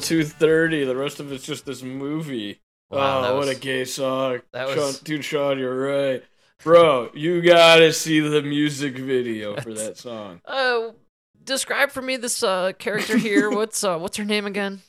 Wow, 0.00 0.06
it's 0.06 0.14
that 0.14 0.22
only 0.22 0.24
was 0.24 0.32
two 0.32 0.38
thirty. 0.38 0.84
The 0.84 0.96
rest 0.96 1.20
of 1.20 1.32
it's 1.32 1.44
just 1.44 1.66
this 1.66 1.82
movie. 1.82 2.60
Wow, 2.90 3.24
oh, 3.24 3.36
what 3.36 3.48
a 3.48 3.54
gay 3.54 3.84
song. 3.84 4.40
that 4.52 4.68
Sean, 4.70 4.94
dude, 5.04 5.24
Sean, 5.24 5.58
you're 5.58 5.78
right. 5.78 6.24
Bro, 6.62 7.10
you 7.14 7.40
gotta 7.40 7.92
see 7.92 8.20
the 8.20 8.42
music 8.42 8.98
video 8.98 9.56
for 9.56 9.72
that 9.72 9.96
song. 9.96 10.40
Uh, 10.44 10.90
describe 11.44 11.90
for 11.90 12.02
me 12.02 12.16
this 12.16 12.42
uh 12.42 12.72
character 12.78 13.16
here. 13.16 13.50
what's 13.54 13.82
uh 13.84 13.98
what's 13.98 14.16
her 14.16 14.24
name 14.24 14.46
again? 14.46 14.80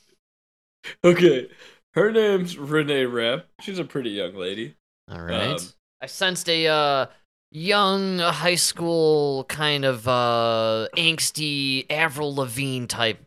Okay, 1.04 1.50
her 1.94 2.12
name's 2.12 2.58
Renee 2.58 3.06
Rapp. 3.06 3.46
She's 3.62 3.80
a 3.80 3.86
pretty 3.86 4.10
young 4.10 4.36
lady. 4.36 4.76
All 5.10 5.22
right. 5.22 5.52
Um, 5.52 5.58
I 6.02 6.08
sensed 6.08 6.50
a 6.50 6.68
uh 6.68 7.06
young 7.52 8.20
high 8.20 8.56
school 8.56 9.44
kind 9.46 9.86
of 9.86 10.08
uh 10.08 10.88
angsty 10.98 11.86
Avril 11.90 12.36
Lavigne 12.36 12.88
type 12.88 13.26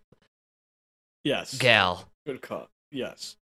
Yes. 1.25 1.57
gal. 1.59 2.09
Good 2.27 2.43
call. 2.43 2.69
Yes. 2.91 3.37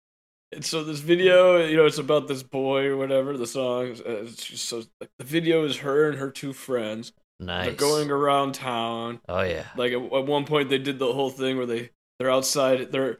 And 0.51 0.65
so 0.65 0.83
this 0.83 0.99
video, 0.99 1.65
you 1.65 1.77
know, 1.77 1.85
it's 1.85 1.97
about 1.97 2.27
this 2.27 2.43
boy 2.43 2.85
or 2.85 2.97
whatever. 2.97 3.37
The 3.37 3.47
song, 3.47 3.91
uh, 4.05 4.23
it's 4.23 4.45
just 4.45 4.65
so 4.65 4.83
like, 4.99 5.11
the 5.17 5.25
video 5.25 5.63
is 5.63 5.77
her 5.77 6.09
and 6.09 6.17
her 6.17 6.31
two 6.31 6.53
friends. 6.53 7.13
Nice. 7.39 7.65
They're 7.67 7.75
going 7.75 8.11
around 8.11 8.55
town. 8.55 9.21
Oh 9.29 9.41
yeah. 9.41 9.65
Like 9.77 9.93
at, 9.93 10.01
at 10.01 10.25
one 10.25 10.45
point, 10.45 10.69
they 10.69 10.77
did 10.77 10.99
the 10.99 11.13
whole 11.13 11.29
thing 11.29 11.57
where 11.57 11.65
they 11.65 11.91
they're 12.17 12.31
outside, 12.31 12.91
they're 12.91 13.19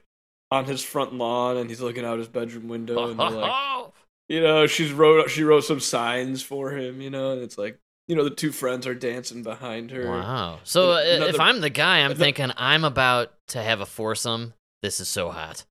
on 0.52 0.66
his 0.66 0.84
front 0.84 1.14
lawn, 1.14 1.58
and 1.58 1.70
he's 1.70 1.82
looking 1.82 2.04
out 2.04 2.18
his 2.18 2.28
bedroom 2.28 2.68
window, 2.68 3.10
and 3.10 3.20
they're 3.20 3.30
like, 3.30 3.92
you 4.28 4.42
know, 4.42 4.68
she's 4.68 4.92
wrote 4.92 5.30
she 5.30 5.44
wrote 5.44 5.64
some 5.64 5.80
signs 5.80 6.42
for 6.42 6.72
him, 6.72 7.00
you 7.00 7.10
know, 7.10 7.32
and 7.32 7.42
it's 7.42 7.58
like, 7.58 7.80
you 8.10 8.16
know, 8.16 8.24
the 8.24 8.32
two 8.32 8.52
friends 8.52 8.88
are 8.88 8.96
dancing 8.96 9.44
behind 9.44 9.92
her. 9.92 10.10
Wow. 10.10 10.62
So 10.64 10.94
uh, 10.94 10.98
if 11.04 11.40
I'm 11.40 11.62
the 11.62 11.70
guy, 11.70 12.00
I'm 12.00 12.08
another- 12.08 12.24
thinking 12.24 12.52
I'm 12.58 12.84
about 12.84 13.34
to 13.50 13.62
have 13.62 13.82
a 13.82 13.86
foursome. 13.86 14.56
This 14.82 15.00
is 15.00 15.08
so 15.08 15.30
hot. 15.30 15.66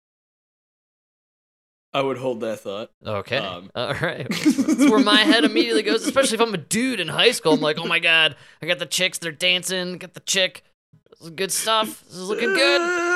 I 1.93 2.01
would 2.01 2.19
hold 2.19 2.41
that 2.41 2.61
thought. 2.61 2.93
Okay. 3.05 3.39
Um, 3.39 3.73
All 3.75 3.93
right. 3.93 4.29
That's 4.45 4.91
where 4.91 5.01
my 5.01 5.19
head 5.23 5.45
immediately 5.45 5.83
goes, 5.83 6.07
especially 6.07 6.37
if 6.37 6.41
I'm 6.41 6.55
a 6.55 6.59
dude 6.59 7.01
in 7.01 7.09
high 7.09 7.33
school. 7.33 7.55
I'm 7.55 7.61
like, 7.61 7.79
oh 7.81 7.87
my 7.87 7.99
god, 7.99 8.37
I 8.63 8.67
got 8.67 8.79
the 8.79 8.87
chicks, 8.87 9.19
they're 9.19 9.33
dancing, 9.33 9.99
got 9.99 10.15
the 10.15 10.21
chick. 10.21 10.63
This 11.11 11.23
is 11.23 11.31
good 11.31 11.51
stuff. 11.51 12.05
This 12.05 12.19
is 12.19 12.29
looking 12.29 12.55
good. 12.55 13.08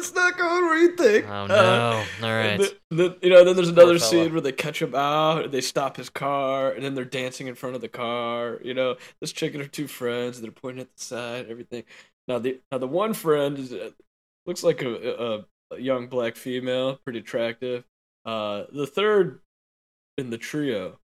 Uh, 0.00 0.02
it's 0.02 0.14
not 0.14 0.38
going 0.38 0.64
where 0.64 0.78
you 0.78 0.96
think. 0.96 1.26
Oh 1.28 1.44
Uh, 1.44 1.46
no. 1.46 2.04
All 2.22 2.28
And 2.28 2.60
right. 2.60 2.74
the- 2.90 2.96
the- 2.96 3.18
you 3.22 3.30
know, 3.30 3.44
then 3.44 3.54
there's 3.56 3.68
another 3.68 3.98
scene 3.98 4.32
where 4.32 4.40
they 4.40 4.52
catch 4.52 4.80
him 4.80 4.94
out, 4.94 5.50
they 5.52 5.60
stop 5.60 5.96
his 5.96 6.08
car, 6.08 6.70
and 6.72 6.84
then 6.84 6.94
they're 6.94 7.04
dancing 7.04 7.46
in 7.46 7.54
front 7.54 7.74
of 7.74 7.80
the 7.80 7.88
car. 7.88 8.58
You 8.62 8.74
know, 8.74 8.96
this 9.20 9.32
chick 9.32 9.54
and 9.54 9.62
her 9.62 9.68
two 9.68 9.86
friends, 9.86 10.40
they're 10.40 10.50
pointing 10.50 10.82
at 10.82 10.96
the 10.96 11.02
side, 11.02 11.46
everything. 11.48 11.84
Now 12.28 12.38
the 12.38 12.60
now 12.72 12.78
the 12.78 12.86
one 12.88 13.12
friend 13.14 13.58
is 13.58 13.72
uh, 13.72 13.90
looks 14.46 14.62
like 14.62 14.82
a, 14.82 15.38
a, 15.70 15.74
a 15.74 15.80
young 15.80 16.06
black 16.08 16.36
female, 16.36 16.96
pretty 16.96 17.18
attractive. 17.20 17.84
Uh, 18.24 18.64
the 18.72 18.86
third 18.86 19.40
in 20.18 20.30
the 20.30 20.38
trio, 20.38 20.98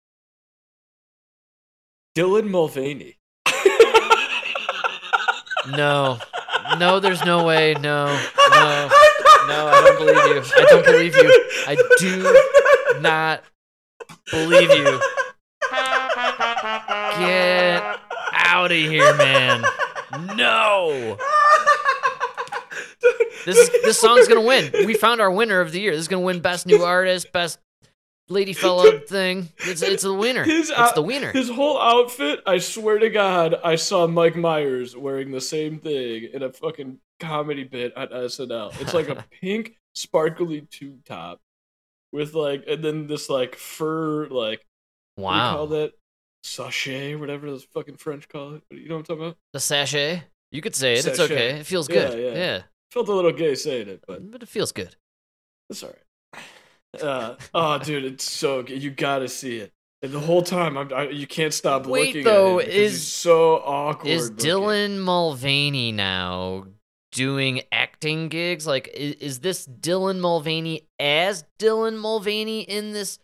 Dylan 2.16 2.50
Mulvaney. 2.50 3.18
No. 5.78 6.20
No, 6.78 7.00
there's 7.00 7.24
no 7.26 7.44
way. 7.46 7.74
No. 7.76 8.08
No. 8.52 8.90
No, 9.46 9.68
I 9.68 9.82
don't 9.82 9.98
believe 9.98 10.16
you. 10.36 10.54
I 10.56 10.64
don't 10.70 10.86
believe 10.86 11.16
you. 11.18 11.46
I 11.68 11.76
do 12.00 13.02
not 13.02 13.44
believe 14.32 14.70
you. 14.70 15.02
Get 17.20 17.84
out 18.32 18.72
of 18.72 18.78
here, 18.78 19.14
man. 19.18 19.64
No. 20.38 21.18
This 23.46 23.70
this 23.84 24.00
song's 24.00 24.30
gonna 24.30 24.40
win. 24.40 24.72
We 24.86 24.94
found 24.94 25.20
our 25.20 25.30
winner 25.30 25.60
of 25.60 25.74
the 25.74 25.82
year. 25.82 25.92
This 25.92 26.00
is 26.02 26.08
gonna 26.08 26.22
win 26.24 26.40
best 26.40 26.66
new 26.66 26.82
artist, 26.84 27.34
best 27.34 27.60
lady 28.30 28.54
fella 28.64 29.00
thing. 29.00 29.50
It's 29.60 29.82
it's 29.82 30.04
the 30.04 30.14
winner. 30.14 30.44
His 30.44 30.72
It's 30.76 30.92
the 30.94 31.02
winner. 31.02 31.32
His 31.32 31.50
whole 31.50 31.80
outfit, 31.80 32.42
I 32.46 32.58
swear 32.60 33.00
to 33.00 33.10
God, 33.10 33.56
I 33.64 33.76
saw 33.76 34.08
Mike 34.08 34.36
Myers 34.36 34.96
wearing 34.96 35.32
the 35.32 35.42
same 35.42 35.80
thing 35.80 36.30
in 36.34 36.44
a 36.44 36.52
fucking 36.52 37.00
comedy 37.20 37.64
bit 37.64 37.96
on 37.98 38.08
SNL. 38.10 38.80
It's 38.82 38.94
like 38.94 39.10
a 39.10 39.26
pink, 39.42 39.76
sparkly 39.96 40.62
tube 40.62 41.04
top 41.06 41.40
with 42.12 42.34
like, 42.34 42.64
and 42.68 42.84
then 42.84 43.08
this 43.08 43.30
like 43.30 43.56
fur, 43.56 44.28
like, 44.28 44.62
what 45.16 45.32
do 45.32 45.38
you 45.38 45.42
call 45.44 45.68
that? 45.68 45.94
Sachet, 46.46 47.16
whatever 47.16 47.50
those 47.50 47.64
fucking 47.64 47.96
French 47.96 48.28
call 48.28 48.56
it. 48.56 48.64
You 48.70 48.90
know 48.90 48.96
what 48.96 49.00
I'm 49.00 49.06
talking 49.06 49.24
about? 49.24 49.38
The 49.54 49.60
sachet. 49.62 50.24
You 50.52 50.62
could 50.62 50.76
say 50.76 50.94
it. 50.96 51.06
It's 51.06 51.20
okay. 51.20 51.60
It 51.60 51.66
feels 51.66 51.90
Yeah, 51.90 52.10
good. 52.10 52.20
yeah. 52.36 52.40
yeah. 52.40 52.62
Felt 52.92 53.08
a 53.08 53.14
little 53.14 53.32
gay 53.32 53.56
saying 53.56 53.88
it, 53.88 54.04
but 54.06 54.30
But 54.30 54.44
it 54.44 54.50
feels 54.50 54.72
good. 54.72 54.96
it's 55.70 55.82
alright. 55.82 56.03
Uh, 57.02 57.36
oh, 57.54 57.80
dude, 57.80 58.06
it's 58.06 58.30
so 58.30 58.64
good. 58.64 58.82
You 58.82 58.92
gotta 58.92 59.28
see 59.28 59.58
it. 59.58 59.72
And 60.02 60.12
the 60.12 60.20
whole 60.20 60.44
time, 60.44 60.78
I'm, 60.78 60.94
I, 60.94 61.10
you 61.10 61.26
can't 61.26 61.54
stop 61.54 61.86
Wait, 61.88 62.08
looking 62.08 62.24
though, 62.24 62.60
at 62.60 62.66
it. 62.66 62.72
because 62.72 62.94
is- 62.94 63.08
so 63.08 63.56
awkward. 63.56 64.10
Is 64.10 64.30
looking. 64.30 64.46
Dylan 64.46 65.00
Mulvaney 65.00 65.92
now 65.92 66.68
doing 67.12 67.62
acting 67.72 68.28
gigs? 68.28 68.68
Like, 68.68 68.90
is, 68.94 69.16
is 69.16 69.40
this 69.40 69.66
Dylan 69.68 70.20
Mulvaney 70.20 70.88
as 71.00 71.46
Dylan 71.60 71.98
Mulvaney 71.98 72.62
in 72.62 72.92
this 72.92 73.20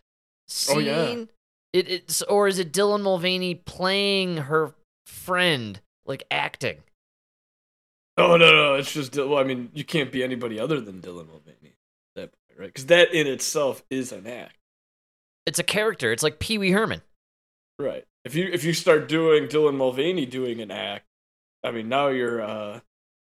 scene? 0.48 0.78
Oh, 0.78 0.80
yeah. 0.80 1.26
It, 1.74 1.88
it's 1.90 2.22
or 2.24 2.48
is 2.48 2.58
it 2.60 2.72
Dylan 2.74 3.02
Mulvaney 3.02 3.56
playing 3.56 4.38
her 4.38 4.74
friend, 5.06 5.80
like 6.06 6.24
acting? 6.32 6.78
Oh 8.18 8.36
no, 8.38 8.52
no, 8.52 8.74
it's 8.74 8.92
just 8.92 9.16
well, 9.16 9.38
I 9.38 9.44
mean, 9.44 9.70
you 9.74 9.84
can't 9.84 10.12
be 10.12 10.24
anybody 10.24 10.60
other 10.60 10.82
than 10.82 11.00
Dylan 11.02 11.28
Mulvaney 11.28 11.44
at 11.44 11.44
that 11.44 11.59
point, 11.59 11.59
right? 12.60 12.68
Because 12.68 12.86
that 12.88 13.14
in 13.14 13.26
itself 13.26 13.84
is 13.90 14.12
an 14.12 14.28
act, 14.28 14.58
It's 15.48 15.58
a 15.60 15.64
character. 15.64 16.12
It's 16.12 16.22
like 16.24 16.38
Pee 16.40 16.58
Wee 16.60 16.72
Herman. 16.72 17.02
right? 17.80 18.06
If 18.26 18.36
you 18.36 18.50
if 18.52 18.64
you 18.64 18.74
start 18.74 19.08
doing 19.08 19.46
Dylan 19.48 19.78
Mulvaney 19.78 20.26
doing 20.26 20.62
an 20.62 20.70
act, 20.72 21.06
I 21.64 21.72
mean, 21.72 21.88
now 21.90 22.10
you're 22.10 22.42
uh, 22.42 22.82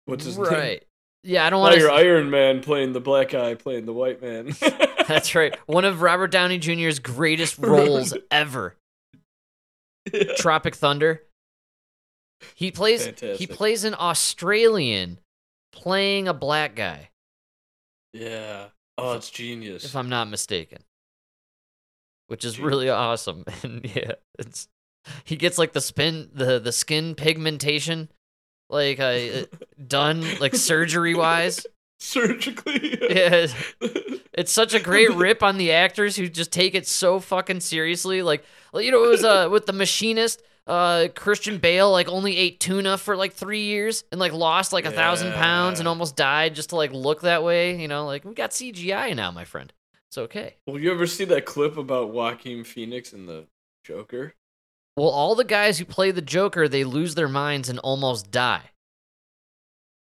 what's 0.06 0.24
his 0.26 0.38
name? 0.38 0.48
right. 0.48 0.84
Yeah, 1.24 1.46
I 1.46 1.50
don't 1.50 1.60
want 1.60 1.76
you're. 1.78 1.92
Iron 1.92 2.30
Man 2.30 2.62
playing 2.62 2.94
the 2.94 3.02
black 3.02 3.30
guy 3.30 3.56
playing 3.56 3.86
the 3.86 3.92
white 3.94 4.22
man. 4.22 4.52
That's 5.08 5.36
right. 5.36 5.54
One 5.66 5.84
of 5.84 6.02
Robert 6.02 6.32
Downey 6.32 6.58
Jr.'s 6.58 7.00
greatest 7.00 7.58
roles 7.60 8.14
ever. 8.32 8.76
Yeah. 10.14 10.36
Tropic 10.38 10.74
Thunder. 10.76 11.24
He 12.56 12.72
plays 12.72 13.06
he 13.20 13.46
plays 13.46 13.84
an 13.84 13.94
Australian 13.98 15.20
playing 15.74 16.28
a 16.30 16.34
black 16.34 16.76
guy, 16.76 17.10
Yeah. 18.14 18.68
Oh, 18.98 19.14
it's 19.14 19.30
genius. 19.30 19.86
if 19.86 19.96
I'm 19.96 20.10
not 20.10 20.30
mistaken. 20.30 20.80
Which 22.28 22.44
is 22.44 22.54
Genius. 22.56 22.68
really 22.72 22.90
awesome. 22.90 23.46
And 23.64 23.86
yeah, 23.96 24.14
it's 24.40 24.68
he 25.24 25.36
gets 25.38 25.58
like 25.58 25.74
the 25.74 25.82
spin 25.82 26.30
the 26.34 26.60
the 26.60 26.72
skin 26.72 27.16
pigmentation 27.16 28.10
like 28.70 29.00
uh, 29.00 29.46
done 29.88 30.24
like 30.40 30.56
surgery 30.56 31.16
wise. 31.16 31.66
Surgically. 32.00 32.98
Yeah. 33.10 33.48
It's 34.34 34.52
such 34.52 34.76
a 34.76 34.80
great 34.80 35.12
rip 35.16 35.42
on 35.42 35.58
the 35.58 35.72
actors 35.72 36.16
who 36.16 36.28
just 36.30 36.52
take 36.52 36.76
it 36.76 36.86
so 36.86 37.20
fucking 37.20 37.60
seriously. 37.60 38.22
Like, 38.22 38.44
like, 38.72 38.86
you 38.86 38.92
know, 38.92 39.04
it 39.04 39.10
was 39.10 39.24
uh 39.24 39.50
with 39.52 39.66
the 39.66 39.74
machinist, 39.74 40.44
uh 40.68 41.08
Christian 41.16 41.58
Bale 41.58 41.92
like 41.92 42.10
only 42.10 42.38
ate 42.38 42.60
tuna 42.60 42.98
for 42.98 43.16
like 43.16 43.34
three 43.34 43.64
years 43.64 44.04
and 44.12 44.20
like 44.20 44.34
lost 44.34 44.74
like 44.74 44.86
a 44.86 44.92
thousand 44.92 45.34
pounds 45.34 45.80
and 45.80 45.88
almost 45.88 46.16
died 46.16 46.56
just 46.56 46.70
to 46.70 46.76
like 46.76 46.92
look 46.92 47.22
that 47.22 47.44
way. 47.44 47.80
You 47.80 47.88
know, 47.88 48.06
like 48.06 48.26
we 48.26 48.34
got 48.34 48.52
CGI 48.52 49.16
now, 49.16 49.32
my 49.32 49.46
friend. 49.46 49.72
It's 50.10 50.18
okay. 50.18 50.56
Well, 50.66 50.80
you 50.80 50.92
ever 50.92 51.06
see 51.06 51.26
that 51.26 51.46
clip 51.46 51.78
about 51.78 52.12
Joaquin 52.12 52.64
Phoenix 52.64 53.12
and 53.14 53.28
the 53.28 53.46
Joker? 53.84 54.34
Well, 54.96 55.10
all 55.10 55.36
the 55.36 55.44
guys 55.44 55.78
who 55.78 55.86
play 55.86 56.12
the 56.12 56.22
Joker, 56.22 56.68
they 56.68 56.84
lose 56.84 57.16
their 57.16 57.28
minds 57.28 57.70
and 57.70 57.78
almost 57.80 58.32
die. 58.32 58.72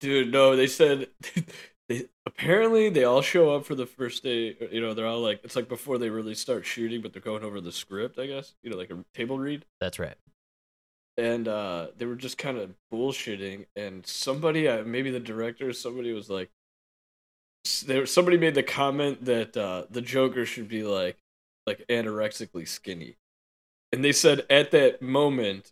Dude, 0.01 0.31
no, 0.31 0.55
they 0.55 0.67
said 0.67 1.07
they 1.89 2.09
apparently 2.25 2.89
they 2.89 3.03
all 3.05 3.21
show 3.21 3.55
up 3.55 3.65
for 3.65 3.75
the 3.75 3.85
first 3.85 4.23
day. 4.23 4.55
You 4.71 4.81
know, 4.81 4.93
they're 4.93 5.07
all 5.07 5.21
like 5.21 5.39
it's 5.43 5.55
like 5.55 5.69
before 5.69 5.97
they 5.97 6.09
really 6.09 6.35
start 6.35 6.65
shooting, 6.65 7.01
but 7.01 7.13
they're 7.13 7.21
going 7.21 7.43
over 7.43 7.61
the 7.61 7.71
script, 7.71 8.19
I 8.19 8.27
guess. 8.27 8.53
You 8.61 8.69
know, 8.69 8.77
like 8.77 8.91
a 8.91 9.03
table 9.13 9.39
read. 9.39 9.65
That's 9.79 9.99
right. 9.99 10.15
And 11.17 11.47
uh 11.47 11.87
they 11.97 12.05
were 12.05 12.15
just 12.15 12.37
kind 12.39 12.57
of 12.57 12.71
bullshitting 12.91 13.67
and 13.75 14.05
somebody 14.05 14.67
uh, 14.67 14.83
maybe 14.83 15.11
the 15.11 15.19
director 15.19 15.71
somebody 15.71 16.11
was 16.11 16.27
like 16.29 16.49
there 17.85 18.05
somebody 18.05 18.37
made 18.37 18.55
the 18.55 18.63
comment 18.63 19.23
that 19.25 19.55
uh 19.55 19.83
the 19.89 20.01
Joker 20.01 20.45
should 20.45 20.67
be 20.67 20.83
like 20.83 21.17
like 21.67 21.85
anorexically 21.89 22.67
skinny. 22.67 23.15
And 23.91 24.03
they 24.03 24.11
said 24.11 24.45
at 24.49 24.71
that 24.71 25.01
moment 25.01 25.71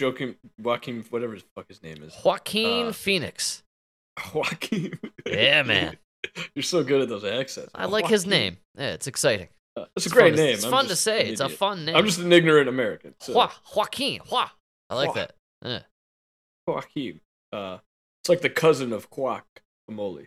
Joaquin 0.00 0.36
Joaquin 0.62 1.04
whatever 1.10 1.34
his 1.34 1.44
fuck 1.54 1.66
his 1.68 1.82
name 1.82 2.02
is. 2.02 2.14
Joaquin 2.24 2.86
Uh, 2.88 2.92
Phoenix. 2.92 3.62
Joaquin. 4.34 4.98
Yeah, 5.26 5.62
man. 5.64 5.96
You're 6.54 6.62
so 6.62 6.82
good 6.82 7.02
at 7.02 7.08
those 7.08 7.24
accents. 7.24 7.70
I 7.74 7.86
like 7.86 8.06
his 8.06 8.26
name. 8.26 8.56
Yeah, 8.78 8.92
it's 8.92 9.06
exciting. 9.06 9.48
Uh, 9.76 9.84
it's 9.94 10.06
a 10.06 10.10
great 10.10 10.30
to- 10.30 10.36
name. 10.36 10.54
It's 10.54 10.64
I'm 10.64 10.70
fun 10.70 10.86
to 10.86 10.96
say. 10.96 11.28
It's 11.28 11.40
a 11.40 11.48
fun 11.48 11.84
name. 11.84 11.94
I'm 11.96 12.06
just 12.06 12.18
an 12.18 12.32
ignorant 12.32 12.68
American. 12.68 13.14
So. 13.20 13.34
Joa- 13.34 13.52
Joaquin. 13.76 14.20
Joa. 14.28 14.50
I 14.90 14.94
like 14.94 15.10
Joa- 15.10 15.14
that. 15.14 15.34
Yeah. 15.64 15.80
Joaquin. 16.66 17.20
Uh, 17.52 17.78
It's 18.22 18.28
like 18.28 18.40
the 18.40 18.50
cousin 18.50 18.92
of 18.92 19.10
guacamole. 19.10 20.26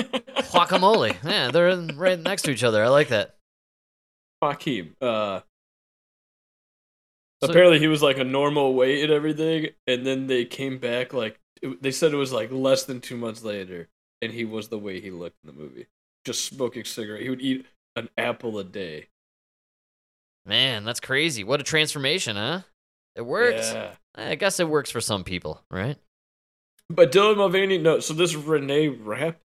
Guacamole. 0.00 1.16
Yeah, 1.24 1.50
they're 1.50 1.76
right 1.94 2.18
next 2.18 2.42
to 2.42 2.50
each 2.50 2.64
other. 2.64 2.82
I 2.84 2.88
like 2.88 3.08
that. 3.08 3.36
Joaquin. 4.42 4.94
Uh, 5.00 5.40
So- 7.42 7.50
apparently, 7.50 7.78
he 7.78 7.86
was 7.88 8.02
like 8.02 8.18
a 8.18 8.24
normal 8.24 8.74
weight 8.74 9.02
and 9.04 9.12
everything, 9.12 9.68
and 9.86 10.04
then 10.06 10.26
they 10.26 10.44
came 10.44 10.78
back 10.78 11.12
like 11.12 11.38
it- 11.62 11.82
they 11.82 11.90
said 11.92 12.12
it 12.12 12.16
was 12.16 12.32
like 12.32 12.50
less 12.50 12.84
than 12.84 13.00
two 13.00 13.16
months 13.16 13.42
later, 13.42 13.88
and 14.22 14.32
he 14.32 14.44
was 14.44 14.68
the 14.68 14.78
way 14.78 15.00
he 15.00 15.10
looked 15.10 15.36
in 15.44 15.48
the 15.48 15.52
movie, 15.60 15.86
just 16.24 16.44
smoking 16.44 16.84
cigarette. 16.84 17.22
He 17.22 17.30
would 17.30 17.40
eat 17.40 17.66
an 17.96 18.08
apple 18.16 18.58
a 18.58 18.64
day. 18.64 19.08
Man, 20.46 20.84
that's 20.84 21.00
crazy. 21.00 21.44
What 21.44 21.60
a 21.60 21.64
transformation, 21.64 22.36
huh? 22.36 22.62
It 23.18 23.26
works. 23.26 23.72
Yeah. 23.72 23.90
I 24.14 24.36
guess 24.36 24.60
it 24.60 24.68
works 24.68 24.92
for 24.92 25.00
some 25.00 25.24
people, 25.24 25.60
right? 25.72 25.96
But 26.88 27.10
Dylan 27.10 27.36
Mulvaney, 27.36 27.76
no. 27.76 27.98
So 27.98 28.14
this 28.14 28.36
Renee 28.36 28.86
Rapp 28.86 29.40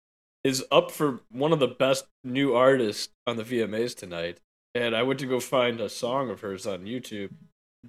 is 0.43 0.65
up 0.73 0.91
for 0.91 1.21
one 1.31 1.53
of 1.53 1.59
the 1.59 1.69
best 1.69 2.07
new 2.25 2.55
artists 2.55 3.11
on 3.27 3.37
the 3.37 3.45
VMAs 3.45 3.95
tonight, 3.95 4.41
and 4.75 4.97
I 4.97 5.03
went 5.03 5.21
to 5.21 5.27
go 5.27 5.39
find 5.39 5.81
a 5.81 5.91
song 5.91 6.31
of 6.31 6.41
hers 6.41 6.67
on 6.67 6.85
YouTube. 6.85 7.31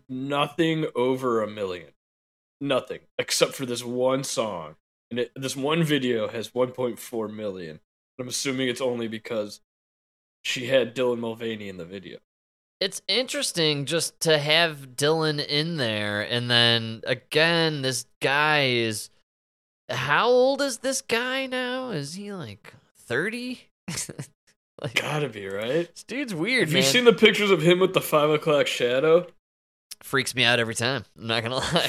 Nothing 0.10 0.86
over 0.96 1.42
a 1.42 1.48
million, 1.50 1.92
nothing 2.60 3.00
except 3.18 3.54
for 3.54 3.66
this 3.66 3.84
one 3.84 4.26
song, 4.26 4.76
and 5.10 5.22
it, 5.22 5.32
this 5.34 5.56
one 5.56 5.84
video 5.84 6.28
has 6.28 6.50
1.4 6.50 7.34
million. 7.34 7.80
I'm 8.20 8.28
assuming 8.28 8.68
it's 8.68 8.82
only 8.82 9.08
because 9.08 9.62
she 10.42 10.68
had 10.68 10.94
Dylan 10.94 11.20
Mulvaney 11.20 11.70
in 11.70 11.78
the 11.78 11.86
video. 11.86 12.20
It's 12.80 13.02
interesting 13.08 13.86
just 13.86 14.20
to 14.22 14.38
have 14.38 14.96
Dylan 14.96 15.46
in 15.46 15.78
there, 15.78 16.22
and 16.22 16.50
then 16.50 17.02
again, 17.06 17.82
this 17.82 18.06
guy 18.22 18.68
is. 18.68 19.10
How 19.90 20.28
old 20.30 20.62
is 20.62 20.78
this 20.78 21.02
guy 21.02 21.48
now? 21.48 21.90
Is 21.90 22.14
he 22.14 22.32
like 22.32 22.74
30? 23.08 23.60
like, 24.82 25.02
Gotta 25.02 25.28
be 25.28 25.48
right. 25.48 25.90
this 25.94 26.04
dude's 26.04 26.34
weird, 26.36 26.68
Have 26.68 26.74
man. 26.74 26.84
you 26.84 26.88
seen 26.88 27.06
the 27.06 27.14
pictures 27.14 27.50
of 27.50 27.62
him 27.64 27.80
with 27.80 27.94
the 27.96 28.02
five 28.02 28.30
o'clock 28.30 28.68
shadow? 28.68 29.26
Freaks 30.04 30.36
me 30.36 30.44
out 30.44 30.60
every 30.60 30.76
time. 30.76 31.04
I'm 31.18 31.26
not 31.28 31.42
gonna 31.44 31.56
lie. 31.56 31.88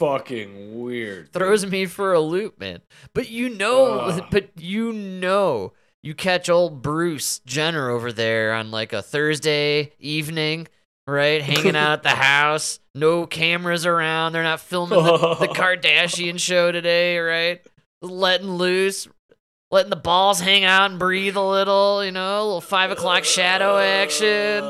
Fucking 0.00 0.82
weird. 0.82 1.26
dude. 1.26 1.32
throws 1.34 1.64
me 1.64 1.86
for 1.86 2.12
a 2.12 2.20
loop, 2.20 2.58
man. 2.58 2.80
But 3.14 3.30
you 3.30 3.48
know, 3.48 4.00
Ugh. 4.00 4.24
but 4.30 4.48
you 4.58 4.92
know, 4.92 5.72
you 6.02 6.14
catch 6.14 6.48
old 6.48 6.82
Bruce 6.82 7.40
Jenner 7.40 7.90
over 7.90 8.12
there 8.12 8.54
on 8.54 8.70
like 8.70 8.92
a 8.92 9.02
Thursday 9.02 9.92
evening, 9.98 10.68
right? 11.06 11.42
Hanging 11.42 11.76
out 11.76 11.92
at 11.92 12.02
the 12.02 12.08
house, 12.10 12.80
no 12.94 13.26
cameras 13.26 13.86
around. 13.86 14.32
They're 14.32 14.42
not 14.42 14.60
filming 14.60 15.02
the, 15.02 15.34
the 15.34 15.48
Kardashian 15.54 16.38
show 16.38 16.72
today, 16.72 17.18
right? 17.18 17.60
Letting 18.02 18.50
loose, 18.50 19.08
letting 19.70 19.90
the 19.90 19.96
balls 19.96 20.40
hang 20.40 20.64
out 20.64 20.90
and 20.90 20.98
breathe 20.98 21.36
a 21.36 21.42
little, 21.42 22.04
you 22.04 22.10
know, 22.12 22.40
a 22.40 22.44
little 22.44 22.60
five 22.60 22.90
o'clock 22.90 23.24
shadow 23.24 23.78
action. 23.78 24.60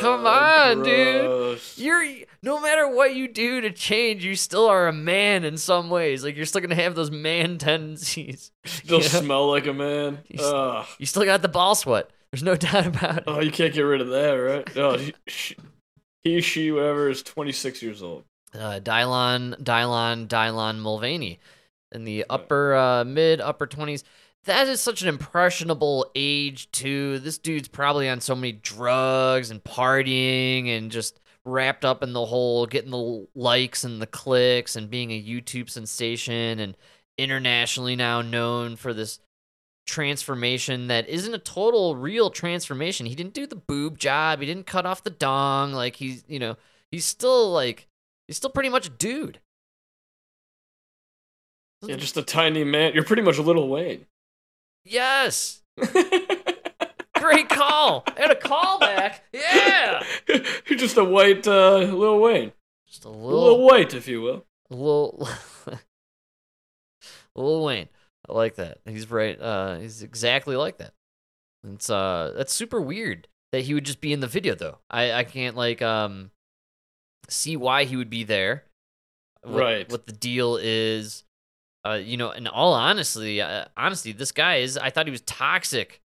Come 0.00 0.26
on, 0.26 0.82
dude. 0.82 1.60
You're 1.76 2.04
no 2.42 2.60
matter 2.60 2.86
what 2.86 3.14
you 3.14 3.26
do 3.26 3.62
to 3.62 3.70
change, 3.70 4.24
you 4.24 4.34
still 4.34 4.66
are 4.66 4.86
a 4.86 4.92
man 4.92 5.44
in 5.44 5.56
some 5.56 5.88
ways. 5.88 6.22
Like 6.24 6.36
you're 6.36 6.44
still 6.44 6.60
gonna 6.60 6.74
have 6.74 6.94
those 6.94 7.10
man 7.10 7.58
tendencies. 7.58 8.52
Still 8.64 8.98
you 8.98 9.04
know? 9.04 9.08
smell 9.20 9.50
like 9.50 9.66
a 9.66 9.72
man. 9.72 10.18
You 10.28 10.40
s- 10.40 10.52
Ugh. 10.52 10.86
You 10.98 11.06
still 11.06 11.24
got 11.24 11.42
the 11.42 11.48
ball 11.48 11.74
sweat. 11.74 12.10
There's 12.30 12.42
no 12.42 12.56
doubt 12.56 12.86
about 12.86 13.18
it. 13.18 13.24
Oh, 13.26 13.40
you 13.40 13.50
can't 13.50 13.72
get 13.72 13.82
rid 13.82 14.00
of 14.00 14.08
that, 14.08 14.32
right? 14.32 14.98
He, 15.00 15.14
she, 15.26 15.56
he, 16.22 16.40
she, 16.40 16.70
whatever, 16.72 17.08
is 17.08 17.22
26 17.22 17.82
years 17.82 18.02
old. 18.02 18.24
Uh, 18.52 18.80
Dylan, 18.80 19.60
Dylan, 19.62 20.26
Dylan 20.26 20.78
Mulvaney, 20.80 21.38
in 21.92 22.04
the 22.04 22.24
upper, 22.28 22.74
uh, 22.74 23.04
mid, 23.04 23.40
upper 23.40 23.66
twenties. 23.66 24.04
That 24.44 24.68
is 24.68 24.80
such 24.80 25.00
an 25.00 25.08
impressionable 25.08 26.10
age 26.14 26.70
too. 26.70 27.18
This 27.20 27.38
dude's 27.38 27.68
probably 27.68 28.08
on 28.08 28.20
so 28.20 28.34
many 28.34 28.52
drugs 28.52 29.50
and 29.50 29.64
partying 29.64 30.68
and 30.68 30.90
just 30.90 31.18
wrapped 31.46 31.84
up 31.84 32.02
in 32.02 32.12
the 32.12 32.24
whole 32.24 32.66
getting 32.66 32.90
the 32.90 33.26
likes 33.34 33.84
and 33.84 34.00
the 34.00 34.06
clicks 34.06 34.76
and 34.76 34.90
being 34.90 35.10
a 35.10 35.22
YouTube 35.22 35.70
sensation 35.70 36.58
and 36.58 36.76
internationally 37.16 37.96
now 37.96 38.20
known 38.20 38.76
for 38.76 38.92
this 38.92 39.18
transformation 39.86 40.88
that 40.88 41.08
isn't 41.08 41.34
a 41.34 41.38
total 41.38 41.96
real 41.96 42.30
transformation. 42.30 43.06
He 43.06 43.14
didn't 43.14 43.34
do 43.34 43.46
the 43.46 43.56
boob 43.56 43.98
job. 43.98 44.40
He 44.40 44.46
didn't 44.46 44.66
cut 44.66 44.86
off 44.86 45.04
the 45.04 45.10
dong. 45.10 45.72
Like 45.72 45.96
he's, 45.96 46.24
you 46.28 46.38
know, 46.38 46.56
he's 46.90 47.04
still 47.04 47.50
like 47.50 47.88
he's 48.26 48.36
still 48.36 48.50
pretty 48.50 48.68
much 48.68 48.86
a 48.86 48.90
dude. 48.90 49.40
Yeah, 51.82 51.96
just 51.96 52.16
a 52.16 52.22
tiny 52.22 52.64
man. 52.64 52.94
You're 52.94 53.04
pretty 53.04 53.22
much 53.22 53.36
a 53.36 53.42
Little 53.42 53.68
Wayne. 53.68 54.06
Yes. 54.84 55.62
Great 57.18 57.48
call. 57.48 58.04
And 58.16 58.30
a 58.30 58.34
callback. 58.34 59.20
Yeah. 59.32 60.04
You're 60.28 60.78
just 60.78 60.96
a 60.96 61.04
white 61.04 61.46
uh, 61.48 61.78
Lil 61.78 62.20
Wayne. 62.20 62.52
Just 62.86 63.04
a 63.04 63.08
A 63.08 63.10
little 63.10 63.42
little 63.42 63.66
white, 63.66 63.94
if 63.94 64.06
you 64.08 64.20
will. 64.20 64.44
Lil 64.70 65.28
Lil 67.34 67.64
Wayne. 67.64 67.88
I 68.28 68.32
like 68.32 68.56
that. 68.56 68.78
He's 68.86 69.10
right. 69.10 69.40
Uh, 69.40 69.78
he's 69.78 70.02
exactly 70.02 70.56
like 70.56 70.78
that. 70.78 70.92
It's 71.66 71.88
uh, 71.90 72.32
that's 72.36 72.52
super 72.52 72.80
weird 72.80 73.28
that 73.52 73.62
he 73.62 73.74
would 73.74 73.84
just 73.84 74.00
be 74.00 74.12
in 74.12 74.20
the 74.20 74.26
video 74.26 74.54
though. 74.54 74.78
I 74.90 75.12
I 75.12 75.24
can't 75.24 75.56
like 75.56 75.80
um 75.82 76.30
see 77.28 77.56
why 77.56 77.84
he 77.84 77.96
would 77.96 78.10
be 78.10 78.24
there. 78.24 78.64
What, 79.42 79.58
Right. 79.60 79.92
What 79.92 80.06
the 80.06 80.12
deal 80.12 80.58
is? 80.60 81.24
Uh, 81.86 81.94
you 82.02 82.16
know, 82.16 82.30
in 82.30 82.46
all 82.46 82.72
honestly, 82.72 83.40
uh, 83.40 83.66
honestly, 83.76 84.12
this 84.12 84.32
guy 84.32 84.56
is. 84.56 84.78
I 84.78 84.90
thought 84.90 85.06
he 85.06 85.10
was 85.12 85.20
toxic 85.22 86.00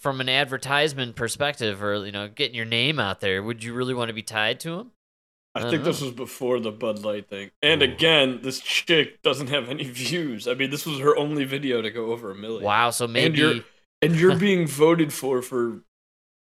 from 0.00 0.20
an 0.20 0.28
advertisement 0.28 1.14
perspective, 1.14 1.82
or 1.82 2.04
you 2.04 2.10
know, 2.12 2.28
getting 2.28 2.56
your 2.56 2.64
name 2.64 2.98
out 2.98 3.20
there. 3.20 3.42
Would 3.42 3.62
you 3.62 3.72
really 3.72 3.94
want 3.94 4.08
to 4.08 4.14
be 4.14 4.22
tied 4.22 4.58
to 4.60 4.78
him? 4.80 4.90
I, 5.54 5.60
I 5.60 5.62
think 5.62 5.74
don't 5.74 5.84
this 5.84 6.00
was 6.00 6.12
before 6.12 6.58
the 6.60 6.72
Bud 6.72 7.00
Light 7.04 7.28
thing. 7.28 7.50
And 7.62 7.82
again, 7.82 8.40
this 8.42 8.58
chick 8.60 9.22
doesn't 9.22 9.48
have 9.48 9.68
any 9.68 9.84
views. 9.88 10.48
I 10.48 10.54
mean, 10.54 10.70
this 10.70 10.86
was 10.86 10.98
her 10.98 11.16
only 11.16 11.44
video 11.44 11.82
to 11.82 11.90
go 11.90 12.06
over 12.12 12.30
a 12.30 12.34
million. 12.34 12.64
Wow. 12.64 12.90
So 12.90 13.06
maybe. 13.06 13.38
you're- 13.38 13.64
And 14.00 14.16
you're 14.16 14.34
being 14.50 14.66
voted 14.66 15.12
for 15.12 15.40
for 15.42 15.82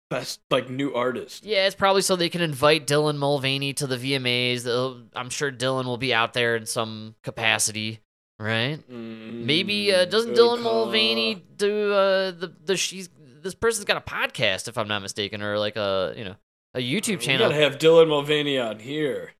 best 0.09 0.39
like 0.51 0.69
new 0.69 0.93
artist. 0.93 1.43
Yeah, 1.43 1.65
it's 1.65 1.75
probably 1.75 2.01
so 2.03 2.15
they 2.15 2.29
can 2.29 2.41
invite 2.41 2.85
Dylan 2.87 3.17
Mulvaney 3.17 3.73
to 3.73 3.87
the 3.87 3.97
VMAs. 3.97 4.63
They'll- 4.63 5.01
I'm 5.15 5.29
sure 5.29 5.51
Dylan 5.51 5.85
will 5.85 5.97
be 5.97 6.13
out 6.13 6.33
there 6.33 6.55
in 6.55 6.65
some 6.65 7.15
capacity, 7.23 7.99
right? 8.39 8.79
Maybe 8.89 9.93
uh, 9.93 10.05
Mm, 10.05 10.09
doesn't 10.09 10.33
good 10.33 10.39
Dylan 10.39 10.63
call. 10.63 10.85
Mulvaney 10.85 11.35
do 11.57 11.91
uh, 11.93 12.31
the 12.31 12.53
the 12.65 12.77
she's 12.77 13.09
this 13.41 13.55
person's 13.55 13.85
got 13.85 13.97
a 13.97 14.01
podcast 14.01 14.67
if 14.67 14.77
I'm 14.77 14.87
not 14.87 15.01
mistaken, 15.01 15.41
or 15.41 15.57
like 15.59 15.75
a 15.75 16.13
you 16.17 16.23
know 16.25 16.35
a 16.73 16.79
YouTube 16.79 17.07
We 17.19 17.25
channel. 17.25 17.49
gotta 17.49 17.61
have 17.61 17.77
Dylan 17.77 18.07
Mulvaney 18.09 18.57
on 18.57 18.79
here. 18.79 19.33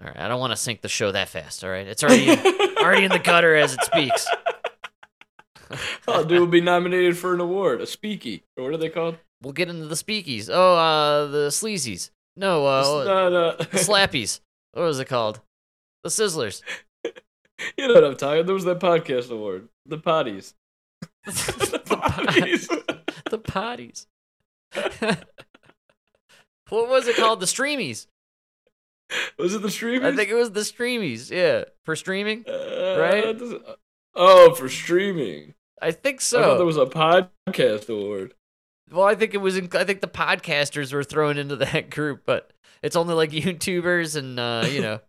All 0.00 0.06
right, 0.08 0.16
I 0.18 0.28
don't 0.28 0.40
want 0.40 0.52
to 0.52 0.56
sink 0.56 0.80
the 0.80 0.88
show 0.88 1.12
that 1.12 1.28
fast. 1.28 1.62
All 1.62 1.70
right, 1.70 1.86
it's 1.86 2.02
already 2.02 2.30
already 2.78 3.04
in 3.04 3.10
the 3.12 3.18
gutter 3.18 3.54
as 3.54 3.74
it 3.74 3.82
speaks. 3.84 4.26
oh, 6.08 6.24
dude 6.24 6.40
will 6.40 6.46
be 6.46 6.60
nominated 6.60 7.16
for 7.18 7.34
an 7.34 7.40
award, 7.40 7.80
a 7.80 7.84
speaky. 7.84 8.42
Or 8.56 8.64
what 8.64 8.72
are 8.74 8.78
they 8.78 8.88
called? 8.88 9.18
We'll 9.42 9.52
get 9.52 9.68
into 9.68 9.86
the 9.86 9.94
speakies. 9.94 10.48
Oh, 10.52 10.76
uh, 10.76 11.26
the 11.26 11.48
sleazies. 11.48 12.10
No, 12.36 12.66
uh, 12.66 13.04
not, 13.04 13.32
uh, 13.32 13.56
the 13.58 13.64
slappies. 13.78 14.40
What 14.72 14.82
was 14.82 14.98
it 15.00 15.06
called? 15.06 15.40
The 16.04 16.10
sizzlers. 16.10 16.62
you 17.76 17.88
know 17.88 17.94
what 17.94 18.04
I'm 18.04 18.16
talking. 18.16 18.46
There 18.46 18.54
was 18.54 18.64
that 18.64 18.80
podcast 18.80 19.30
award, 19.30 19.68
the 19.86 19.98
potties. 19.98 20.54
the 21.24 21.80
potties. 21.86 22.68
the 23.30 23.38
potties. 23.38 24.06
what 26.68 26.88
was 26.88 27.08
it 27.08 27.16
called? 27.16 27.40
The 27.40 27.46
streamies. 27.46 28.06
was 29.38 29.54
it 29.54 29.62
the 29.62 29.70
streamers? 29.70 30.12
I 30.12 30.16
think 30.16 30.30
it 30.30 30.34
was 30.34 30.52
the 30.52 30.60
streamies. 30.60 31.30
Yeah, 31.30 31.64
for 31.84 31.96
streaming. 31.96 32.44
Uh, 32.48 32.96
right? 32.98 33.38
does 33.38 33.54
Oh, 34.14 34.54
for 34.54 34.68
streaming. 34.68 35.54
I 35.80 35.92
think 35.92 36.20
I 36.20 36.42
thought 36.42 36.56
there 36.56 36.66
was 36.66 36.76
a 36.76 36.86
podcast 36.86 37.88
award. 37.88 38.34
Well, 38.90 39.06
I 39.06 39.14
think 39.14 39.34
it 39.34 39.38
was. 39.38 39.56
In, 39.56 39.68
I 39.72 39.84
think 39.84 40.00
the 40.00 40.08
podcasters 40.08 40.92
were 40.92 41.04
thrown 41.04 41.38
into 41.38 41.56
that 41.56 41.90
group, 41.90 42.22
but 42.26 42.52
it's 42.82 42.96
only 42.96 43.14
like 43.14 43.30
YouTubers 43.30 44.16
and 44.16 44.38
uh, 44.38 44.66
you 44.68 44.82
know, 44.82 45.00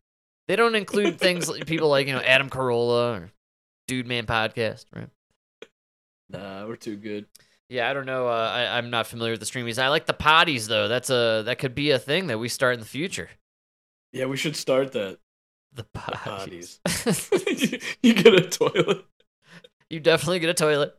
they 0.48 0.56
don't 0.56 0.76
include 0.76 1.20
things 1.20 1.50
like 1.50 1.66
people 1.66 1.90
like 1.90 2.08
you 2.08 2.14
know 2.14 2.22
Adam 2.22 2.50
Carolla 2.50 3.22
or 3.22 3.32
Dude 3.88 4.08
Man 4.08 4.26
Podcast, 4.26 4.86
right? 4.96 5.10
Nah, 6.30 6.66
we're 6.66 6.76
too 6.78 6.96
good. 6.96 7.26
Yeah, 7.70 7.90
I 7.90 7.94
don't 7.94 8.06
know. 8.06 8.28
Uh, 8.28 8.52
I, 8.54 8.78
I'm 8.78 8.90
not 8.90 9.08
familiar 9.08 9.32
with 9.32 9.40
the 9.40 9.46
streamies. 9.46 9.82
I 9.82 9.88
like 9.88 10.06
the 10.06 10.14
potties 10.14 10.68
though. 10.68 10.88
That's 10.88 11.10
a 11.10 11.44
that 11.46 11.58
could 11.60 11.74
be 11.74 11.92
a 11.92 12.00
thing 12.00 12.28
that 12.28 12.38
we 12.38 12.50
start 12.50 12.74
in 12.74 12.80
the 12.80 12.86
future. 12.86 13.30
Yeah, 14.12 14.26
we 14.26 14.36
should 14.36 14.56
start 14.56 14.92
that. 14.92 15.20
The 15.74 15.86
potties. 15.96 16.80
you, 17.72 17.80
you 18.04 18.14
get 18.14 18.34
a 18.34 18.50
toilet. 18.50 19.06
you 19.90 20.02
definitely 20.02 20.40
get 20.40 20.50
a 20.50 20.54
toilet, 20.54 20.94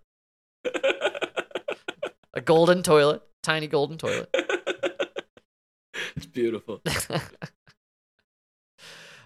a 2.32 2.40
golden 2.40 2.82
toilet, 2.82 3.22
tiny 3.42 3.66
golden 3.66 3.98
toilet. 3.98 4.30
it's 6.16 6.24
beautiful. 6.26 6.80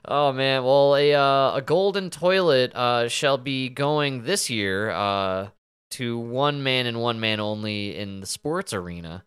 Oh 0.08 0.32
man, 0.32 0.62
well 0.62 0.94
a 0.94 1.14
uh, 1.14 1.56
a 1.56 1.62
golden 1.62 2.10
toilet 2.10 2.74
uh, 2.74 3.08
shall 3.08 3.38
be 3.38 3.68
going 3.68 4.22
this 4.22 4.48
year 4.48 4.90
uh, 4.90 5.48
to 5.92 6.18
one 6.18 6.62
man 6.62 6.86
and 6.86 7.00
one 7.00 7.18
man 7.18 7.40
only 7.40 7.96
in 7.96 8.20
the 8.20 8.26
sports 8.26 8.72
arena. 8.72 9.24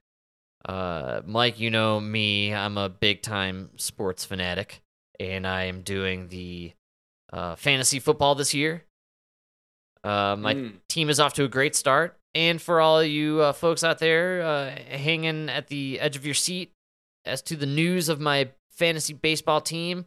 Uh, 0.66 1.22
Mike, 1.26 1.60
you 1.60 1.70
know 1.70 2.00
me, 2.00 2.54
I'm 2.54 2.78
a 2.78 2.88
big 2.90 3.22
time 3.22 3.72
sports 3.76 4.24
fanatic, 4.24 4.82
and 5.20 5.46
I 5.46 5.64
am 5.66 5.82
doing 5.82 6.30
the 6.30 6.74
uh, 7.34 7.56
fantasy 7.56 8.00
football 8.00 8.36
this 8.36 8.54
year. 8.54 8.86
Uh, 10.04 10.36
my 10.40 10.54
Mm. 10.54 10.74
team 10.88 11.10
is 11.10 11.20
off 11.20 11.34
to 11.34 11.44
a 11.44 11.50
great 11.50 11.76
start, 11.76 12.18
and 12.34 12.62
for 12.62 12.80
all 12.80 13.04
you 13.04 13.42
uh, 13.42 13.52
folks 13.52 13.84
out 13.84 14.00
there 14.00 14.42
uh, 14.42 14.70
hanging 14.98 15.50
at 15.50 15.68
the 15.68 16.00
edge 16.00 16.16
of 16.16 16.26
your 16.26 16.36
seat 16.36 16.72
as 17.26 17.42
to 17.42 17.58
the 17.58 17.66
news 17.66 18.08
of 18.08 18.20
my 18.22 18.50
fantasy 18.72 19.14
baseball 19.14 19.60
team, 19.60 20.06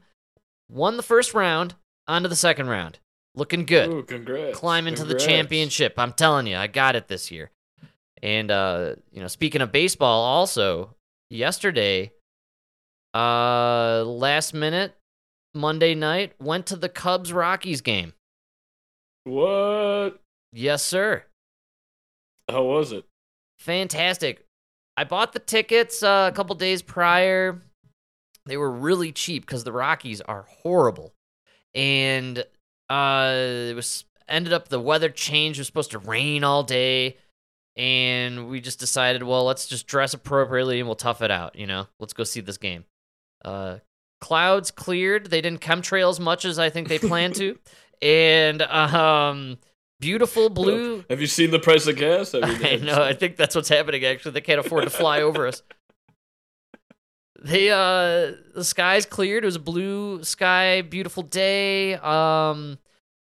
won 0.72 0.96
the 0.96 1.02
first 1.02 1.34
round, 1.34 1.74
on 2.08 2.22
to 2.22 2.28
the 2.28 2.36
second 2.36 2.68
round. 2.68 2.98
Looking 3.34 3.64
good. 3.64 3.90
Ooh, 3.90 4.02
congrats. 4.02 4.58
Climb 4.58 4.86
into 4.86 5.04
the 5.04 5.14
championship. 5.14 5.94
I'm 5.96 6.12
telling 6.12 6.46
you, 6.46 6.56
I 6.56 6.66
got 6.66 6.96
it 6.96 7.08
this 7.08 7.30
year. 7.30 7.50
And 8.22 8.50
uh, 8.50 8.96
you 9.10 9.20
know, 9.20 9.28
speaking 9.28 9.62
of 9.62 9.72
baseball, 9.72 10.22
also 10.22 10.94
yesterday, 11.30 12.12
uh, 13.14 14.04
last 14.04 14.52
minute 14.54 14.94
Monday 15.54 15.94
night, 15.94 16.34
went 16.40 16.66
to 16.66 16.76
the 16.76 16.88
Cubs 16.88 17.32
Rockies 17.32 17.80
game. 17.80 18.12
What? 19.24 20.20
Yes, 20.52 20.82
sir. 20.84 21.24
How 22.50 22.64
was 22.64 22.92
it? 22.92 23.04
Fantastic. 23.58 24.44
I 24.96 25.04
bought 25.04 25.32
the 25.32 25.38
tickets 25.38 26.02
uh, 26.02 26.28
a 26.30 26.36
couple 26.36 26.54
days 26.54 26.82
prior. 26.82 27.62
They 28.46 28.56
were 28.56 28.70
really 28.70 29.12
cheap 29.12 29.46
because 29.46 29.64
the 29.64 29.72
Rockies 29.72 30.20
are 30.20 30.46
horrible, 30.62 31.14
and 31.74 32.44
uh, 32.90 33.34
it 33.70 33.76
was 33.76 34.04
ended 34.28 34.52
up 34.52 34.68
the 34.68 34.80
weather 34.80 35.08
changed. 35.08 35.58
It 35.58 35.62
was 35.62 35.66
supposed 35.68 35.92
to 35.92 35.98
rain 35.98 36.42
all 36.42 36.62
day, 36.64 37.16
and 37.76 38.48
we 38.48 38.60
just 38.60 38.80
decided, 38.80 39.22
well, 39.22 39.44
let's 39.44 39.66
just 39.66 39.86
dress 39.86 40.14
appropriately 40.14 40.78
and 40.78 40.88
we'll 40.88 40.96
tough 40.96 41.22
it 41.22 41.30
out. 41.30 41.56
You 41.56 41.66
know, 41.66 41.86
let's 42.00 42.12
go 42.12 42.24
see 42.24 42.40
this 42.40 42.58
game. 42.58 42.84
Uh, 43.44 43.78
clouds 44.20 44.70
cleared. 44.70 45.30
They 45.30 45.40
didn't 45.40 45.60
chemtrail 45.60 46.10
as 46.10 46.20
much 46.20 46.44
as 46.44 46.58
I 46.58 46.70
think 46.70 46.88
they 46.88 46.98
planned 46.98 47.36
to, 47.36 47.58
and 48.02 48.62
um, 48.62 49.58
beautiful 50.00 50.50
blue. 50.50 51.04
Have 51.08 51.20
you 51.20 51.26
seen 51.26 51.50
the 51.50 51.58
price 51.58 51.86
of 51.86 51.96
gas? 51.96 52.34
I, 52.40 52.40
mean, 52.40 52.64
I 52.64 52.76
know. 52.76 53.02
I 53.02 53.14
think 53.14 53.36
that's 53.36 53.54
what's 53.54 53.68
happening. 53.68 54.04
Actually, 54.04 54.32
they 54.32 54.40
can't 54.40 54.60
afford 54.60 54.84
to 54.84 54.90
fly 54.90 55.22
over 55.22 55.46
us. 55.46 55.62
They 57.42 57.70
uh, 57.70 58.36
the 58.54 58.64
skies 58.64 59.04
cleared. 59.04 59.44
It 59.44 59.46
was 59.46 59.56
a 59.56 59.60
blue 59.60 60.22
sky, 60.22 60.82
beautiful 60.82 61.24
day. 61.24 61.94
Um, 61.94 62.78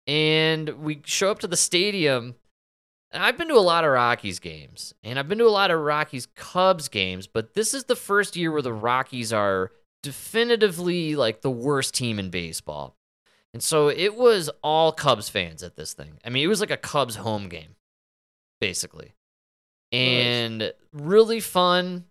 and 0.05 0.69
we 0.69 1.01
show 1.05 1.31
up 1.31 1.39
to 1.39 1.47
the 1.47 1.57
stadium. 1.57 2.35
And 3.11 3.21
I've 3.21 3.37
been 3.37 3.47
to 3.49 3.55
a 3.55 3.59
lot 3.59 3.83
of 3.83 3.91
Rockies 3.91 4.39
games, 4.39 4.95
and 5.03 5.19
I've 5.19 5.27
been 5.27 5.37
to 5.37 5.45
a 5.45 5.49
lot 5.49 5.69
of 5.69 5.79
Rockies 5.79 6.25
Cubs 6.35 6.87
games, 6.87 7.27
but 7.27 7.53
this 7.53 7.75
is 7.75 7.83
the 7.83 7.95
first 7.95 8.35
year 8.35 8.51
where 8.51 8.63
the 8.63 8.73
Rockies 8.73 9.31
are 9.31 9.71
definitively 10.01 11.15
like 11.15 11.41
the 11.41 11.51
worst 11.51 11.93
team 11.93 12.17
in 12.17 12.31
baseball. 12.31 12.97
And 13.53 13.61
so 13.61 13.87
it 13.87 14.15
was 14.15 14.49
all 14.63 14.91
Cubs 14.91 15.29
fans 15.29 15.61
at 15.61 15.75
this 15.75 15.93
thing. 15.93 16.13
I 16.25 16.29
mean, 16.29 16.43
it 16.43 16.47
was 16.47 16.59
like 16.59 16.71
a 16.71 16.77
Cubs 16.77 17.15
home 17.15 17.49
game, 17.49 17.75
basically. 18.59 19.13
And 19.91 20.73
really 20.91 21.39
fun. 21.39 22.05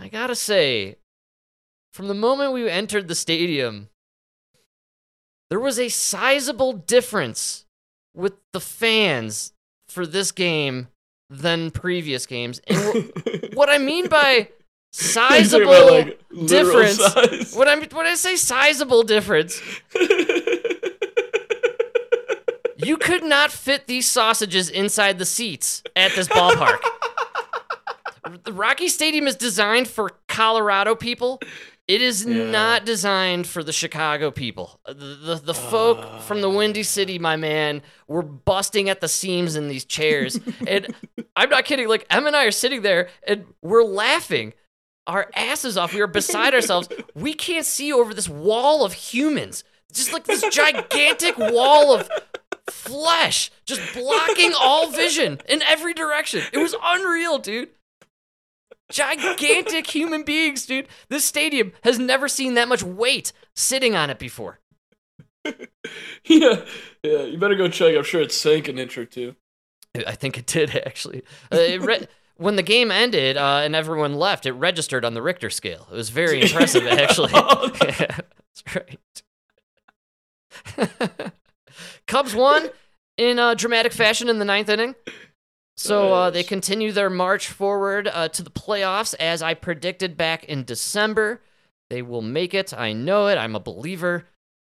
I 0.00 0.08
gotta 0.08 0.34
say, 0.34 0.96
from 1.92 2.08
the 2.08 2.14
moment 2.14 2.52
we 2.52 2.68
entered 2.68 3.08
the 3.08 3.14
stadium, 3.14 3.88
there 5.50 5.60
was 5.60 5.78
a 5.78 5.88
sizable 5.88 6.72
difference 6.72 7.64
with 8.14 8.34
the 8.52 8.60
fans 8.60 9.52
for 9.88 10.06
this 10.06 10.32
game 10.32 10.88
than 11.30 11.70
previous 11.70 12.26
games. 12.26 12.60
And 12.66 13.12
what 13.54 13.68
I 13.68 13.78
mean 13.78 14.08
by 14.08 14.48
sizable 14.92 15.70
about, 15.70 15.90
like, 15.90 16.20
difference, 16.46 16.96
size. 16.96 17.54
what 17.54 17.68
I 17.68 17.76
when 17.78 18.06
I 18.06 18.14
say 18.14 18.36
sizable 18.36 19.02
difference, 19.02 19.60
you 22.76 22.96
could 22.96 23.24
not 23.24 23.50
fit 23.50 23.86
these 23.86 24.08
sausages 24.08 24.68
inside 24.70 25.18
the 25.18 25.26
seats 25.26 25.82
at 25.94 26.12
this 26.12 26.28
ballpark. 26.28 26.78
The 28.44 28.52
Rocky 28.52 28.88
Stadium 28.88 29.26
is 29.26 29.36
designed 29.36 29.88
for 29.88 30.10
Colorado 30.28 30.94
people. 30.94 31.40
It 31.88 32.02
is 32.02 32.24
Yeah. 32.24 32.50
not 32.50 32.84
designed 32.84 33.46
for 33.46 33.62
the 33.62 33.72
Chicago 33.72 34.30
people. 34.30 34.80
Uh, 34.84 34.92
the, 34.92 35.04
the, 35.04 35.34
the 35.36 35.54
folk 35.54 36.20
from 36.22 36.40
the 36.40 36.50
Windy 36.50 36.80
ah. 36.80 36.84
City, 36.84 37.18
my 37.18 37.36
man, 37.36 37.80
were 38.08 38.22
busting 38.22 38.88
at 38.88 39.00
the 39.00 39.08
seams 39.08 39.54
in 39.54 39.68
these 39.68 39.84
chairs. 39.84 40.40
and 40.66 40.92
I'm 41.36 41.48
not 41.48 41.64
kidding. 41.64 41.88
Like, 41.88 42.06
Em 42.10 42.26
and 42.26 42.34
I 42.34 42.44
are 42.44 42.50
sitting 42.50 42.82
there 42.82 43.08
and 43.26 43.44
we're 43.62 43.84
laughing 43.84 44.52
our 45.06 45.30
asses 45.36 45.76
off. 45.76 45.94
We 45.94 46.00
are 46.00 46.08
beside 46.08 46.54
ourselves. 46.54 46.88
We 47.14 47.32
can't 47.34 47.64
see 47.64 47.92
over 47.92 48.12
this 48.12 48.28
wall 48.28 48.84
of 48.84 48.92
humans. 48.92 49.64
Just 49.92 50.12
like 50.12 50.24
this 50.24 50.42
gigantic 50.50 51.38
wall 51.38 51.94
of 51.94 52.10
flesh 52.68 53.50
just 53.64 53.80
blocking 53.94 54.52
all 54.58 54.90
vision 54.90 55.40
in 55.48 55.62
every 55.62 55.94
direction. 55.94 56.42
It 56.52 56.58
was 56.58 56.74
unreal, 56.82 57.38
dude. 57.38 57.70
Gigantic 58.90 59.88
human 59.88 60.22
beings, 60.22 60.64
dude. 60.66 60.86
This 61.08 61.24
stadium 61.24 61.72
has 61.82 61.98
never 61.98 62.28
seen 62.28 62.54
that 62.54 62.68
much 62.68 62.82
weight 62.82 63.32
sitting 63.54 63.94
on 63.96 64.10
it 64.10 64.18
before. 64.18 64.60
yeah, 66.24 66.62
yeah. 67.02 67.22
You 67.22 67.38
better 67.38 67.54
go 67.54 67.68
check. 67.68 67.96
I'm 67.96 68.04
sure 68.04 68.20
it 68.20 68.32
sank 68.32 68.68
an 68.68 68.78
inch 68.78 68.96
or 68.98 69.04
two. 69.04 69.34
I 70.06 70.14
think 70.14 70.38
it 70.38 70.46
did 70.46 70.76
actually. 70.86 71.22
Uh, 71.52 71.56
it 71.56 71.80
re- 71.82 72.06
when 72.36 72.56
the 72.56 72.62
game 72.62 72.90
ended 72.90 73.36
uh, 73.36 73.60
and 73.64 73.74
everyone 73.74 74.14
left, 74.14 74.46
it 74.46 74.52
registered 74.52 75.04
on 75.04 75.14
the 75.14 75.22
Richter 75.22 75.50
scale. 75.50 75.86
It 75.90 75.94
was 75.94 76.10
very 76.10 76.42
impressive, 76.42 76.86
actually. 76.86 77.32
yeah, 77.32 78.18
that's 78.66 78.74
right. 78.74 78.98
Cubs 82.06 82.34
won 82.34 82.68
in 83.16 83.38
a 83.38 83.54
dramatic 83.54 83.92
fashion 83.92 84.28
in 84.28 84.38
the 84.38 84.44
ninth 84.44 84.68
inning. 84.68 84.94
So 85.76 86.12
uh, 86.12 86.30
they 86.30 86.42
continue 86.42 86.90
their 86.90 87.10
march 87.10 87.48
forward 87.48 88.08
uh, 88.08 88.28
to 88.28 88.42
the 88.42 88.50
playoffs, 88.50 89.14
as 89.20 89.42
I 89.42 89.54
predicted 89.54 90.16
back 90.16 90.44
in 90.44 90.64
December. 90.64 91.42
They 91.90 92.02
will 92.02 92.22
make 92.22 92.54
it. 92.54 92.72
I 92.72 92.92
know 92.92 93.28
it. 93.28 93.36
I'm 93.36 93.54
a 93.54 93.60
believer. 93.60 94.24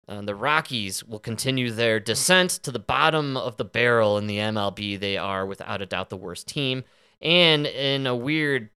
Uh, 0.07 0.23
the 0.23 0.35
Rockies 0.35 1.05
will 1.05 1.19
continue 1.19 1.71
their 1.71 2.01
descent 2.01 2.51
to 2.51 2.71
the 2.71 2.79
bottom 2.79 3.37
of 3.37 3.57
the 3.57 3.65
barrel 3.65 4.17
in 4.19 4.27
the 4.27 4.39
MLB. 4.39 4.99
They 4.99 5.17
are, 5.17 5.45
without 5.45 5.83
a 5.83 5.87
doubt, 5.87 6.09
the 6.11 6.17
worst 6.17 6.47
team. 6.47 6.85
And 7.21 7.67
in 7.67 8.07
a 8.07 8.15
weird, 8.15 8.71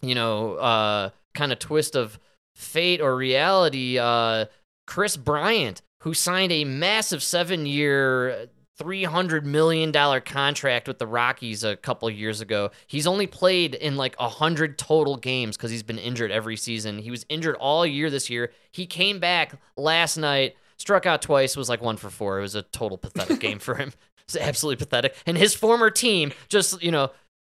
you 0.00 0.14
know, 0.14 0.54
uh, 0.54 1.10
kind 1.34 1.52
of 1.52 1.58
twist 1.58 1.96
of 1.96 2.18
fate 2.54 3.00
or 3.00 3.16
reality, 3.16 3.98
uh, 3.98 4.46
Kris 4.86 5.16
Bryant, 5.16 5.82
who 6.00 6.14
signed 6.14 6.52
a 6.52 6.64
massive 6.64 7.22
seven 7.22 7.66
year, 7.66 8.48
$300 8.78 9.44
million 9.44 9.92
contract 10.22 10.88
with 10.88 10.98
the 10.98 11.06
Rockies 11.06 11.62
a 11.62 11.76
couple 11.76 12.10
years 12.10 12.40
ago. 12.40 12.70
He's 12.86 13.06
only 13.06 13.26
played 13.26 13.74
in 13.74 13.96
like 13.96 14.18
100 14.18 14.78
total 14.78 15.16
games 15.16 15.56
because 15.56 15.70
he's 15.70 15.82
been 15.82 15.98
injured 15.98 16.30
every 16.30 16.56
season. 16.56 16.98
He 16.98 17.10
was 17.10 17.24
injured 17.28 17.56
all 17.56 17.86
year 17.86 18.10
this 18.10 18.28
year. 18.28 18.52
He 18.72 18.86
came 18.86 19.20
back 19.20 19.54
last 19.76 20.16
night, 20.16 20.56
struck 20.76 21.06
out 21.06 21.22
twice, 21.22 21.56
was 21.56 21.68
like 21.68 21.82
one 21.82 21.96
for 21.96 22.10
four. 22.10 22.38
It 22.38 22.42
was 22.42 22.54
a 22.56 22.62
total 22.62 22.98
pathetic 22.98 23.40
game 23.40 23.58
for 23.58 23.76
him. 23.76 23.92
It's 24.26 24.38
absolutely 24.38 24.82
pathetic. 24.82 25.14
And 25.26 25.36
his 25.36 25.52
former 25.52 25.90
team 25.90 26.32
just, 26.48 26.82
you 26.82 26.90
know, 26.90 27.10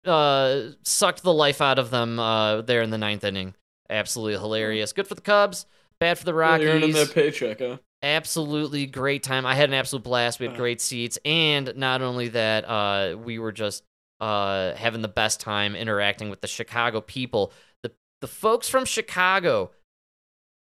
uh, 0.04 0.70
sucked 0.82 1.22
the 1.22 1.32
life 1.32 1.60
out 1.60 1.78
of 1.78 1.90
them 1.90 2.18
uh, 2.18 2.62
there 2.62 2.82
in 2.82 2.90
the 2.90 2.98
ninth 2.98 3.22
inning. 3.22 3.54
Absolutely 3.88 4.32
hilarious. 4.32 4.92
Good 4.92 5.06
for 5.06 5.14
the 5.14 5.20
Cubs. 5.20 5.66
Bad 6.00 6.18
for 6.18 6.24
the 6.24 6.34
Really 6.34 6.66
earning 6.66 6.90
Rockies 6.90 7.06
that 7.06 7.14
paycheck, 7.14 7.60
huh? 7.60 7.76
Absolutely 8.02 8.86
great 8.86 9.22
time. 9.22 9.46
I 9.46 9.54
had 9.54 9.68
an 9.68 9.74
absolute 9.74 10.02
blast. 10.02 10.38
We 10.40 10.46
had 10.46 10.54
Uh. 10.54 10.58
great 10.58 10.80
seats, 10.80 11.18
and 11.24 11.72
not 11.76 12.02
only 12.02 12.28
that, 12.28 12.64
uh, 12.64 13.16
we 13.18 13.38
were 13.38 13.52
just 13.52 13.84
uh, 14.20 14.74
having 14.74 15.02
the 15.02 15.08
best 15.08 15.40
time 15.40 15.76
interacting 15.76 16.30
with 16.30 16.40
the 16.40 16.46
Chicago 16.48 17.00
people. 17.00 17.52
the 17.82 17.92
The 18.22 18.26
folks 18.28 18.68
from 18.68 18.84
Chicago, 18.86 19.72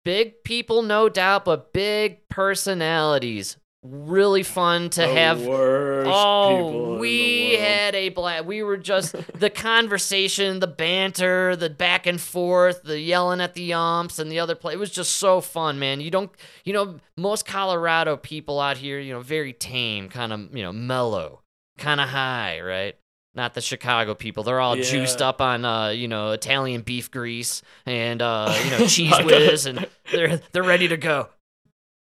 big 0.04 0.44
people, 0.44 0.82
no 0.82 1.08
doubt, 1.08 1.44
but 1.46 1.72
big 1.72 2.28
personalities. 2.28 3.56
Really 3.82 4.42
fun 4.42 4.90
to 4.90 5.02
The 5.02 5.06
have. 5.06 5.46
Oh, 5.46 6.98
we 6.98 7.54
had 7.54 7.94
a 7.94 8.08
blast. 8.08 8.44
We 8.44 8.62
were 8.62 8.76
just 8.76 9.14
the 9.38 9.50
conversation, 9.50 10.60
the 10.60 10.66
banter, 10.66 11.54
the 11.54 11.70
back 11.70 12.06
and 12.06 12.20
forth, 12.20 12.82
the 12.82 12.98
yelling 12.98 13.40
at 13.40 13.54
the 13.54 13.74
umps 13.74 14.18
and 14.18 14.30
the 14.30 14.40
other 14.40 14.54
play. 14.56 14.72
It 14.72 14.78
was 14.78 14.90
just 14.90 15.16
so 15.16 15.40
fun, 15.40 15.78
man. 15.78 16.00
You 16.00 16.10
don't, 16.10 16.30
you 16.64 16.72
know, 16.72 16.96
most 17.16 17.46
Colorado 17.46 18.16
people 18.16 18.58
out 18.60 18.76
here, 18.76 18.98
you 18.98 19.12
know, 19.12 19.20
very 19.20 19.52
tame, 19.52 20.08
kind 20.08 20.32
of, 20.32 20.56
you 20.56 20.62
know, 20.62 20.72
mellow, 20.72 21.42
kind 21.78 22.00
of 22.00 22.08
high, 22.08 22.60
right? 22.60 22.96
Not 23.34 23.54
the 23.54 23.60
Chicago 23.60 24.14
people. 24.14 24.42
They're 24.42 24.60
all 24.60 24.76
juiced 24.76 25.20
up 25.20 25.40
on, 25.42 25.64
uh, 25.64 25.88
you 25.90 26.08
know, 26.08 26.32
Italian 26.32 26.80
beef 26.80 27.10
grease 27.10 27.62
and, 27.84 28.22
uh, 28.22 28.52
you 28.64 28.70
know, 28.70 28.76
Cheez 28.86 29.24
Whiz, 29.24 29.66
and 29.66 29.86
they're 30.10 30.40
they're 30.52 30.62
ready 30.62 30.88
to 30.88 30.96
go. 30.96 31.28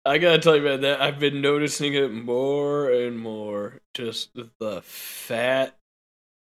I 0.05 0.17
gotta 0.19 0.37
tell 0.39 0.55
you, 0.55 0.61
man, 0.61 0.81
that 0.81 1.01
I've 1.01 1.19
been 1.19 1.41
noticing 1.41 1.93
it 1.95 2.11
more 2.13 2.89
and 2.91 3.17
more. 3.17 3.81
Just 3.93 4.29
the 4.59 4.81
fat, 4.83 5.77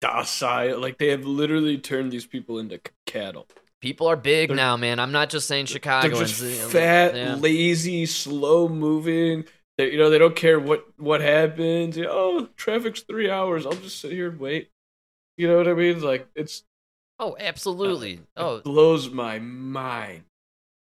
docile, 0.01 0.79
like 0.79 0.97
they 0.97 1.09
have 1.09 1.25
literally 1.25 1.77
turned 1.77 2.11
these 2.11 2.25
people 2.25 2.57
into 2.59 2.77
c- 2.77 2.81
cattle. 3.05 3.47
People 3.81 4.07
are 4.07 4.15
big 4.15 4.49
They're- 4.49 4.55
now, 4.55 4.77
man. 4.77 4.99
I'm 4.99 5.11
not 5.11 5.29
just 5.29 5.47
saying 5.47 5.67
Chicago. 5.67 6.09
They're 6.15 6.25
just 6.25 6.71
fat, 6.71 7.39
lazy, 7.39 8.05
slow 8.07 8.67
moving. 8.67 9.45
They, 9.77 9.91
you 9.91 9.97
know, 9.97 10.09
they 10.09 10.17
don't 10.17 10.35
care 10.35 10.59
what 10.59 10.85
what 10.97 11.21
happens. 11.21 11.97
You 11.97 12.03
know, 12.03 12.11
oh, 12.11 12.49
traffic's 12.57 13.01
three 13.01 13.29
hours. 13.29 13.65
I'll 13.65 13.71
just 13.73 13.99
sit 13.99 14.11
here 14.11 14.29
and 14.29 14.39
wait. 14.39 14.69
You 15.37 15.47
know 15.47 15.57
what 15.57 15.67
I 15.67 15.73
mean? 15.73 16.01
Like 16.01 16.27
it's 16.35 16.63
Oh, 17.19 17.35
absolutely. 17.39 18.15
Uh, 18.35 18.41
it 18.41 18.43
Oh, 18.43 18.61
blows 18.61 19.11
my 19.11 19.37
mind. 19.39 20.23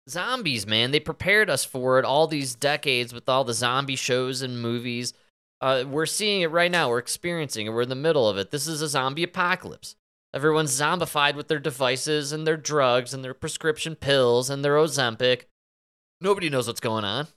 Zombies, 0.09 0.65
man. 0.67 0.91
They 0.91 0.99
prepared 0.99 1.49
us 1.49 1.63
for 1.65 1.99
it 1.99 2.05
all 2.05 2.27
these 2.27 2.55
decades 2.55 3.13
with 3.13 3.27
all 3.29 3.43
the 3.43 3.53
zombie 3.53 3.95
shows 3.95 4.41
and 4.41 4.61
movies. 4.61 5.13
Uh, 5.59 5.83
we're 5.87 6.05
seeing 6.05 6.41
it 6.41 6.51
right 6.51 6.69
now. 6.71 6.89
We're 6.89 6.99
experiencing 6.99 7.65
it. 7.65 7.71
We're 7.71 7.81
in 7.81 7.89
the 7.89 7.95
middle 7.95 8.29
of 8.29 8.37
it. 8.37 8.51
This 8.51 8.67
is 8.67 8.81
a 8.81 8.87
zombie 8.87 9.23
apocalypse. 9.23 9.95
Everyone's 10.33 10.71
zombified 10.79 11.35
with 11.35 11.47
their 11.47 11.59
devices 11.59 12.31
and 12.31 12.45
their 12.45 12.57
drugs 12.57 13.13
and 13.13 13.23
their 13.23 13.33
prescription 13.33 13.95
pills 13.95 14.49
and 14.49 14.63
their 14.63 14.75
Ozempic. 14.75 15.43
Nobody 16.21 16.49
knows 16.49 16.67
what's 16.67 16.79
going 16.79 17.05
on. 17.05 17.27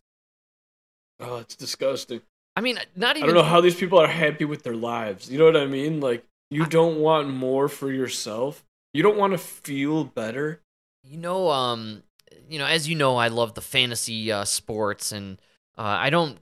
Oh, 1.19 1.37
it's 1.37 1.57
disgusting. 1.57 2.21
I 2.57 2.61
mean, 2.61 2.79
not 2.97 3.17
even. 3.17 3.31
I 3.31 3.33
don't 3.33 3.43
know 3.43 3.49
how 3.49 3.61
these 3.61 3.75
people 3.77 3.99
are 3.99 4.07
happy 4.09 4.45
with 4.45 4.63
their 4.65 4.75
lives. 4.75 5.31
You 5.31 5.39
know 5.39 5.45
what 5.45 5.57
I 5.57 5.67
mean? 5.67 6.01
Like 6.01 6.25
you 6.51 6.67
don't 6.67 6.99
want 6.99 7.29
more 7.29 7.69
for 7.69 7.91
yourself. 7.93 8.65
You 8.93 9.03
don't 9.03 9.17
want 9.17 9.33
to 9.33 9.39
feel 9.39 10.05
better. 10.05 10.61
you 11.05 11.17
know 11.17 11.49
um 11.51 12.03
you 12.49 12.59
know 12.59 12.67
as 12.67 12.89
you 12.89 12.95
know 12.95 13.17
i 13.17 13.29
love 13.29 13.55
the 13.55 13.61
fantasy 13.61 14.31
uh, 14.33 14.45
sports 14.45 15.13
and 15.13 15.41
uh, 15.79 15.83
i 15.83 16.11
don't 16.11 16.39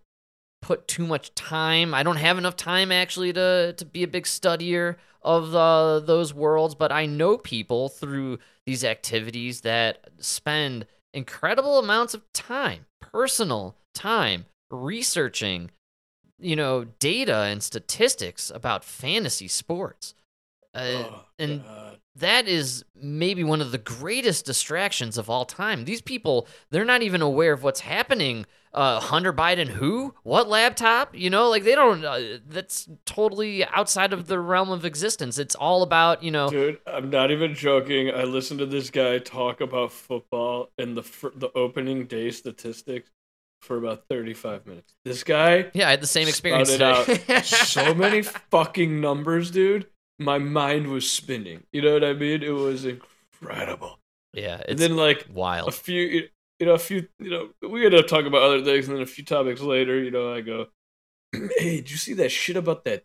put 0.60 0.88
too 0.88 1.06
much 1.06 1.34
time 1.34 1.94
i 1.94 2.02
don't 2.02 2.16
have 2.16 2.38
enough 2.38 2.56
time 2.56 2.90
actually 2.90 3.32
to 3.32 3.72
to 3.76 3.84
be 3.84 4.02
a 4.02 4.08
big 4.08 4.24
studier 4.24 4.96
of 5.22 5.54
uh, 5.54 6.00
those 6.00 6.32
worlds 6.34 6.74
but 6.74 6.90
i 6.92 7.06
know 7.06 7.36
people 7.38 7.88
through 7.88 8.38
these 8.66 8.84
activities 8.84 9.62
that 9.62 10.08
spend 10.18 10.86
incredible 11.14 11.78
amounts 11.78 12.14
of 12.14 12.22
time 12.32 12.86
personal 13.00 13.76
time 13.94 14.46
researching 14.70 15.70
you 16.38 16.54
know 16.56 16.84
data 16.98 17.42
and 17.42 17.62
statistics 17.62 18.50
about 18.50 18.84
fantasy 18.84 19.48
sports 19.48 20.14
uh, 20.74 20.84
Oh, 20.84 21.24
and 21.38 21.62
God. 21.64 21.98
That 22.18 22.46
is 22.48 22.84
maybe 23.00 23.44
one 23.44 23.60
of 23.60 23.72
the 23.72 23.78
greatest 23.78 24.44
distractions 24.44 25.18
of 25.18 25.28
all 25.30 25.44
time. 25.44 25.84
These 25.84 26.02
people, 26.02 26.46
they're 26.70 26.84
not 26.84 27.02
even 27.02 27.22
aware 27.22 27.52
of 27.52 27.62
what's 27.62 27.80
happening. 27.80 28.46
Uh, 28.74 29.00
Hunter 29.00 29.32
Biden, 29.32 29.66
who? 29.68 30.14
What 30.24 30.48
laptop? 30.48 31.16
You 31.16 31.30
know, 31.30 31.48
like 31.48 31.64
they 31.64 31.74
don't. 31.74 32.04
Uh, 32.04 32.38
that's 32.46 32.88
totally 33.06 33.64
outside 33.64 34.12
of 34.12 34.26
the 34.26 34.38
realm 34.38 34.70
of 34.70 34.84
existence. 34.84 35.38
It's 35.38 35.54
all 35.54 35.82
about, 35.82 36.22
you 36.22 36.30
know. 36.30 36.50
Dude, 36.50 36.78
I'm 36.86 37.08
not 37.08 37.30
even 37.30 37.54
joking. 37.54 38.10
I 38.10 38.24
listened 38.24 38.60
to 38.60 38.66
this 38.66 38.90
guy 38.90 39.18
talk 39.18 39.60
about 39.62 39.90
football 39.92 40.70
and 40.76 40.96
the 40.96 41.02
fir- 41.02 41.32
the 41.34 41.50
opening 41.54 42.06
day 42.06 42.30
statistics 42.30 43.10
for 43.62 43.76
about 43.78 44.04
35 44.08 44.66
minutes. 44.66 44.92
This 45.04 45.24
guy 45.24 45.66
Yeah, 45.74 45.88
I 45.88 45.90
had 45.90 46.00
the 46.02 46.06
same 46.06 46.28
experience. 46.28 46.78
out 46.80 47.06
so 47.44 47.94
many 47.94 48.22
fucking 48.22 49.00
numbers, 49.00 49.50
dude. 49.50 49.86
My 50.18 50.38
mind 50.38 50.88
was 50.88 51.10
spinning. 51.10 51.64
You 51.72 51.82
know 51.82 51.92
what 51.94 52.04
I 52.04 52.12
mean? 52.12 52.42
It 52.42 52.50
was 52.50 52.84
incredible. 52.84 54.00
yeah, 54.32 54.60
And 54.68 54.78
then 54.78 54.96
like 54.96 55.26
wild. 55.32 55.68
a 55.68 55.72
few 55.72 56.28
you 56.60 56.66
know 56.66 56.74
a 56.74 56.78
few 56.78 57.06
you 57.20 57.30
know 57.30 57.68
we 57.68 57.84
end 57.86 57.94
up 57.94 58.06
talking 58.08 58.26
about 58.26 58.42
other 58.42 58.64
things 58.64 58.88
and 58.88 58.96
then 58.96 59.02
a 59.02 59.06
few 59.06 59.24
topics 59.24 59.60
later 59.60 60.02
you 60.02 60.10
know 60.10 60.34
i 60.34 60.40
go 60.40 60.66
hey 61.32 61.76
did 61.76 61.88
you 61.90 61.96
see 61.96 62.14
that 62.14 62.30
shit 62.30 62.56
about 62.56 62.82
that 62.84 63.04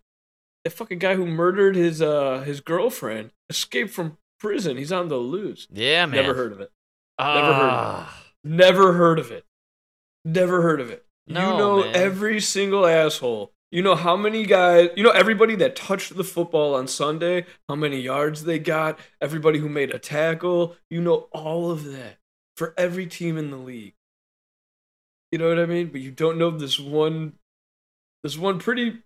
that 0.63 0.71
fucking 0.71 0.97
guy 0.97 1.13
who 1.13 1.27
murdered 1.27 1.75
his 1.75 2.01
uh 2.01 2.39
his 2.47 2.61
girlfriend 2.61 3.31
escaped 3.51 3.91
from 3.91 4.17
prison 4.39 4.75
he's 4.77 4.91
on 4.91 5.07
the 5.07 5.17
loose 5.17 5.67
Yeah, 5.71 6.07
man. 6.07 6.15
never 6.23 6.33
heard 6.33 6.51
of 6.51 6.61
it 6.61 6.71
never 7.19 7.53
heard 7.53 7.69
of 7.69 7.79
Ah, 8.09 8.23
never 8.43 8.93
heard 8.93 9.19
of 9.19 9.31
it 9.31 9.45
never 10.25 10.63
heard 10.63 10.81
of 10.81 10.89
it 10.89 11.05
No, 11.27 11.51
you 11.51 11.57
know 11.59 11.81
man. 11.83 11.95
every 11.95 12.39
single 12.39 12.87
asshole 12.87 13.53
you 13.73 13.81
know 13.81 13.95
how 13.95 14.15
many 14.15 14.45
guys 14.45 14.89
you 14.95 15.03
know 15.03 15.09
everybody 15.11 15.55
that 15.55 15.75
touched 15.75 16.15
the 16.15 16.23
football 16.23 16.75
on 16.75 16.87
sunday 16.87 17.45
how 17.67 17.75
many 17.75 17.99
yards 17.99 18.43
they 18.43 18.59
got 18.59 18.99
everybody 19.19 19.59
who 19.59 19.67
made 19.67 19.89
a 19.89 19.99
tackle 19.99 20.75
you 20.89 21.01
know 21.01 21.27
all 21.31 21.71
of 21.71 21.91
that 21.91 22.17
for 22.55 22.73
every 22.77 23.05
team 23.05 23.37
in 23.37 23.51
the 23.51 23.57
league. 23.57 23.95
You 25.31 25.39
know 25.39 25.49
what 25.49 25.59
i 25.59 25.65
mean? 25.65 25.87
But 25.87 26.01
you 26.01 26.11
don't 26.11 26.37
know 26.37 26.51
this 26.51 26.79
one 26.79 27.33
this 28.21 28.37
one 28.37 28.59
pretty 28.59 29.01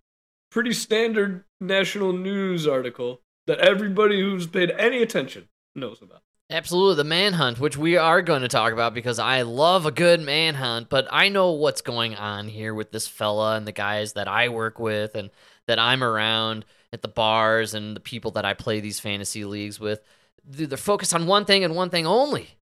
pretty 0.51 0.73
standard 0.73 1.43
national 1.61 2.13
news 2.13 2.67
article 2.67 3.21
that 3.47 3.59
everybody 3.59 4.19
who's 4.19 4.47
paid 4.47 4.71
any 4.71 5.01
attention 5.01 5.47
knows 5.75 6.01
about 6.01 6.21
Absolutely, 6.49 6.95
the 6.95 7.03
manhunt, 7.03 7.59
which 7.59 7.75
we 7.75 7.97
are 7.97 8.21
going 8.21 8.41
to 8.41 8.47
talk 8.47 8.71
about 8.71 8.93
because 8.93 9.19
I 9.19 9.41
love 9.41 9.85
a 9.85 9.91
good 9.91 10.21
manhunt, 10.21 10.87
but 10.87 11.05
I 11.11 11.27
know 11.27 11.51
what's 11.51 11.81
going 11.81 12.15
on 12.15 12.47
here 12.47 12.73
with 12.73 12.91
this 12.91 13.05
fella 13.05 13.57
and 13.57 13.67
the 13.67 13.73
guys 13.73 14.13
that 14.13 14.29
I 14.29 14.47
work 14.47 14.79
with 14.79 15.15
and 15.15 15.29
that 15.65 15.77
I'm 15.77 16.01
around 16.01 16.63
at 16.93 17.01
the 17.01 17.09
bars 17.09 17.73
and 17.73 17.97
the 17.97 17.99
people 17.99 18.31
that 18.31 18.45
I 18.45 18.53
play 18.53 18.79
these 18.79 19.01
fantasy 19.01 19.43
leagues 19.43 19.77
with. 19.77 20.01
They're 20.45 20.77
focused 20.77 21.13
on 21.13 21.27
one 21.27 21.43
thing 21.43 21.65
and 21.65 21.75
one 21.75 21.89
thing 21.89 22.07
only. 22.07 22.56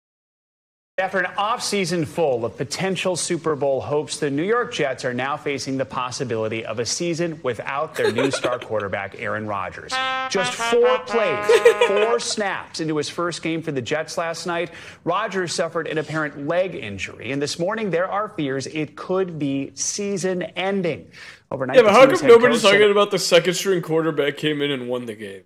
After 1.01 1.17
an 1.17 1.33
offseason 1.35 2.05
full 2.05 2.45
of 2.45 2.57
potential 2.57 3.15
Super 3.15 3.55
Bowl 3.55 3.81
hopes, 3.81 4.19
the 4.19 4.29
New 4.29 4.43
York 4.43 4.71
Jets 4.71 5.03
are 5.03 5.15
now 5.15 5.35
facing 5.35 5.77
the 5.77 5.85
possibility 5.85 6.63
of 6.63 6.77
a 6.77 6.85
season 6.85 7.39
without 7.41 7.95
their 7.95 8.11
new 8.11 8.29
star 8.29 8.59
quarterback, 8.59 9.15
Aaron 9.17 9.47
Rodgers. 9.47 9.93
Just 10.29 10.53
four 10.53 10.99
plays, 11.07 11.49
four 11.87 12.19
snaps 12.19 12.81
into 12.81 12.97
his 12.97 13.09
first 13.09 13.41
game 13.41 13.63
for 13.63 13.71
the 13.71 13.81
Jets 13.81 14.15
last 14.15 14.45
night, 14.45 14.69
Rodgers 15.03 15.55
suffered 15.55 15.87
an 15.87 15.97
apparent 15.97 16.45
leg 16.45 16.75
injury. 16.75 17.31
And 17.31 17.41
this 17.41 17.57
morning, 17.57 17.89
there 17.89 18.07
are 18.07 18.29
fears 18.29 18.67
it 18.67 18.95
could 18.95 19.39
be 19.39 19.71
season 19.73 20.43
ending. 20.43 21.09
Overnight, 21.49 21.77
yeah 21.77 21.81
but 21.81 21.93
how 21.93 22.05
come 22.05 22.27
nobody's 22.27 22.61
talking 22.61 22.91
about 22.91 23.09
the 23.09 23.19
second 23.19 23.55
string 23.55 23.81
quarterback 23.81 24.37
came 24.37 24.61
in 24.61 24.69
and 24.69 24.87
won 24.87 25.05
the 25.05 25.15
game 25.15 25.43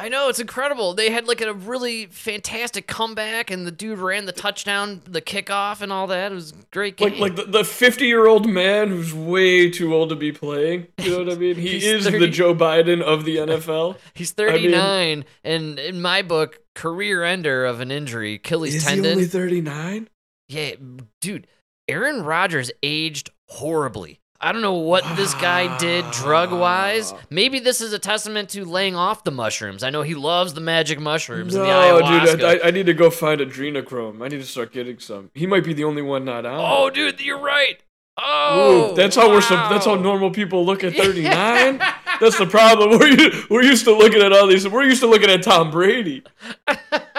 I 0.00 0.08
know 0.08 0.28
it's 0.28 0.40
incredible. 0.40 0.94
They 0.94 1.10
had 1.10 1.28
like 1.28 1.40
a 1.42 1.52
really 1.52 2.06
fantastic 2.06 2.86
comeback, 2.86 3.50
and 3.50 3.66
the 3.66 3.70
dude 3.70 3.98
ran 3.98 4.24
the 4.24 4.32
touchdown, 4.32 5.02
the 5.06 5.20
kickoff, 5.20 5.82
and 5.82 5.92
all 5.92 6.06
that. 6.06 6.32
It 6.32 6.34
was 6.34 6.52
a 6.52 6.54
great 6.70 6.96
game. 6.96 7.18
like 7.18 7.36
like 7.36 7.50
the, 7.52 7.64
50 7.64 8.06
year 8.06 8.26
old 8.26 8.48
man 8.48 8.88
who's 8.88 9.12
way 9.12 9.70
too 9.70 9.94
old 9.94 10.08
to 10.08 10.16
be 10.16 10.32
playing 10.32 10.86
you 10.98 11.10
know 11.10 11.18
what 11.24 11.32
i 11.32 11.34
mean 11.38 11.56
he 11.56 11.84
is 11.84 12.04
30 12.04 12.18
the 12.18 12.28
joe 12.28 12.54
biden 12.54 13.02
of 13.02 13.24
the 13.24 13.36
nfl 13.36 13.96
He's 14.14 14.34
I 14.38 14.44
mean- 14.44 14.70
39, 14.72 15.24
and 15.44 15.78
in 15.78 16.00
my 16.00 16.22
book, 16.22 16.60
career 16.74 17.22
ender 17.24 17.64
of 17.66 17.80
an 17.80 17.90
injury, 17.90 18.34
Achilles 18.34 18.74
is 18.74 18.84
tendon. 18.84 19.04
he 19.04 19.10
only 19.12 19.26
39 19.26 20.08
Yeah, 20.48 20.72
dude, 21.20 21.46
Aaron 21.88 22.22
Rodgers 22.22 22.70
aged 22.82 23.30
horribly. 23.48 24.19
I 24.42 24.52
don't 24.52 24.62
know 24.62 24.74
what 24.74 25.04
this 25.16 25.34
guy 25.34 25.76
did 25.76 26.04
drug 26.12 26.50
wise. 26.50 27.12
Maybe 27.28 27.58
this 27.60 27.80
is 27.82 27.92
a 27.92 27.98
testament 27.98 28.48
to 28.50 28.64
laying 28.64 28.96
off 28.96 29.22
the 29.22 29.30
mushrooms. 29.30 29.82
I 29.82 29.90
know 29.90 30.00
he 30.02 30.14
loves 30.14 30.54
the 30.54 30.62
magic 30.62 30.98
mushrooms 30.98 31.54
and 31.54 31.64
the 31.64 31.68
no 31.68 32.00
ayahuasca. 32.00 32.30
dude 32.38 32.44
I, 32.44 32.68
I- 32.68 32.70
need 32.70 32.86
to 32.86 32.94
go 32.94 33.10
find 33.10 33.40
adrenochrome. 33.40 34.22
I 34.24 34.28
need 34.28 34.38
to 34.40 34.46
start 34.46 34.72
getting 34.72 34.98
some. 34.98 35.30
He 35.34 35.46
might 35.46 35.64
be 35.64 35.74
the 35.74 35.84
only 35.84 36.02
one 36.02 36.24
not 36.24 36.46
out. 36.46 36.58
Oh, 36.58 36.88
dude, 36.90 37.20
you're 37.20 37.38
right. 37.38 37.80
Oh, 38.22 38.92
Ooh, 38.92 38.96
that's 38.96 39.16
how 39.16 39.30
we're 39.30 39.40
sup- 39.40 39.70
that's 39.70 39.86
how 39.86 39.94
normal 39.94 40.30
people 40.30 40.66
look 40.66 40.84
at 40.84 40.92
39 40.96 41.78
that's 42.20 42.36
the 42.38 42.46
problem. 42.46 42.90
We're, 42.98 43.32
we're 43.48 43.62
used 43.62 43.84
to 43.84 43.94
looking 43.94 44.20
at 44.20 44.30
all 44.30 44.46
these 44.46 44.68
we're 44.68 44.82
used 44.84 45.00
to 45.00 45.06
looking 45.06 45.30
at 45.30 45.42
tom 45.42 45.70
brady 45.70 46.22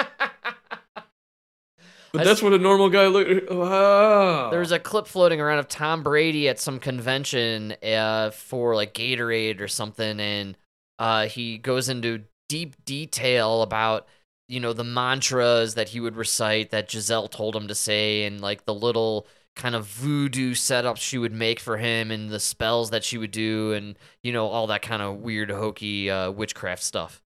but 2.14 2.24
that's 2.24 2.42
what 2.42 2.54
a 2.54 2.58
normal 2.58 2.90
guy 2.90 3.08
look 3.08 3.28
wow 3.50 4.50
There's 4.50 4.72
a 4.72 4.80
clip 4.80 5.08
floating 5.08 5.40
around 5.40 5.60
of 5.60 5.68
Tom 5.68 6.04
Brady 6.04 6.48
at 6.50 6.60
some 6.60 6.80
convention 6.80 7.76
uh, 7.84 8.32
for 8.32 8.76
like 8.76 8.94
Gatorade 8.94 9.62
or 9.62 9.68
something, 9.68 10.20
and 10.20 10.58
uh, 11.00 11.28
he 11.28 11.58
goes 11.58 11.90
into 11.90 12.24
deep 12.50 12.76
detail 12.86 13.62
about 13.62 14.08
you 14.48 14.60
know 14.60 14.74
the 14.74 14.84
mantras 14.84 15.76
that 15.76 15.90
he 15.90 16.00
would 16.00 16.16
recite 16.16 16.72
that 16.72 16.90
Gisele 16.90 17.30
told 17.30 17.56
him 17.56 17.68
to 17.68 17.76
say, 17.76 18.26
and 18.26 18.42
like 18.42 18.66
the 18.66 18.74
little 18.74 19.26
kind 19.56 19.76
of 19.76 19.86
voodoo 19.86 20.54
setups 20.54 20.98
she 20.98 21.18
would 21.18 21.34
make 21.34 21.60
for 21.60 21.78
him, 21.78 22.12
and 22.12 22.30
the 22.30 22.40
spells 22.40 22.90
that 22.90 23.04
she 23.04 23.18
would 23.18 23.32
do, 23.32 23.72
and 23.74 23.98
you 24.24 24.34
know 24.34 24.48
all 24.48 24.68
that 24.68 24.82
kind 24.82 25.02
of 25.02 25.18
weird 25.18 25.50
hokey 25.50 26.10
uh, 26.10 26.32
witchcraft 26.32 26.84
stuff. 26.84 27.22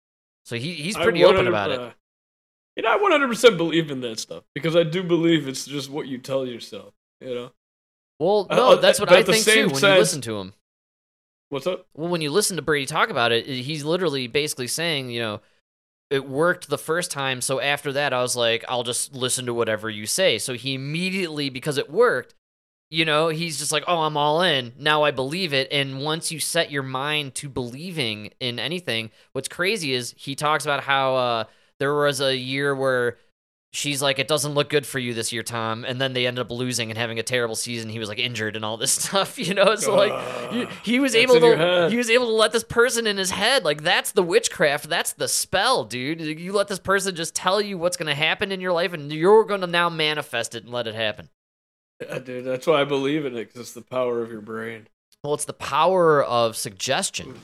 So 0.45 0.57
he 0.57 0.73
he's 0.75 0.97
pretty 0.97 1.23
open 1.25 1.47
100 1.47 1.49
about 1.49 1.71
it. 1.71 1.95
Uh, 2.77 2.81
You 2.81 2.83
know, 2.83 2.91
I 2.91 3.19
100% 3.19 3.57
believe 3.57 3.91
in 3.91 4.01
that 4.01 4.19
stuff 4.19 4.45
because 4.55 4.77
I 4.77 4.83
do 4.83 5.03
believe 5.03 5.49
it's 5.49 5.65
just 5.67 5.91
what 5.91 6.07
you 6.07 6.19
tell 6.19 6.47
yourself. 6.47 6.95
You 7.21 7.35
know, 7.35 7.51
Well, 8.19 8.47
uh, 8.51 8.57
no, 8.57 8.73
uh, 8.73 8.77
that's 8.77 8.99
what 9.01 9.09
but 9.09 9.19
I 9.19 9.23
think 9.23 9.45
too 9.45 9.69
when 9.69 9.83
you 9.83 9.99
listen 9.99 10.21
to 10.23 10.39
him. 10.39 10.55
what's 11.51 11.67
up? 11.67 11.87
Well, 11.95 12.11
when 12.11 12.21
you 12.21 12.31
listen 12.31 12.57
to 12.57 12.63
Brady 12.63 12.87
talk 12.87 13.11
about 13.11 13.33
it, 13.33 13.47
he's 13.47 13.85
literally 13.85 14.27
basically 14.27 14.67
saying, 14.69 15.11
you 15.11 15.21
know, 15.21 15.41
it 16.11 16.29
worked 16.29 16.69
the 16.69 16.79
first 16.79 17.11
time, 17.11 17.41
so 17.41 17.59
after 17.61 17.93
that, 17.93 18.13
I 18.13 18.21
was 18.21 18.37
like, 18.37 18.65
I'll 18.69 18.83
just 18.83 19.15
listen 19.15 19.47
to 19.47 19.55
whatever 19.55 19.89
you 19.89 20.05
say. 20.07 20.39
So 20.39 20.53
he 20.55 20.75
immediately, 20.75 21.49
because 21.49 21.79
it 21.79 21.91
worked, 21.91 22.35
You 22.91 23.07
know, 23.07 23.29
he's 23.29 23.59
just 23.59 23.73
like, 23.73 23.85
oh, 23.89 24.01
I'm 24.03 24.19
all 24.19 24.43
in. 24.43 24.75
Now 24.79 25.03
I 25.05 25.11
believe 25.13 25.55
it. 25.55 25.69
And 25.73 26.03
once 26.03 26.31
you 26.31 26.39
set 26.41 26.71
your 26.71 26.83
mind 26.83 27.35
to 27.37 27.49
believing 27.49 28.33
in 28.41 28.59
anything, 28.59 29.11
what's 29.33 29.49
crazy 29.49 29.95
is 29.95 30.15
he 30.19 30.35
talks 30.35 30.65
about 30.67 30.83
how 30.85 31.15
uh, 31.17 31.45
there 31.83 31.95
was 31.95 32.21
a 32.21 32.37
year 32.37 32.75
where 32.77 33.17
she's 33.73 34.01
like, 34.03 34.19
it 34.21 34.29
doesn't 34.29 34.53
look 34.53 34.69
good 34.69 34.87
for 34.87 34.99
you 35.01 35.15
this 35.15 35.33
year, 35.33 35.43
Tom. 35.43 35.85
And 35.85 36.01
then 36.01 36.13
they 36.13 36.27
ended 36.29 36.43
up 36.45 36.51
losing 36.53 36.91
and 36.91 36.99
having 36.99 37.19
a 37.19 37.23
terrible 37.23 37.57
season. 37.57 37.89
He 37.89 37.99
was 37.99 38.09
like 38.09 38.19
injured 38.21 38.55
and 38.55 38.65
all 38.65 38.77
this 38.77 38.93
stuff, 39.03 39.37
you 39.39 39.55
know? 39.55 39.75
So 39.75 39.97
like 39.97 40.53
you- 40.53 40.69
he 40.85 41.01
was 41.01 41.15
able 41.17 41.41
to, 41.41 41.89
he 41.91 41.97
was 41.97 42.09
able 42.09 42.27
to 42.27 42.33
let 42.35 42.53
this 42.53 42.63
person 42.65 43.07
in 43.09 43.17
his 43.17 43.31
head. 43.31 43.65
Like 43.65 43.83
that's 43.83 44.13
the 44.13 44.23
witchcraft. 44.23 44.89
That's 44.89 45.13
the 45.15 45.27
spell, 45.27 45.85
dude. 45.85 46.21
You 46.21 46.53
let 46.53 46.69
this 46.69 46.79
person 46.79 47.15
just 47.17 47.35
tell 47.35 47.61
you 47.61 47.77
what's 47.79 47.97
gonna 47.97 48.15
happen 48.15 48.53
in 48.53 48.61
your 48.61 48.73
life 48.73 48.93
and 48.93 49.11
you're 49.13 49.45
gonna 49.45 49.67
now 49.67 49.89
manifest 49.91 50.55
it 50.55 50.63
and 50.65 50.73
let 50.73 50.87
it 50.87 50.95
happen. 50.95 51.31
Yeah, 52.01 52.19
dude, 52.21 52.45
that's 52.45 52.67
why 52.67 52.81
I 52.81 52.85
believe 52.85 53.25
in 53.27 53.33
it 53.37 53.47
because 53.47 53.61
it's 53.63 53.73
the 53.73 53.83
power 53.83 54.23
of 54.23 54.31
your 54.31 54.41
brain. 54.43 54.87
Well, 55.25 55.35
it's 55.35 55.45
the 55.45 55.53
power 55.53 56.23
of 56.23 56.57
suggestion. 56.57 57.35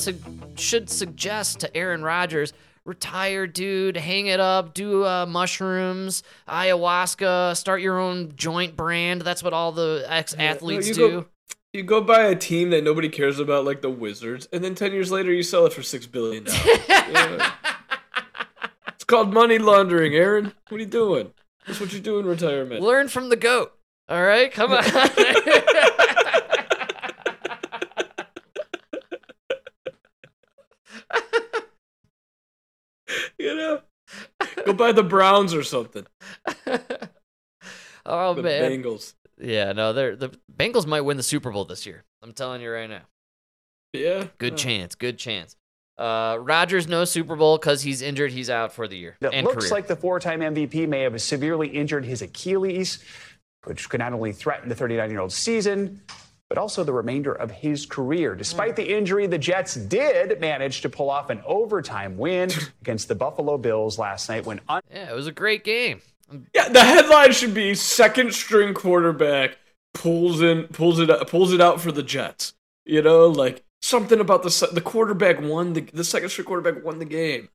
Su- 0.00 0.18
should 0.56 0.90
suggest 0.90 1.60
to 1.60 1.76
Aaron 1.76 2.02
Rodgers, 2.02 2.52
retire, 2.84 3.46
dude, 3.46 3.96
hang 3.96 4.26
it 4.26 4.40
up, 4.40 4.74
do 4.74 5.04
uh, 5.04 5.26
mushrooms, 5.26 6.22
ayahuasca, 6.48 7.56
start 7.56 7.80
your 7.80 7.98
own 7.98 8.32
joint 8.36 8.76
brand. 8.76 9.22
That's 9.22 9.42
what 9.42 9.52
all 9.52 9.72
the 9.72 10.04
ex 10.08 10.34
athletes 10.34 10.88
you 10.88 10.94
do. 10.94 11.10
Go, 11.10 11.26
you 11.72 11.82
go 11.82 12.00
buy 12.00 12.24
a 12.24 12.36
team 12.36 12.70
that 12.70 12.82
nobody 12.82 13.08
cares 13.08 13.38
about, 13.38 13.64
like 13.64 13.82
the 13.82 13.90
Wizards, 13.90 14.48
and 14.52 14.64
then 14.64 14.74
ten 14.74 14.92
years 14.92 15.12
later 15.12 15.32
you 15.32 15.42
sell 15.42 15.66
it 15.66 15.72
for 15.72 15.82
six 15.82 16.06
billion 16.06 16.44
dollars. 16.44 16.62
Yeah. 16.88 17.52
It's 18.88 19.04
called 19.04 19.32
money 19.32 19.58
laundering, 19.58 20.14
Aaron. 20.14 20.52
What 20.68 20.76
are 20.76 20.80
you 20.80 20.86
doing? 20.86 21.32
That's 21.66 21.80
what 21.80 21.92
you 21.92 22.00
do 22.00 22.18
in 22.18 22.26
retirement. 22.26 22.82
Learn 22.82 23.08
from 23.08 23.30
the 23.30 23.36
goat. 23.36 23.72
All 24.10 24.22
right, 24.22 24.52
come 24.52 24.72
on. 24.72 24.84
You 33.38 33.56
know, 33.56 33.80
go 34.72 34.76
buy 34.76 34.92
the 34.92 35.02
Browns 35.02 35.54
or 35.54 35.62
something. 35.62 36.06
oh 38.06 38.34
the 38.34 38.42
man. 38.42 38.70
Bengals. 38.82 39.14
Yeah, 39.38 39.72
no, 39.72 39.92
they're 39.92 40.16
the 40.16 40.30
Bengals 40.54 40.86
might 40.86 41.00
win 41.02 41.16
the 41.16 41.22
Super 41.22 41.50
Bowl 41.50 41.64
this 41.64 41.86
year. 41.86 42.04
I'm 42.22 42.32
telling 42.32 42.60
you 42.60 42.70
right 42.70 42.88
now. 42.90 43.02
Yeah. 43.92 44.26
Good 44.38 44.52
Yeah. 44.52 44.56
chance. 44.58 44.94
Good 44.94 45.18
chance. 45.18 45.56
Uh, 45.98 46.38
Rodgers 46.40 46.88
no 46.88 47.04
Super 47.04 47.36
Bowl 47.36 47.58
because 47.58 47.82
he's 47.82 48.00
injured. 48.00 48.32
He's 48.32 48.48
out 48.48 48.72
for 48.72 48.88
the 48.88 48.96
year 48.96 49.16
It 49.20 49.34
and 49.34 49.46
looks 49.46 49.64
career. 49.64 49.70
like 49.70 49.86
the 49.86 49.96
four-time 49.96 50.40
MVP 50.40 50.88
may 50.88 51.00
have 51.02 51.20
severely 51.20 51.68
injured 51.68 52.06
his 52.06 52.22
Achilles, 52.22 53.04
which 53.64 53.86
could 53.90 54.00
not 54.00 54.14
only 54.14 54.32
threaten 54.32 54.70
the 54.70 54.74
39-year-old 54.74 55.32
season, 55.32 56.00
but 56.50 56.58
also 56.58 56.84
the 56.84 56.92
remainder 56.92 57.32
of 57.32 57.50
his 57.50 57.86
career. 57.86 58.34
Despite 58.34 58.76
the 58.76 58.94
injury, 58.94 59.26
the 59.28 59.38
Jets 59.38 59.74
did 59.76 60.38
manage 60.40 60.82
to 60.82 60.90
pull 60.90 61.08
off 61.08 61.30
an 61.30 61.40
overtime 61.46 62.18
win 62.18 62.50
against 62.82 63.08
the 63.08 63.14
Buffalo 63.14 63.56
Bills 63.56 63.98
last 63.98 64.28
night 64.28 64.44
when 64.44 64.60
un- 64.68 64.82
yeah, 64.90 65.08
it 65.08 65.14
was 65.14 65.26
a 65.28 65.32
great 65.32 65.64
game. 65.64 66.02
Yeah, 66.54 66.68
the 66.68 66.80
headline 66.84 67.32
should 67.32 67.54
be 67.54 67.74
second 67.74 68.34
string 68.34 68.74
quarterback 68.74 69.56
pulls 69.94 70.40
in 70.42 70.64
pulls 70.68 71.00
it 71.00 71.10
out, 71.10 71.26
pulls 71.28 71.52
it 71.52 71.60
out 71.60 71.80
for 71.80 71.90
the 71.92 72.02
Jets. 72.02 72.52
You 72.84 73.02
know, 73.02 73.26
like 73.28 73.62
something 73.82 74.20
about 74.20 74.42
the 74.42 74.68
the 74.72 74.80
quarterback 74.80 75.40
won 75.40 75.72
the 75.72 75.80
the 75.92 76.04
second 76.04 76.28
string 76.30 76.46
quarterback 76.46 76.84
won 76.84 76.98
the 76.98 77.04
game. 77.04 77.48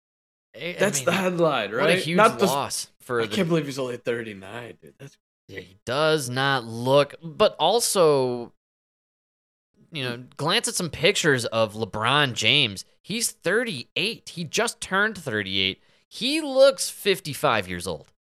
I- 0.56 0.70
I 0.70 0.76
That's 0.80 1.00
mean, 1.00 1.06
the 1.06 1.12
headline, 1.12 1.72
right? 1.72 1.82
What 1.82 1.90
a 1.92 1.96
huge 1.96 2.16
Not 2.18 2.40
the, 2.40 2.46
loss 2.46 2.88
for 3.02 3.20
I 3.22 3.26
the. 3.26 3.36
can't 3.36 3.50
believe 3.50 3.66
he's 3.66 3.78
only 3.80 3.98
39, 3.98 4.78
dude. 4.82 4.94
That's 4.98 5.18
Yeah, 5.50 5.60
he 5.60 5.76
does 5.86 6.30
not 6.30 6.64
look, 6.64 7.16
but 7.22 7.56
also, 7.60 8.54
you 9.96 10.04
know, 10.04 10.24
glance 10.38 10.68
at 10.68 10.76
some 10.76 10.90
pictures 10.90 11.46
of 11.46 11.74
LeBron 11.74 12.34
James. 12.34 12.86
He's 13.02 13.32
38. 13.32 14.30
He 14.30 14.44
just 14.44 14.82
turned 14.82 15.18
38. 15.18 15.82
He 16.08 16.42
looks 16.42 16.90
55 16.90 17.68
years 17.68 17.88
old. 17.88 18.12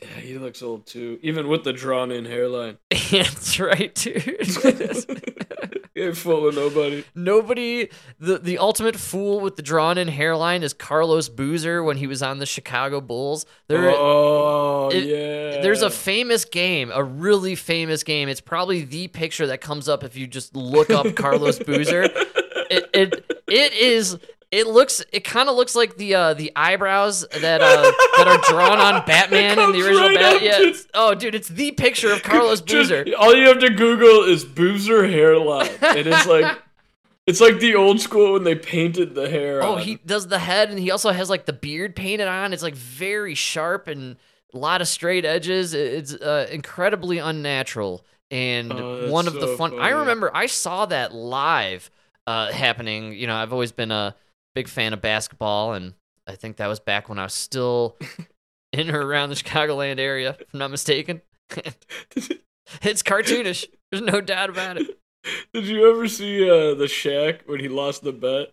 yeah, 0.00 0.08
he 0.20 0.38
looks 0.38 0.62
old 0.62 0.86
too, 0.86 1.18
even 1.22 1.48
with 1.48 1.64
the 1.64 1.72
drawn 1.72 2.10
in 2.10 2.24
hairline. 2.24 2.78
That's 3.10 3.58
right, 3.60 3.94
dude. 3.94 4.24
ain't 6.02 6.16
fooling 6.16 6.54
nobody. 6.54 7.04
Nobody, 7.14 7.88
the 8.18 8.38
the 8.38 8.58
ultimate 8.58 8.96
fool 8.96 9.40
with 9.40 9.56
the 9.56 9.62
drawn 9.62 9.98
in 9.98 10.08
hairline 10.08 10.62
is 10.62 10.72
Carlos 10.72 11.28
Boozer 11.28 11.82
when 11.82 11.96
he 11.96 12.06
was 12.06 12.22
on 12.22 12.38
the 12.38 12.46
Chicago 12.46 13.00
Bulls. 13.00 13.46
There, 13.68 13.90
oh 13.90 14.88
it- 14.92 15.04
yeah. 15.04 15.60
There's 15.62 15.82
a 15.82 15.90
famous 15.90 16.44
game, 16.44 16.90
a 16.92 17.02
really 17.04 17.54
famous 17.54 18.02
game. 18.02 18.28
It's 18.28 18.40
probably 18.40 18.82
the 18.84 19.08
picture 19.08 19.46
that 19.48 19.60
comes 19.60 19.88
up 19.88 20.02
if 20.04 20.16
you 20.16 20.26
just 20.26 20.56
look 20.56 20.90
up 20.90 21.14
Carlos 21.16 21.58
Boozer. 21.58 22.02
It 22.04 22.88
it 22.94 23.42
it 23.48 23.72
is. 23.74 24.18
It 24.50 24.66
looks. 24.66 25.00
It 25.12 25.22
kind 25.22 25.48
of 25.48 25.54
looks 25.54 25.76
like 25.76 25.96
the 25.96 26.14
uh, 26.16 26.34
the 26.34 26.50
eyebrows 26.56 27.20
that 27.40 27.60
uh, 27.62 27.92
that 28.16 28.26
are 28.26 28.38
drawn 28.52 28.78
on 28.80 29.04
Batman 29.06 29.58
in 29.60 29.72
the 29.72 29.80
original 29.86 30.08
right 30.08 30.16
Bat. 30.18 30.36
up, 30.36 30.42
Yeah. 30.42 30.58
just- 30.58 30.88
oh, 30.92 31.14
dude, 31.14 31.36
it's 31.36 31.46
the 31.48 31.70
picture 31.72 32.12
of 32.12 32.22
Carlos 32.24 32.60
Just- 32.62 32.90
Boozer. 32.90 33.06
all 33.16 33.32
you 33.34 33.46
have 33.46 33.60
to 33.60 33.70
Google 33.70 34.24
is 34.24 34.44
Boozer 34.44 35.06
hairline, 35.06 35.70
and 35.82 36.04
it's 36.06 36.26
like 36.26 36.58
it's 37.28 37.40
like 37.40 37.60
the 37.60 37.76
old 37.76 38.00
school 38.00 38.32
when 38.32 38.42
they 38.42 38.56
painted 38.56 39.14
the 39.14 39.30
hair. 39.30 39.62
Oh, 39.62 39.74
on. 39.76 39.82
he 39.82 39.96
does 40.04 40.26
the 40.26 40.40
head, 40.40 40.68
and 40.70 40.80
he 40.80 40.90
also 40.90 41.12
has 41.12 41.30
like 41.30 41.46
the 41.46 41.52
beard 41.52 41.94
painted 41.94 42.26
on. 42.26 42.52
It's 42.52 42.62
like 42.64 42.74
very 42.74 43.36
sharp 43.36 43.86
and 43.86 44.16
a 44.52 44.58
lot 44.58 44.80
of 44.80 44.88
straight 44.88 45.24
edges. 45.24 45.74
It's 45.74 46.12
uh, 46.12 46.48
incredibly 46.50 47.18
unnatural 47.18 48.04
and 48.32 48.72
Oh, 48.72 49.10
one 49.12 49.28
of 49.28 49.34
the 49.34 49.40
so 49.46 49.56
fun. 49.56 49.78
I 49.78 49.90
remember 49.90 50.28
I 50.34 50.46
saw 50.46 50.86
that 50.86 51.14
live 51.14 51.88
uh, 52.26 52.50
happening. 52.50 53.12
You 53.12 53.28
know, 53.28 53.36
I've 53.36 53.52
always 53.52 53.70
been 53.70 53.92
a 53.92 54.16
big 54.54 54.68
fan 54.68 54.92
of 54.92 55.00
basketball, 55.00 55.72
and 55.72 55.94
I 56.26 56.34
think 56.34 56.56
that 56.56 56.66
was 56.66 56.80
back 56.80 57.08
when 57.08 57.18
I 57.18 57.24
was 57.24 57.34
still 57.34 57.96
in 58.72 58.90
or 58.90 59.00
around 59.00 59.30
the 59.30 59.34
Chicagoland 59.34 59.98
area, 59.98 60.36
if 60.38 60.52
I'm 60.52 60.58
not 60.58 60.70
mistaken. 60.70 61.22
it's 61.50 63.02
cartoonish. 63.02 63.66
There's 63.90 64.02
no 64.02 64.20
doubt 64.20 64.50
about 64.50 64.78
it. 64.78 64.98
Did 65.52 65.66
you 65.66 65.90
ever 65.90 66.08
see 66.08 66.48
uh, 66.48 66.74
the 66.74 66.84
Shaq 66.84 67.40
when 67.46 67.60
he 67.60 67.68
lost 67.68 68.02
the 68.02 68.12
bet? 68.12 68.52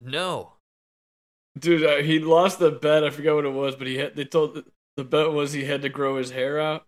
No. 0.00 0.54
Dude, 1.58 1.84
uh, 1.84 1.96
he 2.02 2.18
lost 2.18 2.58
the 2.58 2.70
bet. 2.70 3.04
I 3.04 3.10
forgot 3.10 3.36
what 3.36 3.44
it 3.44 3.52
was, 3.52 3.76
but 3.76 3.86
he 3.86 3.96
had. 3.96 4.16
They 4.16 4.24
told 4.24 4.64
the 4.96 5.04
bet 5.04 5.32
was 5.32 5.52
he 5.52 5.64
had 5.64 5.82
to 5.82 5.88
grow 5.88 6.16
his 6.16 6.30
hair 6.30 6.60
out, 6.60 6.86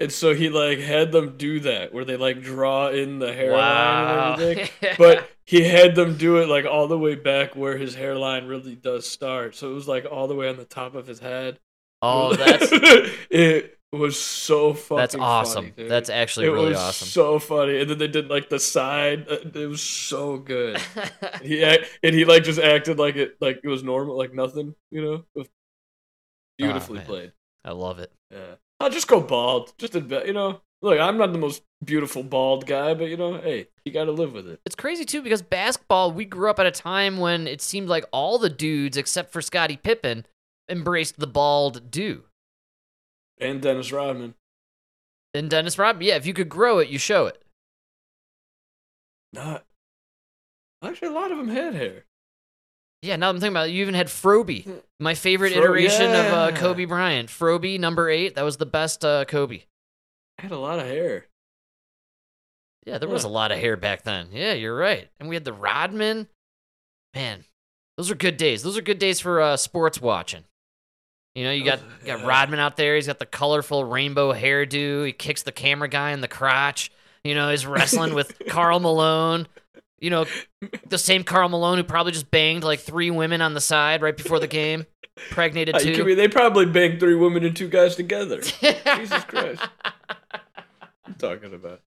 and 0.00 0.12
so 0.12 0.34
he 0.34 0.48
like 0.48 0.78
had 0.78 1.12
them 1.12 1.36
do 1.36 1.60
that 1.60 1.92
where 1.92 2.04
they 2.04 2.16
like 2.16 2.40
draw 2.42 2.88
in 2.88 3.18
the 3.18 3.32
hairline 3.32 3.58
Wow. 3.58 4.32
and 4.34 4.42
everything. 4.42 4.70
But 4.98 5.28
he 5.44 5.64
had 5.64 5.94
them 5.94 6.16
do 6.16 6.36
it 6.38 6.48
like 6.48 6.64
all 6.66 6.88
the 6.88 6.98
way 6.98 7.14
back 7.14 7.56
where 7.56 7.76
his 7.78 7.94
hairline 7.94 8.46
really 8.46 8.74
does 8.76 9.08
start. 9.08 9.54
So 9.56 9.70
it 9.70 9.74
was 9.74 9.88
like 9.88 10.06
all 10.10 10.28
the 10.28 10.34
way 10.34 10.48
on 10.48 10.56
the 10.56 10.64
top 10.64 10.94
of 10.94 11.06
his 11.06 11.18
head. 11.20 11.58
oh, 12.02 12.34
that's 12.34 12.68
it 13.30 13.78
was 13.90 14.20
so 14.20 14.74
fucking. 14.74 14.96
that's 14.98 15.14
awesome. 15.14 15.72
funny, 15.74 15.88
that's 15.88 16.10
actually 16.10 16.46
it 16.46 16.50
really 16.50 16.68
was 16.68 16.78
awesome. 16.78 17.08
so 17.08 17.38
funny. 17.38 17.80
And 17.80 17.88
then 17.88 17.96
they 17.98 18.06
did 18.08 18.28
like 18.28 18.50
the 18.50 18.60
side. 18.60 19.26
uh, 19.30 19.36
It 19.54 19.66
was 19.66 19.82
so 19.82 20.36
good. 20.36 20.78
he 21.42 21.64
act- 21.64 21.86
and 22.02 22.14
he 22.14 22.24
like 22.26 22.44
just 22.44 22.60
acted 22.60 22.98
like 22.98 23.16
it 23.16 23.36
like 23.40 23.60
it 23.64 23.68
was 23.68 23.82
normal, 23.82 24.16
like 24.18 24.34
nothing. 24.34 24.74
You 24.90 25.24
know, 25.34 25.44
beautifully 26.58 26.98
man. 26.98 27.06
played. 27.06 27.32
I 27.64 27.72
love 27.72 27.98
it. 27.98 28.12
Yeah, 28.30 28.54
I'll 28.80 28.90
just 28.90 29.08
go 29.08 29.20
bald. 29.20 29.72
Just 29.78 29.94
admit, 29.94 30.26
you 30.26 30.32
know. 30.32 30.60
Look, 30.80 31.00
I'm 31.00 31.18
not 31.18 31.32
the 31.32 31.38
most 31.38 31.62
beautiful 31.84 32.22
bald 32.22 32.66
guy, 32.66 32.94
but 32.94 33.08
you 33.08 33.16
know, 33.16 33.40
hey, 33.40 33.66
you 33.84 33.92
got 33.92 34.04
to 34.04 34.12
live 34.12 34.32
with 34.32 34.48
it. 34.48 34.60
It's 34.64 34.76
crazy 34.76 35.04
too 35.04 35.22
because 35.22 35.42
basketball, 35.42 36.12
we 36.12 36.24
grew 36.24 36.48
up 36.50 36.60
at 36.60 36.66
a 36.66 36.70
time 36.70 37.18
when 37.18 37.48
it 37.48 37.60
seemed 37.60 37.88
like 37.88 38.04
all 38.12 38.38
the 38.38 38.48
dudes 38.48 38.96
except 38.96 39.32
for 39.32 39.42
Scottie 39.42 39.76
Pippen 39.76 40.24
embraced 40.68 41.18
the 41.18 41.26
bald 41.26 41.90
do. 41.90 42.24
And 43.40 43.60
Dennis 43.60 43.90
Rodman. 43.90 44.34
And 45.34 45.50
Dennis 45.50 45.78
Rodman, 45.78 46.06
yeah, 46.06 46.16
if 46.16 46.26
you 46.26 46.34
could 46.34 46.48
grow 46.48 46.78
it, 46.78 46.88
you 46.88 46.98
show 46.98 47.26
it. 47.26 47.42
Not. 49.32 49.64
Actually, 50.82 51.08
a 51.08 51.12
lot 51.12 51.32
of 51.32 51.38
them 51.38 51.48
had 51.48 51.74
hair. 51.74 52.04
Yeah, 53.02 53.16
now 53.16 53.28
I'm 53.28 53.36
thinking 53.36 53.52
about 53.52 53.68
it, 53.68 53.72
you 53.72 53.82
even 53.82 53.94
had 53.94 54.08
Froby, 54.08 54.66
my 54.98 55.14
favorite 55.14 55.52
Fro- 55.52 55.62
iteration 55.62 56.10
of 56.10 56.26
uh. 56.32 56.52
Kobe 56.52 56.84
Bryant. 56.84 57.28
Froby 57.28 57.78
number 57.78 58.08
eight, 58.10 58.34
that 58.34 58.44
was 58.44 58.56
the 58.56 58.66
best 58.66 59.04
uh, 59.04 59.24
Kobe. 59.24 59.60
I 60.38 60.42
had 60.42 60.50
a 60.52 60.58
lot 60.58 60.78
of 60.80 60.86
hair. 60.86 61.26
Yeah, 62.86 62.98
there 62.98 63.08
was 63.08 63.24
a 63.24 63.28
lot 63.28 63.52
of 63.52 63.58
hair 63.58 63.76
back 63.76 64.02
then. 64.02 64.28
Yeah, 64.32 64.54
you're 64.54 64.76
right. 64.76 65.08
And 65.20 65.28
we 65.28 65.36
had 65.36 65.44
the 65.44 65.52
Rodman. 65.52 66.26
Man, 67.14 67.44
Those 67.96 68.10
are 68.10 68.14
good 68.14 68.36
days. 68.36 68.62
Those 68.62 68.78
are 68.78 68.82
good 68.82 68.98
days 68.98 69.20
for 69.20 69.40
uh, 69.40 69.56
sports 69.56 70.00
watching. 70.00 70.44
You 71.34 71.44
know, 71.44 71.52
you 71.52 71.64
got 71.64 71.80
you 72.00 72.06
got 72.06 72.24
Rodman 72.24 72.58
out 72.60 72.76
there. 72.76 72.96
He's 72.96 73.06
got 73.06 73.18
the 73.18 73.26
colorful 73.26 73.84
rainbow 73.84 74.32
hairdo. 74.32 75.06
He 75.06 75.12
kicks 75.12 75.42
the 75.42 75.52
camera 75.52 75.88
guy 75.88 76.10
in 76.12 76.20
the 76.20 76.28
crotch. 76.28 76.90
You 77.24 77.34
know, 77.34 77.50
he's 77.50 77.66
wrestling 77.66 78.14
with 78.14 78.32
Karl 78.48 78.80
Malone. 78.80 79.46
You 80.00 80.10
know, 80.10 80.26
the 80.86 80.98
same 80.98 81.24
Karl 81.24 81.48
Malone 81.48 81.78
who 81.78 81.84
probably 81.84 82.12
just 82.12 82.30
banged 82.30 82.62
like 82.64 82.80
three 82.80 83.10
women 83.10 83.40
on 83.40 83.54
the 83.54 83.60
side 83.60 84.00
right 84.00 84.16
before 84.16 84.38
the 84.38 84.46
game, 84.46 84.86
pregnated 85.30 85.74
Uh, 85.74 85.80
too. 85.80 86.14
They 86.14 86.28
probably 86.28 86.66
banged 86.66 87.00
three 87.00 87.16
women 87.16 87.44
and 87.44 87.56
two 87.56 87.68
guys 87.68 87.96
together. 87.96 88.40
Jesus 88.96 89.24
Christ. 89.24 89.62
I'm 91.04 91.14
talking 91.18 91.52
about. 91.54 91.80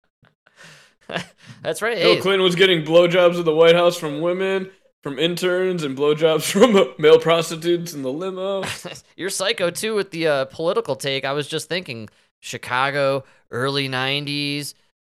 That's 1.61 1.81
right. 1.81 1.97
Bill 1.97 2.15
Hey, 2.15 2.21
Clinton 2.21 2.43
was 2.43 2.55
getting 2.55 2.83
blowjobs 2.83 3.37
in 3.37 3.45
the 3.45 3.53
White 3.53 3.75
House 3.75 3.97
from 3.97 4.21
women, 4.21 4.71
from 5.03 5.19
interns, 5.19 5.83
and 5.83 5.97
blowjobs 5.97 6.49
from 6.49 6.75
uh, 6.75 6.85
male 6.97 7.19
prostitutes 7.19 7.93
in 7.93 8.01
the 8.03 8.11
limo. 8.11 8.63
you're 9.15 9.29
psycho 9.29 9.69
too 9.69 9.95
with 9.95 10.11
the 10.11 10.27
uh, 10.27 10.45
political 10.45 10.95
take. 10.95 11.25
I 11.25 11.33
was 11.33 11.47
just 11.47 11.67
thinking 11.69 12.09
Chicago, 12.39 13.23
early 13.51 13.89
90s, 13.89 14.73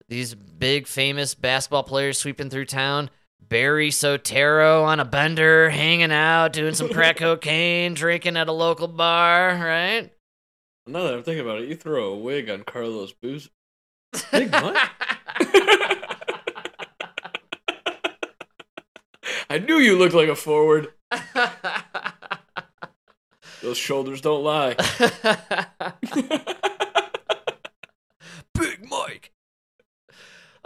these 0.08 0.34
big 0.34 0.86
famous 0.86 1.34
basketball 1.34 1.82
players 1.82 2.18
sweeping 2.18 2.50
through 2.50 2.66
town. 2.66 3.10
Barry 3.40 3.90
Soetoro 3.90 4.84
on 4.84 5.00
a 5.00 5.04
bender, 5.04 5.70
hanging 5.70 6.12
out, 6.12 6.52
doing 6.52 6.74
some 6.74 6.88
crack 6.88 7.16
cocaine, 7.20 7.94
drinking 7.94 8.36
at 8.36 8.48
a 8.48 8.52
local 8.52 8.88
bar, 8.88 9.54
right? 9.54 10.10
Now 10.86 11.04
that 11.04 11.14
I'm 11.14 11.22
thinking 11.22 11.44
about 11.44 11.62
it, 11.62 11.68
you 11.68 11.76
throw 11.76 12.12
a 12.12 12.16
wig 12.16 12.50
on 12.50 12.64
Carlos 12.64 13.12
Boozer. 13.12 13.50
Big? 14.32 14.50
I 19.50 19.58
knew 19.58 19.78
you 19.78 19.96
looked 19.98 20.14
like 20.14 20.28
a 20.28 20.36
forward. 20.36 20.88
Those 23.62 23.78
shoulders 23.78 24.20
don't 24.20 24.42
lie. 24.44 24.74
Big 28.54 28.88
Mike. 28.88 29.32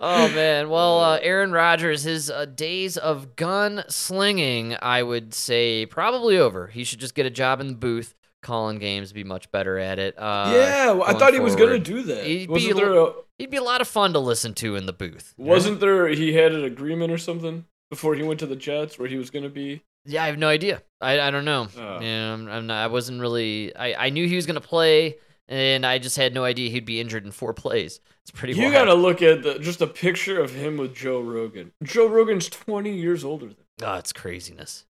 Oh 0.01 0.29
man, 0.29 0.69
well, 0.71 1.01
uh, 1.01 1.19
Aaron 1.23 1.51
Rodgers, 1.51 2.05
his 2.05 2.31
uh, 2.31 2.45
days 2.45 2.97
of 2.97 3.35
gun 3.35 3.83
slinging, 3.89 4.77
I 4.81 5.03
would 5.03 5.35
say, 5.35 5.87
probably 5.87 6.39
over. 6.39 6.69
He 6.69 6.85
should 6.85 7.01
just 7.01 7.15
get 7.15 7.27
a 7.27 7.31
job 7.31 7.61
in 7.61 7.67
the 7.67 7.75
booth, 7.75 8.15
calling 8.41 8.79
games, 8.79 9.13
be 9.13 9.25
much 9.25 9.51
better 9.51 9.77
at 9.77 9.99
it. 9.99 10.17
Uh, 10.17 10.51
yeah, 10.55 10.93
well, 10.93 11.05
I 11.05 11.15
thought 11.15 11.35
he 11.35 11.41
was 11.41 11.57
gonna 11.57 11.81
do 11.81 12.03
that. 12.03 12.25
He'd 12.25 12.47
be 12.47 12.53
wasn't 12.53 12.73
a 12.73 12.75
there 12.77 12.93
a, 12.95 13.13
He'd 13.39 13.51
be 13.51 13.57
a 13.57 13.63
lot 13.63 13.81
of 13.81 13.89
fun 13.89 14.13
to 14.13 14.19
listen 14.21 14.55
to 14.55 14.77
in 14.77 14.87
the 14.87 14.93
booth. 14.93 15.35
wasn't 15.37 15.81
there 15.81 16.09
he 16.09 16.33
had 16.35 16.53
an 16.53 16.65
agreement 16.65 17.13
or 17.13 17.19
something 17.19 17.65
before 17.91 18.15
he 18.15 18.23
went 18.23 18.39
to 18.41 18.47
the 18.47 18.57
Jets 18.57 18.99
where 18.99 19.09
he 19.09 19.17
was 19.17 19.31
gonna 19.31 19.49
be 19.49 19.83
Yeah, 20.05 20.23
I 20.23 20.27
have 20.27 20.39
no 20.39 20.49
idea. 20.49 20.83
I, 21.01 21.21
I 21.21 21.31
don't 21.31 21.45
know. 21.45 21.69
Oh. 21.77 22.01
Yeah, 22.01 22.35
I'm, 22.35 22.49
I'm 22.49 22.67
not. 22.69 22.85
I 22.85 22.87
wasn't 22.87 23.21
really. 23.21 23.75
I, 23.75 24.07
I 24.07 24.11
knew 24.11 24.27
he 24.29 24.37
was 24.37 24.47
gonna 24.47 24.61
play, 24.61 25.17
and 25.49 25.85
I 25.87 25.99
just 25.99 26.17
had 26.17 26.35
no 26.35 26.45
idea 26.45 26.71
he'd 26.71 26.85
be 26.85 27.01
injured 27.01 27.25
in 27.25 27.31
four 27.33 27.55
plays. 27.55 28.01
It's 28.23 28.31
pretty. 28.31 28.55
You 28.55 28.65
wild. 28.65 28.75
gotta 28.75 28.95
look 28.95 29.23
at 29.23 29.43
the, 29.43 29.59
just 29.59 29.81
a 29.81 29.87
picture 29.87 30.41
of 30.41 30.55
him 30.55 30.77
with 30.77 30.95
Joe 30.95 31.21
Rogan. 31.21 31.73
Joe 31.83 32.07
Rogan's 32.09 32.49
20 32.49 32.93
years 32.93 33.25
older 33.25 33.47
than 33.47 33.57
Oh, 33.83 33.95
it's 33.95 34.13
craziness. 34.13 34.85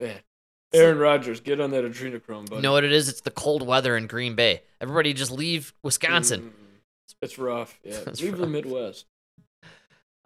man. 0.00 0.20
Aaron 0.72 0.98
Rodgers, 0.98 1.40
get 1.40 1.60
on 1.60 1.72
that 1.72 1.82
adrenochrome, 1.84 2.46
buddy. 2.48 2.56
You 2.56 2.62
know 2.62 2.70
what 2.72 2.84
it 2.84 2.92
is? 2.92 3.08
It's 3.08 3.22
the 3.22 3.32
cold 3.32 3.66
weather 3.66 3.96
in 3.96 4.06
Green 4.06 4.36
Bay. 4.36 4.62
Everybody 4.80 5.12
just 5.12 5.32
leave 5.32 5.74
Wisconsin. 5.82 6.42
Mm, 6.42 7.16
It's 7.22 7.38
rough. 7.38 7.80
Yeah, 7.82 7.98
It's 8.06 8.22
leave 8.22 8.38
the. 8.38 8.46
Midwest. 8.46 9.06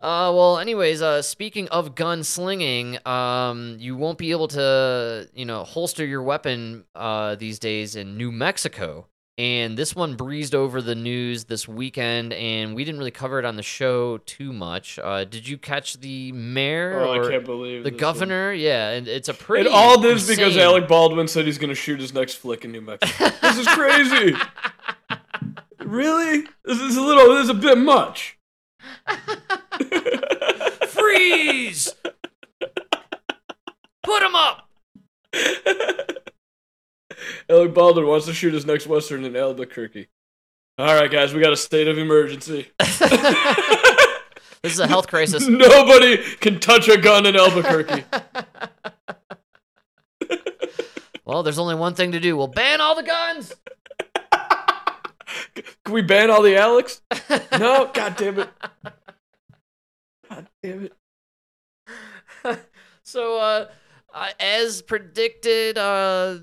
Uh, 0.05 0.31
well, 0.35 0.59
anyways, 0.59 1.01
uh, 1.01 1.23
speaking 1.23 1.67
of 1.69 1.95
gun 1.95 2.23
slinging, 2.23 2.99
um, 3.07 3.77
you 3.81 3.97
won't 3.97 4.19
be 4.19 4.33
able 4.33 4.47
to, 4.49 5.27
you 5.35 5.47
know, 5.47 5.65
holster 5.65 6.05
your 6.05 6.23
weapon 6.23 6.85
uh, 6.95 7.37
these 7.37 7.59
days 7.59 7.97
in 7.97 8.19
New 8.19 8.31
Mexico. 8.31 9.07
And 9.39 9.79
this 9.79 9.97
one 9.97 10.15
breezed 10.15 10.55
over 10.55 10.83
the 10.83 10.95
news 10.95 11.45
this 11.45 11.67
weekend, 11.67 12.35
and 12.35 12.75
we 12.75 12.85
didn't 12.85 12.99
really 12.99 13.13
cover 13.13 13.39
it 13.39 13.47
on 13.47 13.57
the 13.57 13.63
show 13.63 14.19
too 14.19 14.53
much. 14.53 14.99
Uh, 15.03 15.25
did 15.25 15.49
you 15.49 15.57
catch 15.57 15.95
the 15.95 16.33
mayor 16.33 17.01
Oh, 17.01 17.15
or 17.15 17.25
I 17.25 17.31
can't 17.31 17.45
believe 17.47 17.83
the 17.83 17.91
governor? 17.91 18.53
Yeah, 18.53 18.91
and 18.91 19.09
it's 19.09 19.31
a 19.31 19.33
one. 19.33 19.39
pretty. 19.39 19.67
And 19.71 19.75
all 19.75 19.99
this 19.99 20.29
because 20.29 20.59
Alec 20.59 20.87
Baldwin 20.87 21.29
said 21.29 21.47
he's 21.47 21.57
gonna 21.57 21.75
shoot 21.75 21.99
his 21.99 22.13
next 22.13 22.35
flick 22.35 22.67
in 22.67 22.73
New 22.73 22.83
Mexico. 22.83 23.31
this 23.41 23.57
is 23.57 23.67
crazy. 23.69 24.37
really? 25.81 26.43
This 26.67 26.79
is 26.79 26.99
a 26.99 27.03
little. 27.03 27.35
This 27.35 27.45
is 27.45 27.51
a 27.51 27.55
bit 27.55 27.79
much. 27.79 28.34
Freeze. 30.89 31.95
Put 34.03 34.23
him 34.23 34.35
up. 34.35 34.69
Alec 37.49 37.75
Baldwin 37.75 38.07
wants 38.07 38.27
to 38.27 38.35
shoot 38.35 38.55
his 38.55 38.67
next 38.67 38.87
western 38.87 39.25
in 39.25 39.37
Albuquerque. 39.37 40.09
All 40.79 40.95
right, 40.95 41.11
guys, 41.11 41.33
we 41.33 41.41
got 41.41 41.53
a 41.53 41.57
state 41.57 41.89
of 41.89 41.99
emergency. 41.99 42.69
This 42.79 44.73
is 44.73 44.81
a 44.81 44.87
health 44.87 45.09
crisis. 45.09 45.47
Nobody 45.49 46.17
can 46.37 46.59
touch 46.59 46.89
a 46.89 46.97
gun 46.97 47.27
in 47.27 47.37
Albuquerque. 47.37 48.05
Well, 51.27 51.43
there's 51.43 51.59
only 51.59 51.75
one 51.75 51.95
thing 51.95 52.13
to 52.13 52.21
do. 52.21 52.37
We'll 52.37 52.49
ban 52.49 52.83
all 52.83 52.95
the 52.95 53.03
guns. 53.03 53.55
Can 55.85 55.95
we 55.95 56.03
ban 56.03 56.31
all 56.31 56.43
the 56.43 56.57
Alex? 56.57 57.03
No, 57.59 57.91
god 57.95 58.17
damn 58.17 58.41
it. 58.41 58.51
God 60.29 60.49
damn 60.63 60.85
it. 60.85 60.93
So, 63.05 63.39
uh, 63.39 63.69
uh, 64.15 64.29
as 64.41 64.81
predicted, 64.81 65.77
uh, 65.77 66.39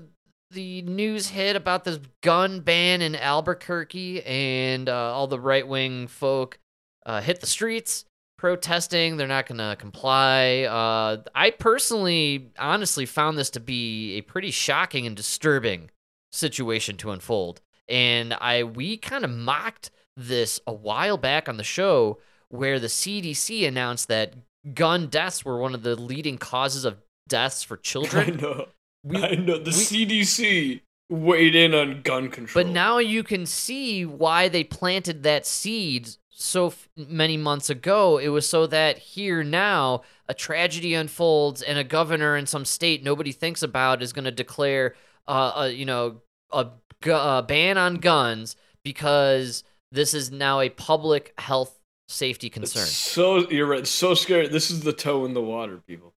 the 0.52 0.82
news 0.82 1.28
hit 1.28 1.56
about 1.56 1.84
this 1.84 1.98
gun 2.22 2.60
ban 2.60 3.02
in 3.02 3.16
Albuquerque, 3.16 4.22
and 4.22 4.88
uh, 4.88 5.12
all 5.12 5.26
the 5.26 5.40
right 5.40 5.66
wing 5.66 6.06
folk 6.06 6.58
uh, 7.04 7.20
hit 7.20 7.40
the 7.40 7.46
streets 7.46 8.04
protesting. 8.38 9.16
They're 9.16 9.26
not 9.26 9.46
going 9.46 9.58
to 9.58 9.76
comply. 9.76 10.62
Uh, 10.62 11.22
I 11.34 11.50
personally, 11.50 12.52
honestly, 12.58 13.06
found 13.06 13.36
this 13.36 13.50
to 13.50 13.60
be 13.60 14.16
a 14.18 14.20
pretty 14.20 14.50
shocking 14.50 15.06
and 15.06 15.16
disturbing 15.16 15.90
situation 16.30 16.96
to 16.98 17.10
unfold. 17.10 17.60
And 17.92 18.32
I 18.34 18.64
we 18.64 18.96
kind 18.96 19.22
of 19.24 19.30
mocked 19.30 19.90
this 20.16 20.58
a 20.66 20.72
while 20.72 21.18
back 21.18 21.48
on 21.48 21.58
the 21.58 21.62
show 21.64 22.18
where 22.48 22.80
the 22.80 22.86
CDC 22.88 23.68
announced 23.68 24.08
that 24.08 24.34
gun 24.74 25.06
deaths 25.08 25.44
were 25.44 25.58
one 25.58 25.74
of 25.74 25.82
the 25.82 25.94
leading 25.94 26.38
causes 26.38 26.84
of 26.84 26.96
deaths 27.28 27.62
for 27.62 27.76
I 27.78 27.80
children. 27.82 28.36
know. 28.38 28.66
We- 29.04 29.22
I 29.22 29.34
know. 29.34 29.58
The 29.58 29.70
CDC 29.72 30.80
weighed 31.10 31.54
in 31.54 31.74
on 31.74 32.00
gun 32.02 32.30
control. 32.30 32.64
But 32.64 32.72
now 32.72 32.96
you 32.98 33.22
can 33.22 33.44
see 33.46 34.06
why 34.06 34.48
they 34.48 34.64
planted 34.64 35.22
that 35.24 35.44
seed 35.44 36.08
so 36.30 36.68
f- 36.68 36.88
many 36.96 37.36
months 37.36 37.68
ago. 37.68 38.16
It 38.18 38.28
was 38.28 38.48
so 38.48 38.66
that 38.68 38.96
here 38.98 39.42
now 39.44 40.02
a 40.28 40.34
tragedy 40.34 40.94
unfolds 40.94 41.60
and 41.62 41.78
a 41.78 41.84
governor 41.84 42.36
in 42.36 42.46
some 42.46 42.64
state 42.64 43.02
nobody 43.04 43.32
thinks 43.32 43.62
about 43.62 44.02
is 44.02 44.12
going 44.14 44.24
to 44.24 44.30
declare, 44.30 44.94
uh, 45.28 45.52
a, 45.56 45.68
you 45.70 45.84
know, 45.84 46.22
a, 46.52 46.70
gu- 47.00 47.12
a 47.12 47.44
ban 47.46 47.78
on 47.78 47.96
guns 47.96 48.56
because 48.84 49.64
this 49.90 50.14
is 50.14 50.30
now 50.30 50.60
a 50.60 50.68
public 50.70 51.34
health 51.38 51.78
safety 52.08 52.48
It's 52.48 52.54
concern. 52.54 52.86
so 52.86 53.50
you're 53.50 53.66
right. 53.66 53.86
So 53.86 54.14
scary. 54.14 54.48
This 54.48 54.70
is 54.70 54.80
the 54.80 54.92
toe 54.92 55.24
in 55.24 55.34
the 55.34 55.42
water, 55.42 55.80
people. 55.86 56.14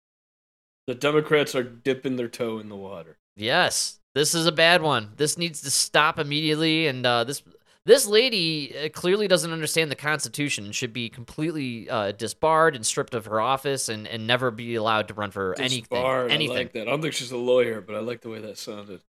The 0.87 0.95
Democrats 0.95 1.55
are 1.55 1.63
dipping 1.63 2.15
their 2.15 2.27
toe 2.27 2.59
in 2.59 2.69
the 2.69 2.75
water. 2.75 3.17
Yes, 3.35 3.99
this 4.13 4.35
is 4.35 4.45
a 4.45 4.51
bad 4.51 4.81
one. 4.81 5.11
This 5.17 5.37
needs 5.37 5.61
to 5.61 5.71
stop 5.71 6.19
immediately. 6.19 6.87
And 6.87 7.05
uh, 7.05 7.23
this 7.23 7.41
this 7.85 8.05
lady 8.07 8.75
uh, 8.77 8.89
clearly 8.89 9.27
doesn't 9.27 9.51
understand 9.51 9.89
the 9.91 9.95
Constitution. 9.95 10.65
and 10.65 10.75
Should 10.75 10.93
be 10.93 11.09
completely 11.09 11.89
uh, 11.89 12.11
disbarred 12.11 12.75
and 12.75 12.85
stripped 12.85 13.13
of 13.15 13.25
her 13.25 13.39
office, 13.41 13.89
and, 13.89 14.07
and 14.07 14.27
never 14.27 14.51
be 14.51 14.75
allowed 14.75 15.07
to 15.09 15.13
run 15.13 15.31
for 15.31 15.55
anything. 15.59 15.81
Disbarred, 15.81 16.31
anything. 16.31 16.55
I 16.55 16.59
like 16.59 16.73
that. 16.73 16.87
I 16.87 16.91
don't 16.91 17.01
think 17.01 17.13
she's 17.13 17.31
a 17.31 17.37
lawyer, 17.37 17.81
but 17.81 17.95
I 17.95 17.99
like 17.99 18.21
the 18.21 18.29
way 18.29 18.39
that 18.39 18.57
sounded. 18.57 19.01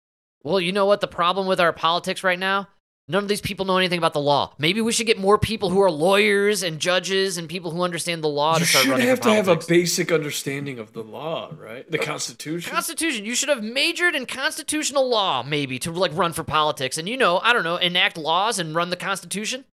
Well, 0.42 0.60
you 0.60 0.72
know 0.72 0.86
what 0.86 1.00
the 1.00 1.08
problem 1.08 1.46
with 1.46 1.60
our 1.60 1.72
politics 1.72 2.22
right 2.22 2.38
now? 2.38 2.68
None 3.08 3.22
of 3.22 3.28
these 3.28 3.40
people 3.40 3.64
know 3.64 3.78
anything 3.78 3.98
about 3.98 4.14
the 4.14 4.20
law. 4.20 4.52
Maybe 4.58 4.80
we 4.80 4.90
should 4.90 5.06
get 5.06 5.16
more 5.16 5.38
people 5.38 5.70
who 5.70 5.80
are 5.80 5.90
lawyers 5.90 6.64
and 6.64 6.80
judges 6.80 7.38
and 7.38 7.48
people 7.48 7.70
who 7.70 7.82
understand 7.82 8.24
the 8.24 8.28
law 8.28 8.54
you 8.54 8.60
to 8.60 8.66
start 8.66 8.84
should 8.84 8.90
running 8.90 9.06
have 9.06 9.18
for 9.18 9.24
to 9.24 9.34
have 9.34 9.48
a 9.48 9.56
basic 9.56 10.10
understanding 10.10 10.80
of 10.80 10.92
the 10.92 11.04
law, 11.04 11.52
right? 11.56 11.88
The 11.88 12.00
uh, 12.00 12.04
Constitution. 12.04 12.72
Constitution. 12.72 13.24
You 13.24 13.36
should 13.36 13.48
have 13.48 13.62
majored 13.62 14.16
in 14.16 14.26
constitutional 14.26 15.08
law, 15.08 15.44
maybe, 15.44 15.78
to 15.80 15.92
like 15.92 16.16
run 16.16 16.32
for 16.32 16.42
politics, 16.42 16.98
and 16.98 17.08
you 17.08 17.16
know, 17.16 17.38
I 17.38 17.52
don't 17.52 17.62
know, 17.62 17.76
enact 17.76 18.16
laws 18.16 18.58
and 18.58 18.74
run 18.74 18.90
the 18.90 18.96
Constitution. 18.96 19.66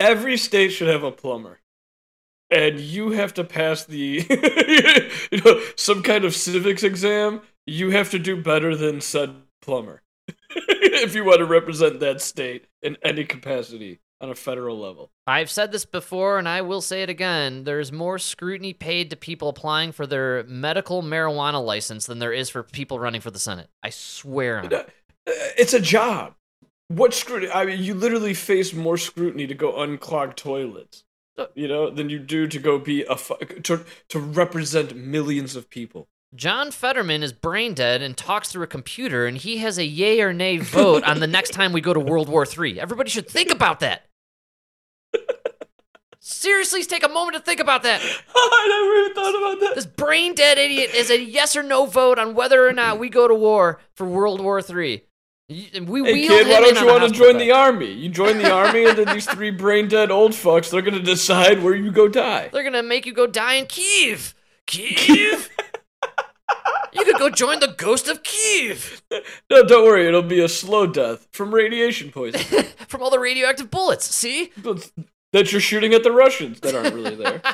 Every 0.00 0.38
state 0.38 0.70
should 0.70 0.88
have 0.88 1.02
a 1.02 1.12
plumber. 1.12 1.60
And 2.50 2.80
you 2.80 3.10
have 3.10 3.34
to 3.34 3.44
pass 3.44 3.84
the 3.84 4.24
you 5.30 5.40
know, 5.42 5.60
some 5.76 6.02
kind 6.02 6.24
of 6.24 6.34
civics 6.34 6.82
exam. 6.82 7.42
You 7.66 7.90
have 7.90 8.10
to 8.10 8.18
do 8.18 8.40
better 8.40 8.76
than 8.76 9.00
said 9.00 9.34
plumber. 9.64 10.02
if 10.50 11.14
you 11.14 11.24
want 11.24 11.38
to 11.38 11.44
represent 11.44 12.00
that 12.00 12.20
state 12.20 12.66
in 12.82 12.96
any 13.02 13.24
capacity 13.24 14.00
on 14.20 14.30
a 14.30 14.34
federal 14.34 14.78
level. 14.78 15.10
I've 15.26 15.50
said 15.50 15.70
this 15.72 15.84
before 15.84 16.38
and 16.38 16.48
I 16.48 16.62
will 16.62 16.80
say 16.80 17.02
it 17.02 17.10
again. 17.10 17.64
There's 17.64 17.92
more 17.92 18.18
scrutiny 18.18 18.72
paid 18.72 19.10
to 19.10 19.16
people 19.16 19.48
applying 19.48 19.92
for 19.92 20.06
their 20.06 20.44
medical 20.44 21.02
marijuana 21.02 21.62
license 21.64 22.06
than 22.06 22.20
there 22.20 22.32
is 22.32 22.48
for 22.48 22.62
people 22.62 22.98
running 22.98 23.20
for 23.20 23.30
the 23.30 23.38
Senate. 23.38 23.68
I 23.82 23.90
swear 23.90 24.60
on 24.60 24.66
it. 24.66 24.72
Uh, 24.72 24.82
It's 25.58 25.74
a 25.74 25.80
job. 25.80 26.34
What 26.88 27.12
scrutiny? 27.12 27.50
I 27.52 27.64
mean, 27.64 27.82
you 27.82 27.94
literally 27.94 28.34
face 28.34 28.72
more 28.72 28.96
scrutiny 28.96 29.46
to 29.46 29.54
go 29.54 29.72
unclog 29.72 30.36
toilets, 30.36 31.04
Uh, 31.36 31.46
you 31.54 31.66
know, 31.66 31.90
than 31.90 32.08
you 32.08 32.18
do 32.18 32.46
to 32.46 32.58
go 32.58 32.78
be 32.78 33.02
a 33.04 33.16
fu- 33.16 33.36
to 33.62 33.84
to 34.08 34.18
represent 34.20 34.94
millions 34.94 35.56
of 35.56 35.68
people. 35.70 36.08
John 36.34 36.72
Fetterman 36.72 37.22
is 37.22 37.32
brain 37.32 37.74
dead 37.74 38.02
and 38.02 38.16
talks 38.16 38.50
through 38.50 38.64
a 38.64 38.68
computer, 38.68 39.26
and 39.26 39.36
he 39.36 39.58
has 39.58 39.78
a 39.78 39.84
yay 39.84 40.20
or 40.20 40.32
nay 40.32 40.56
vote 40.58 41.04
on 41.04 41.20
the 41.20 41.28
next 41.28 41.50
time 41.50 41.72
we 41.72 41.80
go 41.80 41.94
to 41.94 42.00
World 42.00 42.28
War 42.28 42.44
III. 42.44 42.80
Everybody 42.80 43.10
should 43.10 43.28
think 43.28 43.52
about 43.52 43.78
that. 43.80 44.06
Seriously, 46.18 46.82
take 46.82 47.04
a 47.04 47.08
moment 47.08 47.36
to 47.36 47.42
think 47.42 47.60
about 47.60 47.84
that. 47.84 48.00
I 48.34 48.66
never 48.68 49.00
even 49.00 49.14
thought 49.14 49.38
about 49.38 49.60
that. 49.60 49.74
This 49.76 49.86
brain 49.86 50.34
dead 50.34 50.58
idiot 50.58 50.92
is 50.94 51.10
a 51.10 51.20
yes 51.20 51.54
or 51.54 51.62
no 51.62 51.86
vote 51.86 52.18
on 52.18 52.34
whether 52.34 52.66
or 52.66 52.72
not 52.72 52.98
we 52.98 53.08
go 53.10 53.28
to 53.28 53.34
war 53.34 53.78
for 53.92 54.06
World 54.06 54.40
War 54.40 54.58
III. 54.58 55.04
We 55.50 55.56
Hey 56.02 56.26
kid, 56.26 56.48
why 56.48 56.60
don't 56.62 56.80
you 56.80 56.86
want 56.86 57.04
to 57.04 57.10
join 57.10 57.36
the 57.36 57.52
army? 57.52 57.92
You 57.92 58.08
join 58.08 58.38
the 58.38 58.50
army, 58.50 58.86
and 58.86 58.98
then 58.98 59.14
these 59.14 59.26
three 59.26 59.50
brain 59.50 59.86
dead 59.86 60.10
old 60.10 60.32
fucks, 60.32 60.70
they're 60.70 60.80
gonna 60.80 61.00
decide 61.00 61.62
where 61.62 61.74
you 61.74 61.92
go 61.92 62.08
die. 62.08 62.48
They're 62.50 62.64
gonna 62.64 62.82
make 62.82 63.04
you 63.04 63.12
go 63.12 63.26
die 63.26 63.54
in 63.54 63.66
Kiev. 63.66 64.34
Kiev. 64.66 65.50
you 66.94 67.04
could 67.04 67.18
go 67.18 67.30
join 67.30 67.60
the 67.60 67.74
ghost 67.76 68.08
of 68.08 68.22
Kiev 68.22 69.02
No, 69.50 69.64
don't 69.64 69.84
worry, 69.84 70.06
it'll 70.06 70.22
be 70.22 70.40
a 70.40 70.48
slow 70.48 70.86
death 70.86 71.26
from 71.32 71.54
radiation 71.54 72.10
poisoning. 72.10 72.64
from 72.88 73.02
all 73.02 73.10
the 73.10 73.18
radioactive 73.18 73.70
bullets. 73.70 74.12
See? 74.14 74.50
But 74.62 74.90
that 75.32 75.52
you're 75.52 75.60
shooting 75.60 75.94
at 75.94 76.02
the 76.02 76.12
Russians 76.12 76.60
that 76.60 76.74
aren't 76.74 76.94
really 76.94 77.14
there. 77.16 77.42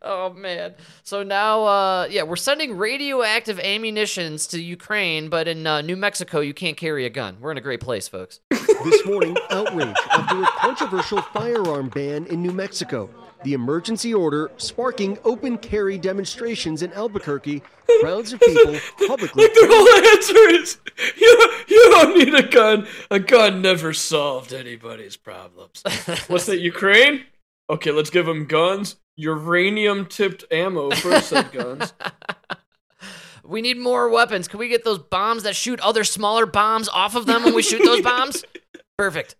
Oh 0.00 0.32
man. 0.32 0.74
So 1.02 1.24
now 1.24 1.64
uh 1.64 2.06
yeah, 2.08 2.22
we're 2.22 2.36
sending 2.36 2.76
radioactive 2.76 3.58
ammunitions 3.58 4.46
to 4.48 4.62
Ukraine, 4.62 5.28
but 5.28 5.48
in 5.48 5.66
uh, 5.66 5.80
New 5.80 5.96
Mexico 5.96 6.38
you 6.38 6.54
can't 6.54 6.76
carry 6.76 7.04
a 7.04 7.10
gun. 7.10 7.38
We're 7.40 7.50
in 7.50 7.58
a 7.58 7.62
great 7.62 7.80
place, 7.80 8.06
folks. 8.06 8.38
This 8.50 9.04
morning, 9.04 9.36
outrage 9.50 9.96
after 10.12 10.40
a 10.40 10.46
controversial 10.58 11.20
firearm 11.20 11.88
ban 11.88 12.26
in 12.26 12.42
New 12.42 12.52
Mexico. 12.52 13.10
The 13.44 13.52
emergency 13.52 14.12
order 14.12 14.50
sparking 14.56 15.18
open 15.24 15.58
carry 15.58 15.96
demonstrations 15.96 16.82
in 16.82 16.92
Albuquerque. 16.92 17.62
Crowds 18.00 18.32
of 18.32 18.40
people 18.46 18.76
publicly 19.06 19.44
Like 19.44 19.54
their 19.54 19.68
whole 19.68 19.88
answer 20.12 20.48
is, 20.60 20.78
you, 21.16 21.52
you 21.68 21.90
don't 21.90 22.18
need 22.18 22.34
a 22.34 22.48
gun. 22.48 22.86
A 23.10 23.20
gun 23.20 23.62
never 23.62 23.92
solved 23.92 24.52
anybody's 24.52 25.16
problems. 25.16 25.82
What's 26.26 26.46
that, 26.46 26.58
Ukraine? 26.60 27.24
Okay, 27.70 27.92
let's 27.92 28.10
give 28.10 28.26
them 28.26 28.46
guns. 28.46 28.96
Uranium 29.16 30.06
tipped 30.06 30.44
ammo 30.50 30.90
for 30.90 31.20
said 31.20 31.52
guns. 31.52 31.92
We 33.44 33.62
need 33.62 33.78
more 33.78 34.10
weapons. 34.10 34.46
Can 34.46 34.60
we 34.60 34.68
get 34.68 34.84
those 34.84 34.98
bombs 34.98 35.44
that 35.44 35.56
shoot 35.56 35.80
other 35.80 36.04
smaller 36.04 36.44
bombs 36.44 36.86
off 36.90 37.16
of 37.16 37.24
them 37.24 37.44
when 37.44 37.54
we 37.54 37.62
shoot 37.62 37.82
those 37.82 38.02
bombs? 38.02 38.44
Perfect. 38.98 39.36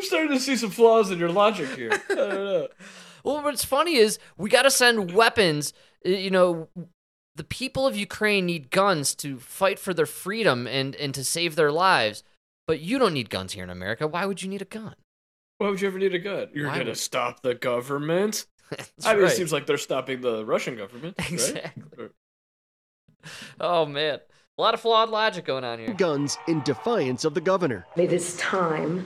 I'm 0.00 0.06
starting 0.06 0.30
to 0.32 0.40
see 0.40 0.56
some 0.56 0.70
flaws 0.70 1.10
in 1.10 1.18
your 1.18 1.28
logic 1.30 1.68
here. 1.76 1.90
I 1.92 2.14
don't 2.14 2.28
know. 2.44 2.68
Well, 3.22 3.42
what's 3.42 3.66
funny 3.66 3.96
is 3.96 4.18
we 4.38 4.48
got 4.48 4.62
to 4.62 4.70
send 4.70 5.12
weapons. 5.12 5.74
You 6.02 6.30
know, 6.30 6.68
the 7.36 7.44
people 7.44 7.86
of 7.86 7.94
Ukraine 7.94 8.46
need 8.46 8.70
guns 8.70 9.14
to 9.16 9.38
fight 9.38 9.78
for 9.78 9.92
their 9.92 10.06
freedom 10.06 10.66
and, 10.66 10.94
and 10.96 11.12
to 11.14 11.22
save 11.22 11.54
their 11.54 11.70
lives. 11.70 12.24
But 12.66 12.80
you 12.80 12.98
don't 12.98 13.12
need 13.12 13.28
guns 13.28 13.52
here 13.52 13.62
in 13.62 13.68
America. 13.68 14.06
Why 14.06 14.24
would 14.24 14.42
you 14.42 14.48
need 14.48 14.62
a 14.62 14.64
gun? 14.64 14.94
Why 15.58 15.68
would 15.68 15.82
you 15.82 15.88
ever 15.88 15.98
need 15.98 16.14
a 16.14 16.18
gun? 16.18 16.48
You're 16.54 16.68
gonna 16.70 16.84
would- 16.86 16.96
stop 16.96 17.42
the 17.42 17.54
government? 17.54 18.46
That's 18.70 18.90
I 19.04 19.12
mean, 19.12 19.24
right. 19.24 19.32
it 19.32 19.36
seems 19.36 19.52
like 19.52 19.66
they're 19.66 19.76
stopping 19.76 20.22
the 20.22 20.42
Russian 20.46 20.78
government, 20.78 21.16
right? 21.18 21.30
Exactly. 21.30 21.82
Or- 21.98 22.12
Oh 23.60 23.84
man, 23.84 24.20
a 24.56 24.62
lot 24.62 24.72
of 24.72 24.80
flawed 24.80 25.10
logic 25.10 25.44
going 25.44 25.64
on 25.64 25.78
here. 25.78 25.92
guns 25.92 26.38
in 26.48 26.62
defiance 26.62 27.26
of 27.26 27.34
the 27.34 27.40
governor. 27.42 27.86
It 27.96 28.14
is 28.14 28.34
time 28.38 29.04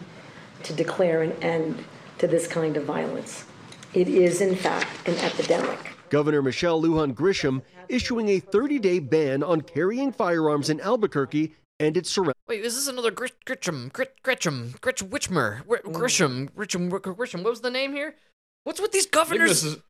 to 0.65 0.73
declare 0.73 1.23
an 1.23 1.33
end 1.43 1.85
to 2.19 2.27
this 2.27 2.47
kind 2.47 2.77
of 2.77 2.85
violence. 2.85 3.45
It 3.93 4.09
is, 4.09 4.41
in 4.41 4.57
fact, 4.57 5.09
an 5.09 5.15
epidemic. 5.19 5.79
Governor 6.11 6.43
Michelle 6.43 6.81
Lujan 6.83 7.15
Grisham 7.15 7.63
issuing 7.89 8.29
a 8.29 8.39
30 8.41 8.79
day 8.79 8.99
ban 8.99 9.43
on 9.43 9.61
carrying 9.63 10.13
firearms 10.13 10.71
in 10.71 10.81
Albuquerque 10.81 11.55
and 11.81 11.97
its 11.97 12.11
surroundings. 12.11 12.35
Wait, 12.49 12.65
is 12.65 12.75
this 12.75 12.89
another 12.89 13.11
Grit- 13.11 13.45
Gritcham? 13.47 13.93
Grit 13.93 14.15
Gretcham? 14.23 14.81
Gritch 14.81 15.03
Witchmer? 15.03 15.67
Gr- 15.67 15.77
mm. 15.79 15.93
Grisham? 15.93 16.51
Grisham? 16.51 16.91
Grisham? 16.91 17.43
What 17.43 17.51
was 17.51 17.61
the 17.63 17.71
name 17.71 17.93
here? 17.93 18.15
What's 18.65 18.81
with 18.81 18.93
these 18.93 19.07
governors? 19.07 19.63
this 19.63 19.75
is. 19.75 19.83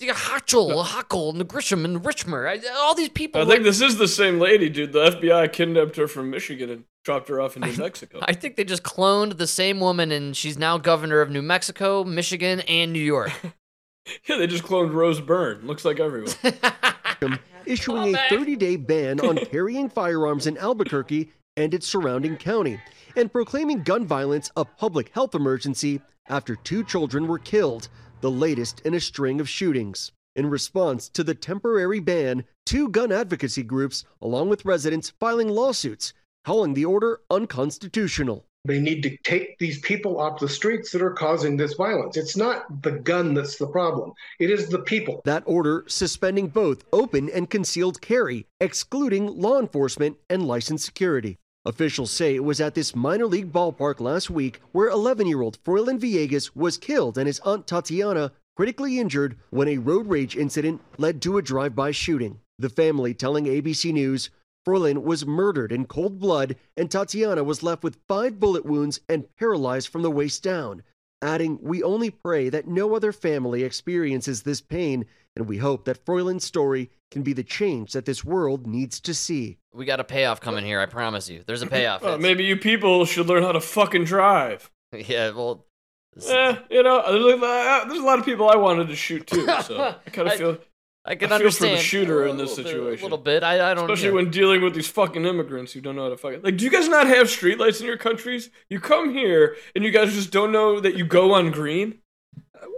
You 0.00 0.08
got 0.08 0.16
Hotchel, 0.16 0.84
Hockle, 0.84 1.30
and 1.34 1.48
Grisham, 1.48 1.84
and 1.84 2.02
Richmer. 2.02 2.48
I, 2.48 2.60
all 2.74 2.94
these 2.94 3.10
people. 3.10 3.40
I 3.40 3.44
think 3.44 3.58
like- 3.58 3.62
this 3.64 3.80
is 3.80 3.98
the 3.98 4.08
same 4.08 4.40
lady, 4.40 4.68
dude. 4.68 4.92
The 4.92 5.10
FBI 5.10 5.52
kidnapped 5.52 5.96
her 5.96 6.08
from 6.08 6.30
Michigan 6.30 6.70
and 6.70 6.84
dropped 7.04 7.28
her 7.28 7.40
off 7.40 7.56
in 7.56 7.62
New 7.62 7.76
Mexico. 7.76 8.20
I 8.22 8.32
think 8.32 8.56
they 8.56 8.64
just 8.64 8.82
cloned 8.82 9.38
the 9.38 9.46
same 9.46 9.80
woman, 9.80 10.12
and 10.12 10.36
she's 10.36 10.58
now 10.58 10.78
governor 10.78 11.20
of 11.20 11.30
New 11.30 11.42
Mexico, 11.42 12.04
Michigan, 12.04 12.60
and 12.60 12.92
New 12.92 13.00
York. 13.00 13.32
yeah, 14.28 14.36
they 14.36 14.46
just 14.46 14.64
cloned 14.64 14.92
Rose 14.92 15.20
Byrne. 15.20 15.66
Looks 15.66 15.84
like 15.84 16.00
everyone. 16.00 16.32
issuing 17.66 18.14
a 18.14 18.28
30 18.28 18.56
day 18.56 18.76
ban 18.76 19.20
on 19.20 19.36
carrying 19.50 19.88
firearms 19.88 20.46
in 20.46 20.58
Albuquerque 20.58 21.30
and 21.56 21.74
its 21.74 21.86
surrounding 21.86 22.36
county, 22.36 22.80
and 23.16 23.30
proclaiming 23.30 23.82
gun 23.82 24.06
violence 24.06 24.50
a 24.56 24.64
public 24.64 25.10
health 25.10 25.34
emergency 25.34 26.00
after 26.28 26.56
two 26.56 26.82
children 26.82 27.26
were 27.26 27.38
killed, 27.38 27.88
the 28.20 28.30
latest 28.30 28.80
in 28.80 28.94
a 28.94 29.00
string 29.00 29.40
of 29.40 29.48
shootings. 29.48 30.12
In 30.34 30.48
response 30.48 31.10
to 31.10 31.22
the 31.22 31.34
temporary 31.34 32.00
ban, 32.00 32.44
two 32.64 32.88
gun 32.88 33.12
advocacy 33.12 33.62
groups, 33.62 34.04
along 34.22 34.48
with 34.48 34.64
residents, 34.64 35.10
filing 35.20 35.48
lawsuits, 35.48 36.14
calling 36.44 36.74
the 36.74 36.84
order 36.84 37.20
unconstitutional. 37.30 38.44
They 38.64 38.78
need 38.78 39.02
to 39.02 39.16
take 39.24 39.58
these 39.58 39.80
people 39.80 40.20
off 40.20 40.38
the 40.38 40.48
streets 40.48 40.92
that 40.92 41.02
are 41.02 41.12
causing 41.14 41.56
this 41.56 41.74
violence. 41.74 42.16
It's 42.16 42.36
not 42.36 42.82
the 42.82 42.92
gun 42.92 43.34
that's 43.34 43.56
the 43.56 43.66
problem, 43.66 44.12
it 44.38 44.50
is 44.50 44.68
the 44.68 44.78
people. 44.78 45.20
That 45.24 45.42
order 45.46 45.84
suspending 45.88 46.48
both 46.48 46.84
open 46.92 47.28
and 47.28 47.50
concealed 47.50 48.00
carry, 48.00 48.46
excluding 48.60 49.26
law 49.26 49.58
enforcement 49.58 50.16
and 50.30 50.46
licensed 50.46 50.84
security. 50.84 51.38
Officials 51.64 52.10
say 52.10 52.34
it 52.34 52.44
was 52.44 52.60
at 52.60 52.74
this 52.74 52.94
minor 52.94 53.26
league 53.26 53.52
ballpark 53.52 54.00
last 54.00 54.30
week 54.30 54.60
where 54.72 54.88
11 54.88 55.26
year 55.26 55.42
old 55.42 55.62
Froylan 55.62 55.98
Villegas 55.98 56.50
was 56.54 56.78
killed 56.78 57.18
and 57.18 57.26
his 57.26 57.40
aunt 57.40 57.66
Tatiana 57.66 58.32
critically 58.56 58.98
injured 58.98 59.38
when 59.50 59.68
a 59.68 59.78
road 59.78 60.06
rage 60.08 60.36
incident 60.36 60.80
led 60.98 61.22
to 61.22 61.38
a 61.38 61.42
drive 61.42 61.74
by 61.74 61.90
shooting. 61.90 62.40
The 62.58 62.68
family 62.68 63.14
telling 63.14 63.44
ABC 63.46 63.92
News 63.92 64.30
Froylan 64.66 65.02
was 65.02 65.26
murdered 65.26 65.72
in 65.72 65.86
cold 65.86 66.18
blood 66.18 66.56
and 66.76 66.90
Tatiana 66.90 67.42
was 67.44 67.62
left 67.62 67.82
with 67.82 67.98
five 68.08 68.38
bullet 68.38 68.64
wounds 68.64 69.00
and 69.08 69.24
paralyzed 69.36 69.88
from 69.88 70.02
the 70.02 70.10
waist 70.10 70.42
down 70.42 70.82
adding, 71.22 71.58
We 71.62 71.82
only 71.82 72.10
pray 72.10 72.48
that 72.48 72.66
no 72.66 72.96
other 72.96 73.12
family 73.12 73.62
experiences 73.62 74.42
this 74.42 74.60
pain, 74.60 75.06
and 75.36 75.46
we 75.48 75.58
hope 75.58 75.84
that 75.84 76.04
Froylan's 76.04 76.44
story 76.44 76.90
can 77.12 77.22
be 77.22 77.32
the 77.32 77.44
change 77.44 77.92
that 77.92 78.06
this 78.06 78.24
world 78.24 78.66
needs 78.66 78.98
to 79.00 79.14
see. 79.14 79.58
we 79.72 79.84
got 79.84 80.00
a 80.00 80.04
payoff 80.04 80.40
coming 80.40 80.64
here, 80.64 80.80
I 80.80 80.86
promise 80.86 81.28
you. 81.30 81.44
There's 81.46 81.62
a 81.62 81.66
payoff. 81.68 82.02
Uh, 82.04 82.18
maybe 82.18 82.42
you 82.44 82.56
people 82.56 83.04
should 83.04 83.26
learn 83.28 83.44
how 83.44 83.52
to 83.52 83.60
fucking 83.60 84.04
drive. 84.04 84.68
Yeah, 84.92 85.30
well. 85.30 85.64
this- 86.12 86.28
Eh, 86.28 86.56
you 86.70 86.82
know, 86.82 87.00
there's 87.06 87.40
a, 87.40 87.44
uh, 87.46 87.84
there's 87.86 88.00
a 88.00 88.04
lot 88.04 88.18
of 88.18 88.24
people 88.26 88.50
I 88.50 88.56
wanted 88.56 88.88
to 88.88 88.96
shoot 88.96 89.26
too, 89.26 89.46
so 89.62 89.80
I 90.06 90.10
kind 90.10 90.28
of 90.28 90.34
feel, 90.34 90.58
I 91.04 91.16
can 91.16 91.32
I 91.32 91.38
feel 91.38 91.50
for 91.50 91.66
the 91.66 91.76
shooter 91.78 92.26
in 92.26 92.36
this 92.36 92.54
bit- 92.54 92.66
situation. 92.66 93.02
A 93.02 93.06
little 93.06 93.18
bit. 93.18 93.42
I, 93.42 93.72
I 93.72 93.74
don't 93.74 93.90
especially 93.90 94.10
yeah. 94.10 94.14
when 94.14 94.30
dealing 94.30 94.62
with 94.62 94.74
these 94.74 94.88
fucking 94.88 95.24
immigrants 95.24 95.72
who 95.72 95.80
don't 95.80 95.96
know 95.96 96.04
how 96.04 96.10
to 96.10 96.16
fucking 96.16 96.42
like. 96.42 96.56
Do 96.56 96.64
you 96.64 96.70
guys 96.70 96.88
not 96.88 97.08
have 97.08 97.26
streetlights 97.26 97.80
in 97.80 97.86
your 97.86 97.96
countries? 97.96 98.50
You 98.68 98.78
come 98.78 99.12
here 99.12 99.56
and 99.74 99.84
you 99.84 99.90
guys 99.90 100.12
just 100.12 100.30
don't 100.30 100.52
know 100.52 100.78
that 100.78 100.96
you 100.96 101.04
go 101.04 101.32
on 101.32 101.50
green. 101.50 101.98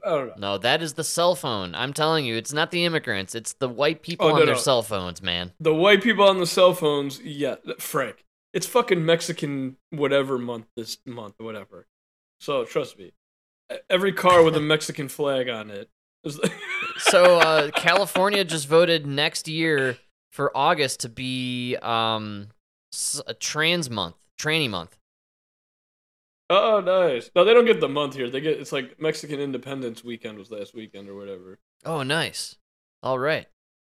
I, 0.06 0.08
don't 0.08 0.26
know. 0.28 0.34
No, 0.54 0.58
that 0.58 0.80
is 0.82 0.94
the 0.94 1.04
cell 1.04 1.34
phone. 1.34 1.74
I'm 1.74 1.92
telling 1.92 2.24
you, 2.24 2.36
it's 2.36 2.54
not 2.54 2.70
the 2.70 2.86
immigrants. 2.86 3.34
It's 3.34 3.52
the 3.52 3.68
white 3.68 4.02
people 4.02 4.28
Oh, 4.28 4.30
on 4.30 4.36
their 4.36 4.54
no. 4.54 4.60
cell 4.60 4.82
phones, 4.82 5.20
man. 5.20 5.52
The 5.60 5.74
white 5.74 6.02
people 6.02 6.26
on 6.26 6.38
the 6.38 6.46
cell 6.46 6.72
phones, 6.72 7.20
yeah, 7.20 7.56
Frank. 7.78 8.24
It's 8.54 8.66
fucking 8.66 9.04
Mexican 9.04 9.76
whatever 9.90 10.38
month 10.38 10.66
this 10.76 10.96
month 11.04 11.34
or 11.38 11.44
whatever. 11.44 11.86
So 12.40 12.64
trust 12.64 12.98
me, 12.98 13.12
every 13.90 14.12
car 14.12 14.42
with 14.42 14.56
a 14.56 14.60
Mexican 14.74 15.08
flag 15.08 15.50
on 15.50 15.70
it 15.70 15.90
is. 16.24 16.40
So 16.98 17.38
uh, 17.38 17.70
California 17.72 18.44
just 18.44 18.68
voted 18.68 19.06
next 19.06 19.48
year 19.48 19.96
for 20.30 20.56
August 20.56 21.00
to 21.00 21.08
be 21.08 21.76
um, 21.82 22.48
a 23.26 23.34
trans 23.34 23.90
month, 23.90 24.16
tranny 24.40 24.68
month. 24.68 24.96
oh, 26.50 26.80
nice. 26.80 27.30
No, 27.34 27.44
they 27.44 27.54
don't 27.54 27.64
get 27.66 27.80
the 27.80 27.88
month 27.88 28.14
here. 28.14 28.30
They 28.30 28.40
get 28.40 28.58
it's 28.60 28.72
like 28.72 29.00
Mexican 29.00 29.40
Independence 29.40 30.04
Weekend 30.04 30.38
was 30.38 30.50
last 30.50 30.74
weekend 30.74 31.08
or 31.08 31.14
whatever. 31.14 31.58
Oh, 31.84 32.02
nice. 32.02 32.56
All 33.02 33.18
right. 33.18 33.46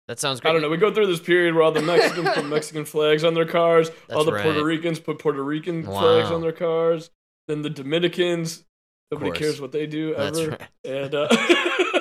That 0.08 0.20
sounds 0.20 0.40
great. 0.40 0.50
I 0.50 0.52
don't 0.52 0.62
know. 0.62 0.68
We 0.68 0.76
go 0.76 0.92
through 0.94 1.08
this 1.08 1.20
period 1.20 1.54
where 1.54 1.64
all 1.64 1.72
the 1.72 1.82
Mexicans 1.82 2.28
put 2.30 2.46
Mexican 2.46 2.84
flags 2.84 3.24
on 3.24 3.34
their 3.34 3.44
cars, 3.46 3.88
all 4.10 4.24
That's 4.24 4.36
the 4.36 4.42
Puerto. 4.42 4.62
Ricans 4.64 5.00
put 5.00 5.18
Puerto 5.18 5.42
Rican 5.42 5.82
flags 5.82 6.30
on 6.30 6.42
their 6.42 6.52
cars, 6.52 7.10
then 7.48 7.62
the 7.62 7.70
Dominicans. 7.70 8.64
Nobody 9.10 9.32
cares 9.32 9.60
what 9.60 9.72
they 9.72 9.86
do 9.86 10.14
That's 10.14 10.38
ever. 10.38 10.50
right. 10.50 10.60
And 10.84 11.14
uh, 11.14 11.28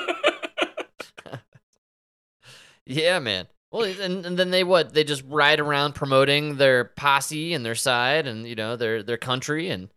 Yeah, 2.86 3.20
man. 3.20 3.48
Well, 3.72 3.84
and, 3.84 4.26
and 4.26 4.40
then 4.40 4.52
they 4.52 4.64
what? 4.64 4.94
They 4.94 5.04
just 5.04 5.24
ride 5.28 5.60
around 5.60 5.96
promoting 5.96 6.58
their 6.58 6.86
posse 6.86 7.54
and 7.54 7.66
their 7.66 7.76
side 7.76 8.26
and 8.28 8.48
you 8.48 8.56
know 8.56 8.76
their 8.76 9.04
their 9.04 9.18
country 9.18 9.70
and 9.70 9.90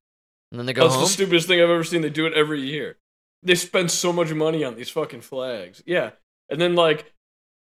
and 0.50 0.58
then 0.58 0.66
they 0.66 0.72
go 0.72 0.82
that's 0.82 0.94
home. 0.94 1.04
the 1.04 1.08
stupidest 1.08 1.46
thing 1.46 1.60
I've 1.60 1.70
ever 1.70 1.84
seen. 1.84 2.02
They 2.02 2.10
do 2.10 2.26
it 2.26 2.32
every 2.32 2.60
year. 2.60 2.96
They 3.42 3.54
spend 3.54 3.90
so 3.90 4.12
much 4.12 4.32
money 4.32 4.64
on 4.64 4.74
these 4.74 4.88
fucking 4.88 5.20
flags. 5.20 5.82
Yeah, 5.86 6.10
and 6.48 6.60
then 6.60 6.74
like 6.74 7.12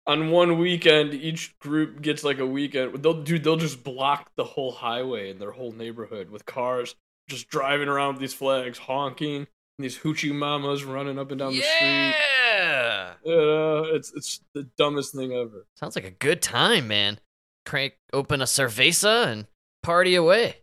on 0.07 0.31
one 0.31 0.59
weekend, 0.59 1.13
each 1.13 1.59
group 1.59 2.01
gets 2.01 2.25
like 2.25 2.39
a 2.39 2.47
weekend. 2.47 3.03
They'll 3.03 3.23
do. 3.23 3.39
They'll 3.39 3.57
just 3.57 3.85
block 3.85 4.31
the 4.37 4.45
whole 4.45 4.73
highway 4.73 5.31
in 5.31 5.39
their 5.39 5.51
whole 5.51 5.73
neighborhood 5.73 6.31
with 6.31 6.47
cars 6.47 6.95
just 7.29 7.49
driving 7.49 7.89
around 7.89 8.15
with 8.15 8.21
these 8.21 8.35
flags, 8.35 8.79
honking, 8.79 9.37
and 9.37 9.47
these 9.79 9.99
hoochie 9.99 10.35
mamas 10.35 10.85
running 10.85 11.19
up 11.19 11.31
and 11.31 11.39
down 11.39 11.53
the 11.53 11.61
street. 11.61 11.87
yeah. 11.87 13.13
Yeah, 13.25 13.83
it's 13.95 14.13
it's 14.15 14.41
the 14.55 14.65
dumbest 14.79 15.15
thing 15.15 15.33
ever. 15.33 15.67
Sounds 15.77 15.97
like 15.97 16.05
a 16.05 16.11
good 16.11 16.41
time, 16.43 16.89
man. 16.89 17.19
Crank 17.67 17.95
open 18.13 18.41
a 18.41 18.45
cerveza 18.45 19.27
and 19.27 19.47
party 19.83 20.15
away. 20.15 20.59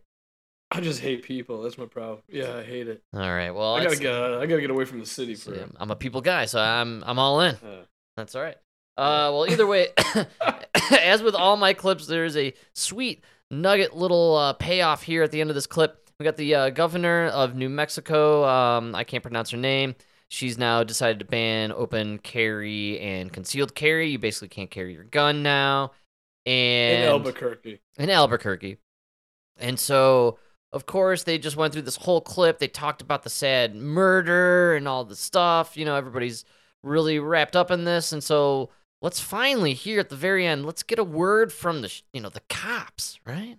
I 0.70 0.80
just 0.80 1.00
hate 1.00 1.22
people. 1.22 1.62
That's 1.62 1.78
my 1.78 1.84
problem. 1.86 2.22
Yeah, 2.28 2.56
I 2.56 2.62
hate 2.64 2.88
it. 2.88 3.02
All 3.12 3.20
right. 3.20 3.50
Well, 3.50 3.74
I 3.74 3.84
gotta 3.84 3.96
get. 3.96 4.12
uh, 4.12 4.38
I 4.40 4.46
gotta 4.46 4.62
get 4.62 4.70
away 4.70 4.86
from 4.86 4.98
the 5.00 5.06
city 5.06 5.34
for. 5.34 5.54
see, 5.54 5.60
I'm- 5.60 5.76
I'm 5.78 5.90
a 5.90 5.96
people 5.96 6.20
guy, 6.20 6.46
so 6.46 6.58
I'm 6.60 7.04
I'm 7.06 7.18
all 7.18 7.40
in. 7.42 7.54
Uh, 7.56 7.84
That's 8.16 8.34
all 8.34 8.42
right. 8.42 8.56
Uh, 8.96 9.30
well, 9.32 9.46
either 9.48 9.66
way, 9.66 9.88
as 11.00 11.22
with 11.22 11.34
all 11.34 11.56
my 11.56 11.74
clips, 11.74 12.06
there's 12.06 12.36
a 12.36 12.54
sweet 12.74 13.22
nugget 13.50 13.94
little 13.94 14.36
uh, 14.36 14.52
payoff 14.54 15.02
here 15.02 15.22
at 15.22 15.30
the 15.30 15.40
end 15.40 15.50
of 15.50 15.54
this 15.54 15.66
clip. 15.66 16.03
We 16.24 16.26
got 16.30 16.38
the 16.38 16.54
uh, 16.54 16.70
governor 16.70 17.26
of 17.26 17.54
New 17.54 17.68
Mexico. 17.68 18.46
Um, 18.46 18.94
I 18.94 19.04
can't 19.04 19.22
pronounce 19.22 19.50
her 19.50 19.58
name. 19.58 19.94
She's 20.28 20.56
now 20.56 20.82
decided 20.82 21.18
to 21.18 21.26
ban 21.26 21.70
open 21.70 22.16
carry 22.16 22.98
and 22.98 23.30
concealed 23.30 23.74
carry. 23.74 24.08
You 24.08 24.18
basically 24.18 24.48
can't 24.48 24.70
carry 24.70 24.94
your 24.94 25.04
gun 25.04 25.42
now. 25.42 25.92
And 26.46 27.02
in 27.02 27.08
Albuquerque. 27.10 27.78
in 27.98 28.08
Albuquerque. 28.08 28.78
And 29.58 29.78
so, 29.78 30.38
of 30.72 30.86
course, 30.86 31.24
they 31.24 31.36
just 31.36 31.58
went 31.58 31.74
through 31.74 31.82
this 31.82 31.96
whole 31.96 32.22
clip. 32.22 32.58
They 32.58 32.68
talked 32.68 33.02
about 33.02 33.22
the 33.22 33.28
sad 33.28 33.76
murder 33.76 34.76
and 34.76 34.88
all 34.88 35.04
the 35.04 35.16
stuff. 35.16 35.76
You 35.76 35.84
know, 35.84 35.94
everybody's 35.94 36.46
really 36.82 37.18
wrapped 37.18 37.54
up 37.54 37.70
in 37.70 37.84
this. 37.84 38.12
And 38.12 38.24
so, 38.24 38.70
let's 39.02 39.20
finally 39.20 39.74
here 39.74 40.00
at 40.00 40.08
the 40.08 40.16
very 40.16 40.46
end, 40.46 40.64
let's 40.64 40.84
get 40.84 40.98
a 40.98 41.04
word 41.04 41.52
from 41.52 41.82
the, 41.82 42.00
you 42.14 42.22
know, 42.22 42.30
the 42.30 42.40
cops, 42.48 43.20
right? 43.26 43.58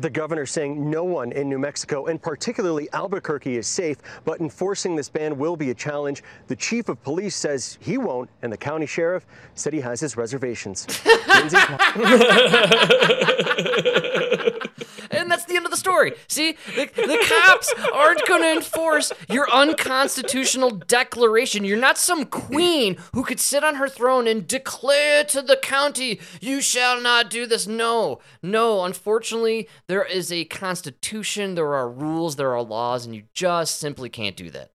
The 0.00 0.08
governor 0.08 0.46
saying 0.46 0.88
no 0.88 1.04
one 1.04 1.30
in 1.32 1.50
New 1.50 1.58
Mexico, 1.58 2.06
and 2.06 2.22
particularly 2.22 2.88
Albuquerque, 2.94 3.58
is 3.58 3.66
safe, 3.66 3.98
but 4.24 4.40
enforcing 4.40 4.96
this 4.96 5.10
ban 5.10 5.36
will 5.36 5.56
be 5.56 5.68
a 5.68 5.74
challenge. 5.74 6.22
The 6.46 6.56
chief 6.56 6.88
of 6.88 7.02
police 7.02 7.36
says 7.36 7.76
he 7.82 7.98
won't, 7.98 8.30
and 8.40 8.50
the 8.50 8.56
county 8.56 8.86
sheriff 8.86 9.26
said 9.54 9.74
he 9.74 9.80
has 9.80 10.00
his 10.00 10.16
reservations. 10.16 10.86
And 15.10 15.30
that's 15.30 15.44
the 15.44 15.56
end 15.56 15.64
of 15.64 15.70
the 15.70 15.76
story. 15.76 16.12
See, 16.28 16.56
the, 16.76 16.86
the 16.94 17.26
cops 17.28 17.72
aren't 17.92 18.26
going 18.26 18.42
to 18.42 18.52
enforce 18.52 19.12
your 19.28 19.50
unconstitutional 19.50 20.70
declaration. 20.70 21.64
You're 21.64 21.78
not 21.78 21.98
some 21.98 22.26
queen 22.26 22.96
who 23.12 23.24
could 23.24 23.40
sit 23.40 23.64
on 23.64 23.74
her 23.76 23.88
throne 23.88 24.26
and 24.26 24.46
declare 24.46 25.24
to 25.24 25.42
the 25.42 25.56
county, 25.56 26.20
you 26.40 26.60
shall 26.60 27.00
not 27.00 27.28
do 27.30 27.46
this. 27.46 27.66
No, 27.66 28.20
no. 28.42 28.84
Unfortunately, 28.84 29.68
there 29.88 30.04
is 30.04 30.30
a 30.30 30.44
constitution, 30.44 31.54
there 31.54 31.74
are 31.74 31.90
rules, 31.90 32.36
there 32.36 32.54
are 32.54 32.62
laws, 32.62 33.04
and 33.04 33.14
you 33.14 33.24
just 33.34 33.78
simply 33.78 34.08
can't 34.08 34.36
do 34.36 34.50
that. 34.50 34.70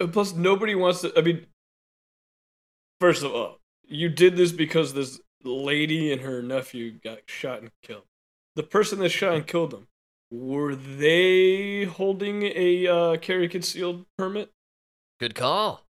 And 0.00 0.12
Plus, 0.12 0.34
nobody 0.34 0.74
wants 0.74 1.02
to. 1.02 1.12
I 1.16 1.20
mean, 1.20 1.46
first 3.00 3.22
of 3.22 3.32
all, 3.32 3.58
you 3.86 4.08
did 4.08 4.36
this 4.36 4.52
because 4.52 4.94
this 4.94 5.20
lady 5.44 6.12
and 6.12 6.22
her 6.22 6.42
nephew 6.42 6.92
got 6.92 7.18
shot 7.26 7.60
and 7.60 7.70
killed. 7.82 8.04
The 8.60 8.66
person 8.66 8.98
that 8.98 9.08
shot 9.08 9.32
and 9.32 9.46
killed 9.46 9.70
them, 9.70 9.86
were 10.30 10.74
they 10.74 11.84
holding 11.84 12.42
a 12.42 12.86
uh, 12.86 13.16
carry 13.16 13.48
concealed 13.48 14.04
permit, 14.18 14.50
Good 15.18 15.34
call. 15.34 15.86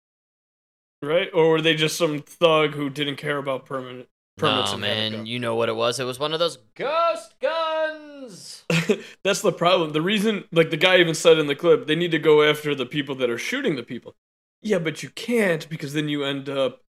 right? 1.01 1.29
Or 1.33 1.51
were 1.51 1.61
they 1.61 1.77
just 1.77 1.97
some 1.97 2.19
thug 2.23 2.75
who 2.75 2.91
didn't 2.91 3.19
care 3.19 3.39
about 3.39 3.67
permanent 3.67 4.09
permits? 4.37 4.71
No, 4.73 4.79
and 4.79 4.85
had 4.85 5.13
a 5.13 5.17
man, 5.19 5.27
you 5.27 5.39
know 5.39 5.55
what 5.55 5.69
it 5.69 5.77
was. 5.77 6.01
It 6.01 6.07
was 6.07 6.19
one 6.19 6.33
of 6.33 6.41
those 6.41 6.59
ghost 6.75 7.37
guns. 7.41 8.65
That's 9.23 9.43
the 9.43 9.53
problem. 9.53 9.93
The 9.93 10.03
reason, 10.03 10.43
like 10.51 10.71
the 10.71 10.77
guy 10.77 10.99
even 10.99 11.15
said 11.15 11.39
in 11.39 11.47
the 11.47 11.55
clip, 11.55 11.87
they 11.87 11.95
need 11.95 12.11
to 12.11 12.19
go 12.19 12.43
after 12.43 12.75
the 12.75 12.85
people 12.85 13.15
that 13.15 13.31
are 13.31 13.39
shooting 13.39 13.77
the 13.77 13.85
people. 13.85 14.17
Yeah, 14.61 14.81
but 14.81 15.05
you 15.05 15.11
can't 15.11 15.69
because 15.69 15.93
then 15.93 16.09
you 16.09 16.25
end 16.25 16.49
up 16.49 16.81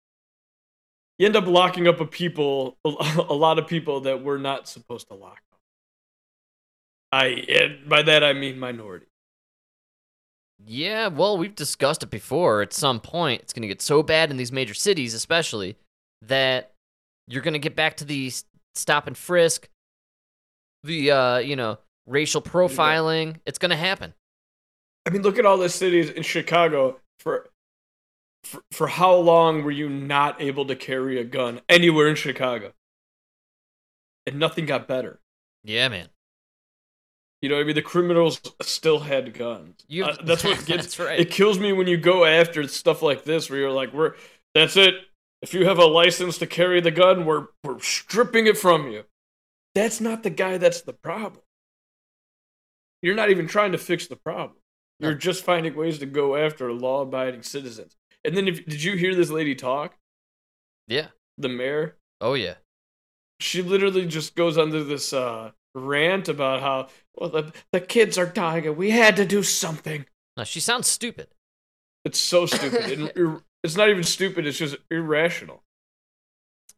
you 1.18 1.26
end 1.26 1.36
up 1.36 1.46
locking 1.46 1.86
up 1.86 2.00
a 2.00 2.06
people 2.06 2.78
a, 2.82 2.88
lot 3.34 3.58
of 3.58 3.66
people 3.66 4.00
that 4.00 4.24
we're 4.24 4.38
not 4.38 4.68
supposed 4.68 5.08
to 5.08 5.14
lock. 5.14 5.42
I 7.12 7.26
and 7.26 7.88
by 7.88 8.02
that 8.02 8.22
I 8.24 8.32
mean 8.32 8.58
minority. 8.58 9.06
Yeah, 10.64 11.08
well, 11.08 11.36
we've 11.36 11.54
discussed 11.54 12.02
it 12.02 12.10
before. 12.10 12.62
At 12.62 12.72
some 12.72 13.00
point, 13.00 13.42
it's 13.42 13.52
going 13.52 13.62
to 13.62 13.68
get 13.68 13.82
so 13.82 14.02
bad 14.02 14.30
in 14.30 14.36
these 14.36 14.52
major 14.52 14.74
cities, 14.74 15.14
especially, 15.14 15.76
that 16.22 16.72
you're 17.28 17.42
going 17.42 17.52
to 17.52 17.58
get 17.58 17.76
back 17.76 17.96
to 17.98 18.04
the 18.04 18.32
stop 18.74 19.06
and 19.06 19.16
frisk, 19.16 19.68
the, 20.82 21.10
uh, 21.10 21.38
you 21.38 21.56
know, 21.56 21.78
racial 22.06 22.40
profiling. 22.42 23.36
It's 23.44 23.58
going 23.58 23.70
to 23.70 23.76
happen. 23.76 24.14
I 25.04 25.10
mean, 25.10 25.22
look 25.22 25.38
at 25.38 25.46
all 25.46 25.58
the 25.58 25.68
cities 25.68 26.10
in 26.10 26.22
Chicago 26.22 27.00
for. 27.20 27.50
For, 28.44 28.62
for 28.70 28.86
how 28.86 29.12
long 29.16 29.64
were 29.64 29.72
you 29.72 29.88
not 29.88 30.40
able 30.40 30.66
to 30.66 30.76
carry 30.76 31.18
a 31.18 31.24
gun 31.24 31.62
anywhere 31.68 32.06
in 32.06 32.14
Chicago? 32.14 32.74
And 34.24 34.38
nothing 34.38 34.66
got 34.66 34.86
better. 34.86 35.18
Yeah, 35.64 35.88
man. 35.88 36.10
You 37.46 37.50
know, 37.50 37.58
what 37.58 37.62
I 37.62 37.66
mean, 37.66 37.76
the 37.76 37.82
criminals 37.82 38.40
still 38.62 38.98
had 38.98 39.32
guns. 39.32 39.84
You- 39.86 40.04
Uh, 40.06 40.16
that's 40.24 40.42
what 40.42 40.56
gets. 40.66 40.82
That's 40.82 40.98
right. 40.98 41.20
It 41.20 41.30
kills 41.30 41.60
me 41.60 41.72
when 41.72 41.86
you 41.86 41.96
go 41.96 42.24
after 42.24 42.66
stuff 42.66 43.02
like 43.02 43.22
this, 43.22 43.48
where 43.48 43.60
you're 43.60 43.70
like, 43.70 43.92
"We're 43.92 44.14
that's 44.52 44.76
it. 44.76 44.94
If 45.42 45.54
you 45.54 45.64
have 45.66 45.78
a 45.78 45.84
license 45.86 46.38
to 46.38 46.46
carry 46.48 46.80
the 46.80 46.90
gun, 46.90 47.24
we're 47.24 47.46
we're 47.62 47.78
stripping 47.78 48.48
it 48.48 48.58
from 48.58 48.90
you." 48.90 49.04
That's 49.76 50.00
not 50.00 50.24
the 50.24 50.30
guy. 50.30 50.58
That's 50.58 50.80
the 50.80 50.92
problem. 50.92 51.40
You're 53.00 53.14
not 53.14 53.30
even 53.30 53.46
trying 53.46 53.70
to 53.70 53.78
fix 53.78 54.08
the 54.08 54.16
problem. 54.16 54.58
You're 54.98 55.14
just 55.14 55.44
finding 55.44 55.76
ways 55.76 56.00
to 56.00 56.06
go 56.06 56.34
after 56.34 56.72
law-abiding 56.72 57.42
citizens. 57.42 57.94
And 58.24 58.36
then, 58.36 58.48
if, 58.48 58.66
did 58.66 58.82
you 58.82 58.96
hear 58.96 59.14
this 59.14 59.30
lady 59.30 59.54
talk? 59.54 59.94
Yeah. 60.88 61.08
The 61.38 61.48
mayor 61.48 61.96
Oh, 62.20 62.34
yeah. 62.34 62.54
she 63.38 63.62
literally 63.62 64.04
just 64.06 64.34
goes 64.34 64.58
under 64.58 64.82
this 64.82 65.12
uh, 65.12 65.52
rant 65.80 66.28
about 66.28 66.60
how 66.60 66.88
well 67.14 67.30
the, 67.30 67.52
the 67.72 67.80
kids 67.80 68.18
are 68.18 68.26
dying 68.26 68.66
and 68.66 68.76
we 68.76 68.90
had 68.90 69.16
to 69.16 69.24
do 69.24 69.42
something. 69.42 70.06
No, 70.36 70.44
she 70.44 70.60
sounds 70.60 70.86
stupid. 70.86 71.28
It's 72.04 72.20
so 72.20 72.46
stupid. 72.46 73.12
ir- 73.16 73.42
it's 73.64 73.76
not 73.76 73.88
even 73.88 74.04
stupid. 74.04 74.46
It's 74.46 74.58
just 74.58 74.76
irrational. 74.90 75.62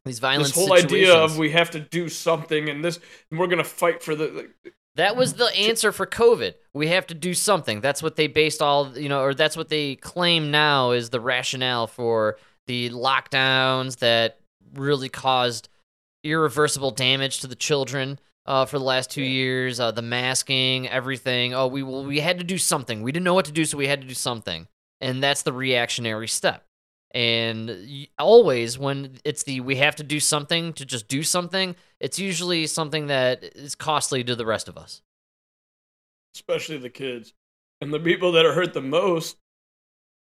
These 0.05 0.19
violent 0.19 0.47
this 0.47 0.55
whole 0.55 0.73
idea 0.73 1.13
of 1.13 1.37
we 1.37 1.51
have 1.51 1.71
to 1.71 1.79
do 1.79 2.09
something 2.09 2.69
and 2.69 2.83
this 2.83 2.99
and 3.29 3.39
we're 3.39 3.47
gonna 3.47 3.63
fight 3.63 4.01
for 4.01 4.15
the. 4.15 4.27
Like, 4.27 4.73
That 4.95 5.15
was 5.15 5.33
the 5.33 5.55
answer 5.55 5.91
for 5.91 6.05
COVID. 6.05 6.55
We 6.73 6.87
have 6.87 7.05
to 7.07 7.13
do 7.13 7.33
something. 7.33 7.81
That's 7.81 8.01
what 8.01 8.15
they 8.15 8.27
based 8.27 8.61
all, 8.61 8.97
you 8.97 9.09
know, 9.09 9.21
or 9.21 9.33
that's 9.33 9.57
what 9.57 9.69
they 9.69 9.95
claim 9.95 10.51
now 10.51 10.91
is 10.91 11.09
the 11.09 11.19
rationale 11.19 11.85
for 11.87 12.37
the 12.65 12.89
lockdowns 12.89 13.97
that 13.97 14.39
really 14.73 15.09
caused 15.09 15.69
irreversible 16.23 16.91
damage 16.91 17.41
to 17.41 17.47
the 17.47 17.55
children 17.55 18.19
uh, 18.49 18.65
for 18.65 18.79
the 18.79 18.85
last 18.85 19.11
two 19.11 19.23
years. 19.23 19.79
Uh, 19.79 19.91
the 19.91 20.03
masking, 20.03 20.89
everything. 20.89 21.55
Oh, 21.55 21.67
we 21.67 21.83
well, 21.83 22.05
we 22.05 22.21
had 22.21 22.39
to 22.39 22.45
do 22.45 22.59
something. 22.59 23.03
We 23.03 23.13
didn't 23.13 23.25
know 23.25 23.35
what 23.35 23.45
to 23.47 23.53
do, 23.53 23.65
so 23.65 23.77
we 23.79 23.87
had 23.87 24.01
to 24.01 24.07
do 24.07 24.15
something, 24.15 24.67
and 25.01 25.23
that's 25.23 25.43
the 25.43 25.53
reactionary 25.53 26.29
step. 26.29 26.65
And 27.13 28.07
always 28.19 28.79
when 28.79 29.17
it's 29.25 29.43
the 29.43 29.61
we 29.61 29.77
have 29.77 29.97
to 29.97 30.03
do 30.03 30.19
something 30.21 30.73
to 30.75 30.85
just 30.85 31.09
do 31.09 31.23
something, 31.23 31.75
it's 32.01 32.19
usually 32.19 32.67
something 32.67 33.07
that 33.07 33.43
is 33.43 33.75
costly 33.75 34.23
to 34.25 34.35
the 34.35 34.47
rest 34.47 34.69
of 34.69 34.77
us. 34.77 35.03
especially 36.35 36.77
the 36.77 36.89
kids 36.89 37.33
and 37.81 37.93
the 37.93 37.99
people 37.99 38.31
that 38.33 38.45
are 38.45 38.53
hurt 38.53 38.73
the 38.73 38.81
most, 38.81 39.37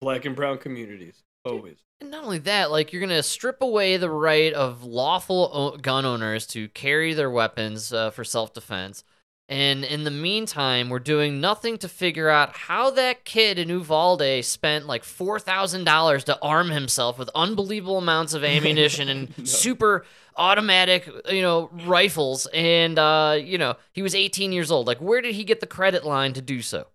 black 0.01 0.25
and 0.25 0.37
brown 0.37 0.59
communities. 0.59 1.24
Always. 1.45 1.77
And 2.01 2.11
not 2.11 2.23
only 2.23 2.39
that, 2.39 2.71
like 2.71 2.91
you're 2.91 3.01
gonna 3.01 3.23
strip 3.23 3.61
away 3.61 3.97
the 3.97 4.09
right 4.09 4.53
of 4.53 4.83
lawful 4.83 5.49
o- 5.53 5.77
gun 5.77 6.05
owners 6.05 6.45
to 6.47 6.67
carry 6.69 7.13
their 7.13 7.29
weapons 7.29 7.93
uh, 7.93 8.09
for 8.09 8.23
self-defense. 8.23 9.03
And 9.47 9.83
in 9.83 10.05
the 10.05 10.11
meantime, 10.11 10.89
we're 10.89 10.97
doing 10.97 11.39
nothing 11.39 11.77
to 11.77 11.87
figure 11.87 12.29
out 12.29 12.55
how 12.55 12.89
that 12.91 13.25
kid 13.25 13.59
in 13.59 13.69
Uvalde 13.69 14.43
spent 14.43 14.87
like 14.87 15.03
$4,000 15.03 16.23
to 16.23 16.41
arm 16.41 16.69
himself 16.69 17.19
with 17.19 17.29
unbelievable 17.35 17.99
amounts 17.99 18.33
of 18.33 18.43
ammunition 18.43 19.07
and 19.07 19.47
super 19.47 20.03
automatic, 20.35 21.07
you 21.29 21.43
know, 21.43 21.69
rifles. 21.85 22.47
And, 22.55 22.97
uh, 22.97 23.37
you 23.39 23.59
know, 23.59 23.75
he 23.93 24.01
was 24.01 24.15
18 24.15 24.51
years 24.51 24.71
old. 24.71 24.87
Like, 24.87 24.97
where 24.99 25.21
did 25.21 25.35
he 25.35 25.43
get 25.43 25.59
the 25.59 25.67
credit 25.67 26.03
line 26.03 26.33
to 26.33 26.41
do 26.41 26.63
so? 26.63 26.87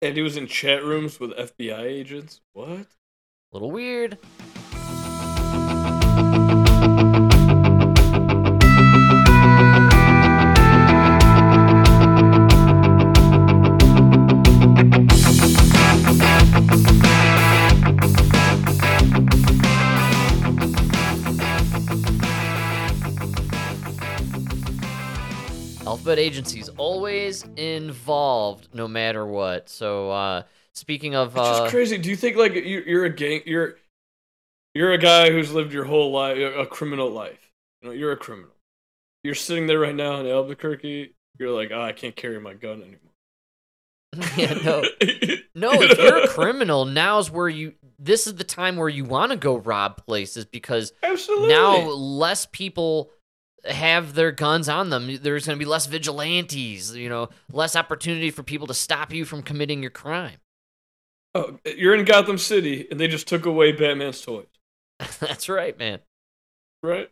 And 0.00 0.16
he 0.16 0.22
was 0.22 0.36
in 0.38 0.46
chat 0.46 0.82
rooms 0.82 1.20
with 1.20 1.32
FBI 1.32 1.82
agents. 1.82 2.40
What? 2.54 2.86
A 3.50 3.56
little 3.56 3.70
weird. 3.70 4.18
Alphabet 25.86 26.18
agencies 26.18 26.68
always 26.76 27.44
involved, 27.56 28.68
no 28.74 28.86
matter 28.86 29.24
what. 29.24 29.70
So, 29.70 30.10
uh, 30.10 30.42
speaking 30.78 31.14
of, 31.14 31.36
It's 31.36 31.48
just 31.48 31.62
uh, 31.62 31.68
crazy. 31.70 31.98
Do 31.98 32.08
you 32.10 32.16
think 32.16 32.36
like 32.36 32.54
you- 32.54 32.84
you're 32.86 33.04
a 33.04 33.10
gang? 33.14 33.42
You're 33.46 33.76
you're 34.74 34.92
a 34.92 34.98
guy 34.98 35.30
who's 35.30 35.52
lived 35.52 35.72
your 35.72 35.84
whole 35.84 36.10
life 36.12 36.36
a 36.38 36.66
criminal 36.66 37.10
life. 37.10 37.50
You 37.82 37.88
know, 37.88 37.94
you're 37.94 38.12
a 38.12 38.16
criminal. 38.16 38.50
You're 39.24 39.34
sitting 39.34 39.66
there 39.66 39.78
right 39.80 39.94
now 39.94 40.20
in 40.20 40.26
Albuquerque. 40.26 41.14
You're 41.38 41.50
like, 41.50 41.70
oh, 41.72 41.80
I 41.82 41.92
can't 41.92 42.14
carry 42.16 42.40
my 42.40 42.54
gun 42.54 42.82
anymore. 42.82 42.98
yeah, 44.36 44.54
no, 44.64 44.82
no. 45.54 45.82
If 45.82 45.98
you're 45.98 46.24
a 46.24 46.28
criminal, 46.28 46.84
now's 46.84 47.30
where 47.30 47.48
you. 47.48 47.74
This 47.98 48.26
is 48.26 48.36
the 48.36 48.44
time 48.44 48.76
where 48.76 48.88
you 48.88 49.04
want 49.04 49.32
to 49.32 49.36
go 49.36 49.56
rob 49.58 50.04
places 50.06 50.44
because 50.44 50.92
absolutely 51.02 51.48
now 51.48 51.78
less 51.88 52.46
people 52.46 53.10
have 53.64 54.14
their 54.14 54.32
guns 54.32 54.68
on 54.68 54.88
them. 54.90 55.18
There's 55.20 55.46
going 55.46 55.58
to 55.58 55.62
be 55.62 55.68
less 55.68 55.86
vigilantes. 55.86 56.96
You 56.96 57.08
know, 57.08 57.28
less 57.52 57.76
opportunity 57.76 58.30
for 58.30 58.42
people 58.42 58.66
to 58.68 58.74
stop 58.74 59.12
you 59.12 59.24
from 59.24 59.42
committing 59.42 59.82
your 59.82 59.90
crime. 59.90 60.38
Oh, 61.34 61.58
you're 61.76 61.94
in 61.94 62.04
Gotham 62.04 62.38
City, 62.38 62.86
and 62.90 62.98
they 62.98 63.08
just 63.08 63.28
took 63.28 63.46
away 63.46 63.72
Batman's 63.72 64.20
toys, 64.20 64.46
That's 65.20 65.48
right, 65.48 65.78
man. 65.78 66.00
right? 66.82 67.10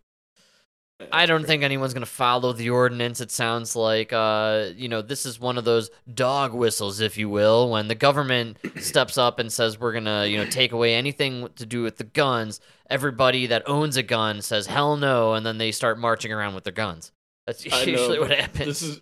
I 1.12 1.26
don't 1.26 1.44
think 1.44 1.62
anyone's 1.62 1.92
going 1.92 2.06
to 2.06 2.10
follow 2.10 2.54
the 2.54 2.70
ordinance. 2.70 3.20
It 3.20 3.30
sounds 3.30 3.76
like, 3.76 4.14
uh, 4.14 4.68
you 4.74 4.88
know, 4.88 5.02
this 5.02 5.26
is 5.26 5.38
one 5.38 5.58
of 5.58 5.64
those 5.64 5.90
dog 6.12 6.54
whistles, 6.54 7.00
if 7.00 7.18
you 7.18 7.28
will, 7.28 7.68
when 7.70 7.88
the 7.88 7.94
government 7.94 8.56
steps 8.80 9.18
up 9.18 9.38
and 9.38 9.52
says 9.52 9.78
we're 9.78 9.92
going 9.92 10.06
to, 10.06 10.26
you 10.26 10.38
know, 10.38 10.46
take 10.46 10.72
away 10.72 10.94
anything 10.94 11.48
to 11.56 11.66
do 11.66 11.82
with 11.82 11.98
the 11.98 12.04
guns. 12.04 12.60
Everybody 12.88 13.46
that 13.48 13.68
owns 13.68 13.98
a 13.98 14.02
gun 14.02 14.40
says 14.40 14.66
hell 14.68 14.96
no, 14.96 15.34
and 15.34 15.44
then 15.44 15.58
they 15.58 15.70
start 15.70 15.98
marching 15.98 16.32
around 16.32 16.54
with 16.54 16.64
their 16.64 16.72
guns. 16.72 17.12
That's 17.46 17.66
know, 17.66 17.82
usually 17.82 18.18
what 18.18 18.30
happens. 18.30 18.66
This 18.66 18.82
is, 18.82 19.00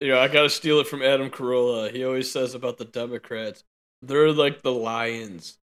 you 0.00 0.08
know, 0.08 0.18
I 0.18 0.28
got 0.28 0.42
to 0.42 0.50
steal 0.50 0.80
it 0.80 0.86
from 0.86 1.02
Adam 1.02 1.28
Carolla. 1.28 1.92
He 1.94 2.02
always 2.02 2.30
says 2.30 2.54
about 2.54 2.78
the 2.78 2.86
Democrats, 2.86 3.62
they're 4.02 4.32
like 4.32 4.62
the 4.62 4.72
lions, 4.72 5.58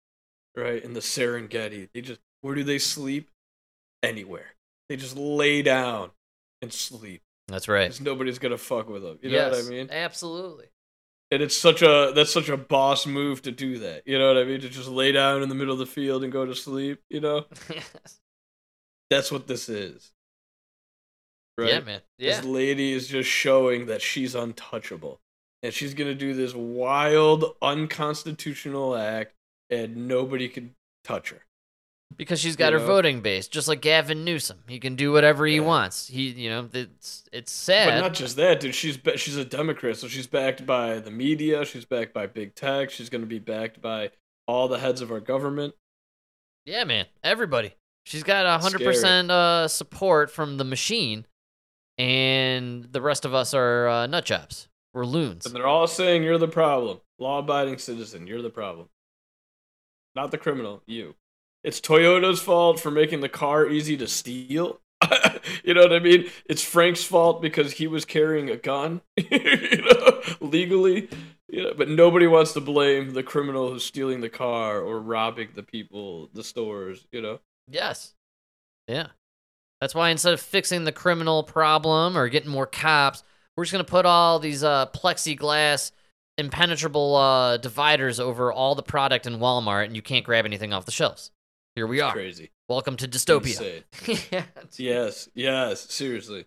right? 0.56 0.82
In 0.82 0.92
the 0.92 1.00
Serengeti, 1.00 1.88
they 1.92 2.00
just 2.00 2.20
where 2.42 2.54
do 2.54 2.64
they 2.64 2.78
sleep? 2.78 3.30
Anywhere. 4.02 4.54
They 4.88 4.96
just 4.96 5.16
lay 5.16 5.62
down 5.62 6.10
and 6.62 6.72
sleep. 6.72 7.22
That's 7.48 7.68
right. 7.68 7.84
Because 7.84 8.00
nobody's 8.00 8.38
gonna 8.38 8.58
fuck 8.58 8.88
with 8.88 9.02
them. 9.02 9.18
You 9.22 9.30
know 9.30 9.50
what 9.50 9.58
I 9.58 9.62
mean? 9.62 9.88
Absolutely. 9.90 10.66
And 11.30 11.42
it's 11.42 11.56
such 11.56 11.82
a 11.82 12.12
that's 12.14 12.32
such 12.32 12.48
a 12.48 12.56
boss 12.56 13.06
move 13.06 13.42
to 13.42 13.52
do 13.52 13.78
that. 13.80 14.02
You 14.06 14.18
know 14.18 14.28
what 14.28 14.38
I 14.38 14.44
mean? 14.44 14.60
To 14.60 14.68
just 14.68 14.88
lay 14.88 15.12
down 15.12 15.42
in 15.42 15.48
the 15.48 15.54
middle 15.54 15.72
of 15.72 15.78
the 15.78 15.86
field 15.86 16.22
and 16.22 16.32
go 16.32 16.44
to 16.46 16.54
sleep. 16.54 17.00
You 17.10 17.20
know, 17.20 17.46
yes. 17.70 18.20
that's 19.10 19.32
what 19.32 19.46
this 19.46 19.68
is. 19.68 20.12
Right? 21.58 21.70
Yeah, 21.70 21.80
man. 21.80 22.00
Yeah. 22.18 22.36
This 22.36 22.44
lady 22.44 22.92
is 22.92 23.08
just 23.08 23.28
showing 23.28 23.86
that 23.86 24.02
she's 24.02 24.34
untouchable. 24.34 25.20
And 25.62 25.72
she's 25.72 25.94
going 25.94 26.08
to 26.08 26.14
do 26.14 26.34
this 26.34 26.54
wild, 26.54 27.56
unconstitutional 27.62 28.94
act, 28.96 29.32
and 29.70 30.08
nobody 30.08 30.48
can 30.48 30.74
touch 31.04 31.30
her. 31.30 31.42
Because 32.16 32.38
she's 32.38 32.54
got 32.54 32.72
You 32.72 32.78
her 32.78 32.84
know? 32.84 32.86
voting 32.86 33.20
base, 33.20 33.48
just 33.48 33.66
like 33.66 33.80
Gavin 33.80 34.24
Newsom. 34.24 34.58
He 34.68 34.78
can 34.78 34.94
do 34.94 35.10
whatever 35.10 35.44
he 35.44 35.56
Yeah. 35.56 35.62
wants. 35.62 36.06
He, 36.06 36.28
you 36.30 36.48
know, 36.48 36.68
it's 36.72 37.24
it's 37.32 37.50
sad. 37.50 37.88
But 37.88 38.00
not 38.00 38.14
just 38.14 38.36
that, 38.36 38.60
dude. 38.60 38.76
She's 38.76 38.96
she's 39.16 39.36
a 39.36 39.44
Democrat, 39.44 39.96
so 39.96 40.06
she's 40.06 40.28
backed 40.28 40.64
by 40.64 41.00
the 41.00 41.10
media. 41.10 41.64
She's 41.64 41.84
backed 41.84 42.14
by 42.14 42.26
big 42.28 42.54
tech. 42.54 42.90
She's 42.90 43.10
going 43.10 43.22
to 43.22 43.26
be 43.26 43.40
backed 43.40 43.82
by 43.82 44.12
all 44.46 44.68
the 44.68 44.78
heads 44.78 45.00
of 45.00 45.10
our 45.10 45.18
government. 45.20 45.74
Yeah, 46.64 46.84
man. 46.84 47.06
Everybody. 47.24 47.74
She's 48.04 48.22
got 48.22 48.46
a 48.46 48.58
hundred 48.62 48.82
percent 48.84 49.32
uh 49.32 49.66
support 49.66 50.30
from 50.30 50.58
the 50.58 50.64
machine, 50.64 51.26
and 51.98 52.84
the 52.92 53.00
rest 53.00 53.24
of 53.24 53.34
us 53.34 53.52
are 53.52 53.88
uh, 53.88 54.06
nut 54.06 54.24
jobs. 54.24 54.68
We're 54.96 55.04
loons. 55.04 55.44
And 55.44 55.54
they're 55.54 55.66
all 55.66 55.86
saying 55.86 56.22
you're 56.22 56.38
the 56.38 56.48
problem. 56.48 57.00
Law 57.18 57.40
abiding 57.40 57.76
citizen, 57.76 58.26
you're 58.26 58.40
the 58.40 58.48
problem. 58.48 58.88
Not 60.14 60.30
the 60.30 60.38
criminal, 60.38 60.82
you. 60.86 61.16
It's 61.62 61.82
Toyota's 61.82 62.40
fault 62.40 62.80
for 62.80 62.90
making 62.90 63.20
the 63.20 63.28
car 63.28 63.68
easy 63.68 63.98
to 63.98 64.08
steal. 64.08 64.80
you 65.62 65.74
know 65.74 65.82
what 65.82 65.92
I 65.92 65.98
mean? 65.98 66.30
It's 66.46 66.62
Frank's 66.62 67.04
fault 67.04 67.42
because 67.42 67.72
he 67.72 67.86
was 67.86 68.06
carrying 68.06 68.48
a 68.48 68.56
gun, 68.56 69.02
you 69.18 69.82
know, 69.82 70.22
legally. 70.40 71.10
You 71.46 71.64
know, 71.64 71.74
but 71.76 71.90
nobody 71.90 72.26
wants 72.26 72.54
to 72.54 72.62
blame 72.62 73.10
the 73.10 73.22
criminal 73.22 73.68
who's 73.68 73.84
stealing 73.84 74.22
the 74.22 74.30
car 74.30 74.80
or 74.80 74.98
robbing 74.98 75.50
the 75.54 75.62
people, 75.62 76.30
the 76.32 76.42
stores, 76.42 77.06
you 77.12 77.20
know? 77.20 77.40
Yes. 77.68 78.14
Yeah. 78.88 79.08
That's 79.82 79.94
why 79.94 80.08
instead 80.08 80.32
of 80.32 80.40
fixing 80.40 80.84
the 80.84 80.92
criminal 80.92 81.42
problem 81.42 82.16
or 82.16 82.30
getting 82.30 82.50
more 82.50 82.66
cops, 82.66 83.22
we're 83.56 83.64
just 83.64 83.72
gonna 83.72 83.84
put 83.84 84.06
all 84.06 84.38
these 84.38 84.62
uh, 84.62 84.86
plexiglass 84.86 85.92
impenetrable 86.38 87.16
uh, 87.16 87.56
dividers 87.56 88.20
over 88.20 88.52
all 88.52 88.74
the 88.74 88.82
product 88.82 89.26
in 89.26 89.38
Walmart, 89.38 89.86
and 89.86 89.96
you 89.96 90.02
can't 90.02 90.24
grab 90.24 90.44
anything 90.44 90.72
off 90.72 90.84
the 90.84 90.92
shelves. 90.92 91.30
Here 91.74 91.86
we 91.86 92.00
are. 92.00 92.12
crazy. 92.12 92.50
Welcome 92.68 92.96
to 92.98 93.08
dystopia. 93.08 93.84
Yeah. 94.32 94.44
Yes, 94.76 95.28
yes, 95.34 95.80
seriously. 95.92 96.46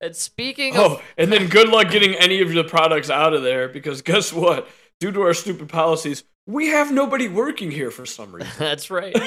And 0.00 0.16
speaking 0.16 0.76
of 0.76 0.92
Oh, 0.92 1.02
and 1.18 1.30
then 1.30 1.48
good 1.48 1.68
luck 1.68 1.90
getting 1.90 2.14
any 2.14 2.40
of 2.40 2.50
the 2.50 2.64
products 2.64 3.10
out 3.10 3.34
of 3.34 3.42
there 3.42 3.68
because 3.68 4.00
guess 4.02 4.32
what? 4.32 4.66
Due 4.98 5.12
to 5.12 5.20
our 5.22 5.34
stupid 5.34 5.68
policies, 5.68 6.24
we 6.46 6.68
have 6.68 6.90
nobody 6.92 7.28
working 7.28 7.70
here 7.70 7.90
for 7.90 8.06
some 8.06 8.34
reason. 8.34 8.50
That's 8.58 8.90
right. 8.90 9.14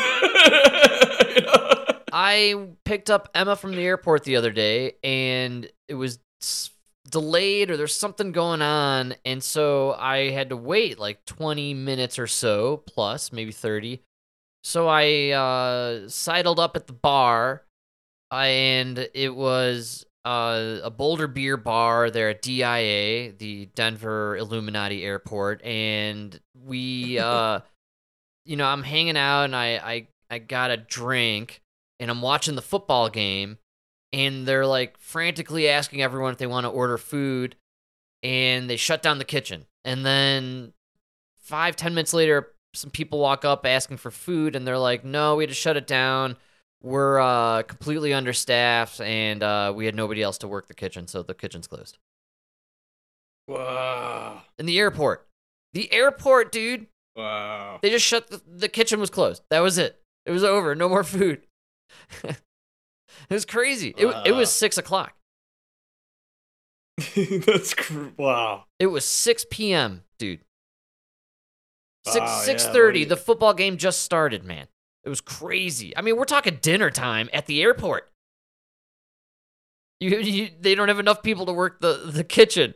You 1.34 1.42
know? 1.42 1.86
I 2.12 2.68
picked 2.86 3.10
up 3.10 3.30
Emma 3.34 3.56
from 3.56 3.72
the 3.72 3.82
airport 3.82 4.24
the 4.24 4.36
other 4.36 4.52
day, 4.52 4.94
and 5.04 5.68
it 5.88 5.96
was 5.96 6.20
delayed 7.14 7.72
or 7.72 7.78
there's 7.78 7.96
something 7.96 8.32
going 8.32 8.62
on, 8.62 9.16
and 9.24 9.42
so 9.42 9.94
I 9.94 10.32
had 10.32 10.50
to 10.50 10.58
wait 10.58 11.00
like 11.00 11.24
20 11.26 11.74
minutes 11.74 12.20
or 12.20 12.28
so, 12.28 12.78
plus 12.78 13.32
maybe 13.32 13.52
30. 13.52 14.02
So 14.64 14.88
I 14.88 15.30
uh, 15.30 16.10
sidled 16.10 16.60
up 16.60 16.76
at 16.76 16.88
the 16.88 16.94
bar, 16.94 17.64
uh, 18.32 18.36
and 18.36 19.08
it 19.14 19.36
was 19.36 20.06
uh, 20.26 20.80
a 20.84 20.90
Boulder 20.90 21.28
Beer 21.28 21.56
bar 21.56 22.10
there 22.10 22.30
at 22.30 22.42
DIA, 22.42 23.34
the 23.38 23.68
Denver 23.76 24.36
Illuminati 24.36 25.04
Airport, 25.06 25.64
and 25.64 26.38
we, 26.66 27.20
uh, 27.20 27.60
you 28.46 28.56
know, 28.58 28.66
I'm 28.66 28.84
hanging 28.84 29.18
out, 29.18 29.44
and 29.44 29.56
I 29.56 29.78
I 29.78 30.08
I 30.30 30.40
got 30.40 30.72
a 30.72 30.78
drink 30.78 31.62
and 32.00 32.12
I'm 32.12 32.22
watching 32.22 32.56
the 32.56 32.62
football 32.62 33.10
game, 33.10 33.58
and 34.14 34.46
they're 34.46 34.66
like 34.66 34.98
frantically 34.98 35.68
asking 35.68 36.02
everyone 36.02 36.32
if 36.32 36.38
they 36.38 36.48
want 36.48 36.64
to 36.66 36.70
order 36.70 36.98
food, 36.98 37.56
and 38.22 38.70
they 38.70 38.78
shut 38.78 39.02
down 39.02 39.18
the 39.18 39.26
kitchen. 39.26 39.66
And 39.84 40.06
then 40.06 40.72
five, 41.42 41.76
ten 41.76 41.94
minutes 41.94 42.14
later, 42.14 42.54
some 42.74 42.92
people 42.92 43.20
walk 43.20 43.44
up 43.44 43.66
asking 43.66 43.98
for 43.98 44.12
food, 44.12 44.56
and 44.56 44.66
they're 44.66 44.78
like, 44.78 45.04
"No, 45.04 45.36
we 45.36 45.44
had 45.44 45.50
to 45.50 45.56
shut 45.56 45.76
it 45.76 45.88
down. 45.88 46.38
We're 46.82 47.20
uh, 47.20 47.64
completely 47.64 48.14
understaffed, 48.14 49.02
and 49.02 49.42
uh, 49.44 49.74
we 49.76 49.86
had 49.86 49.96
nobody 49.96 50.22
else 50.22 50.38
to 50.40 50.48
work 50.48 50.68
the 50.68 50.74
kitchen, 50.74 51.08
so 51.08 51.24
the 51.24 51.34
kitchen's 51.34 51.68
closed." 51.68 51.98
wow. 53.48 54.42
In 54.58 54.66
the 54.66 54.80
airport, 54.80 55.28
the 55.74 55.92
airport, 55.92 56.52
dude, 56.52 56.88
Wow. 57.16 57.80
they 57.82 57.90
just 57.90 58.06
shut 58.06 58.30
the, 58.30 58.42
the 58.48 58.70
kitchen 58.70 59.00
was 59.00 59.10
closed. 59.10 59.44
That 59.50 59.60
was 59.60 59.78
it. 59.78 60.00
It 60.26 60.32
was 60.32 60.44
over. 60.44 60.76
No 60.76 60.88
more 60.88 61.04
food. 61.04 61.42
it 63.30 63.34
was 63.34 63.46
crazy. 63.46 63.94
It, 63.98 64.08
it 64.26 64.32
was 64.32 64.50
uh. 64.50 64.52
six 64.52 64.78
o'clock. 64.78 65.14
That's 67.16 67.74
cr- 67.74 68.10
wow. 68.18 68.66
It 68.80 68.88
was 68.88 69.04
6 69.04 69.48
p.m., 69.50 70.04
dude. 70.20 70.42
Six 72.06 72.20
Wow, 72.20 72.26
yeah, 72.26 72.42
six 72.42 72.64
what 72.66 72.74
thirty. 72.74 73.06
The 73.06 73.16
football 73.16 73.54
game 73.54 73.78
just 73.78 74.02
started, 74.02 74.44
man. 74.44 74.68
It 75.06 75.10
was 75.10 75.22
crazy. 75.22 75.96
I 75.96 76.02
mean, 76.02 76.18
we're 76.18 76.26
talking 76.26 76.60
dinner 76.62 76.90
time 76.90 77.30
at 77.32 77.46
the 77.46 77.62
airport. 77.62 78.10
You, 80.02 80.18
you 80.18 80.50
they 80.60 80.76
don't 80.76 80.90
have 80.90 81.00
enough 81.00 81.24
people 81.24 81.46
to 81.46 81.54
work 81.54 81.80
the 81.80 82.12
the 82.12 82.26
kitchen. 82.26 82.74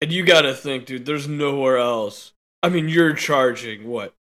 And 0.00 0.10
you 0.10 0.24
gotta 0.24 0.54
think, 0.54 0.86
dude, 0.86 1.06
there's 1.06 1.28
nowhere 1.28 1.78
else. 1.78 2.32
I 2.64 2.68
mean, 2.68 2.88
you're 2.88 3.12
charging 3.12 3.86
what, 3.86 4.14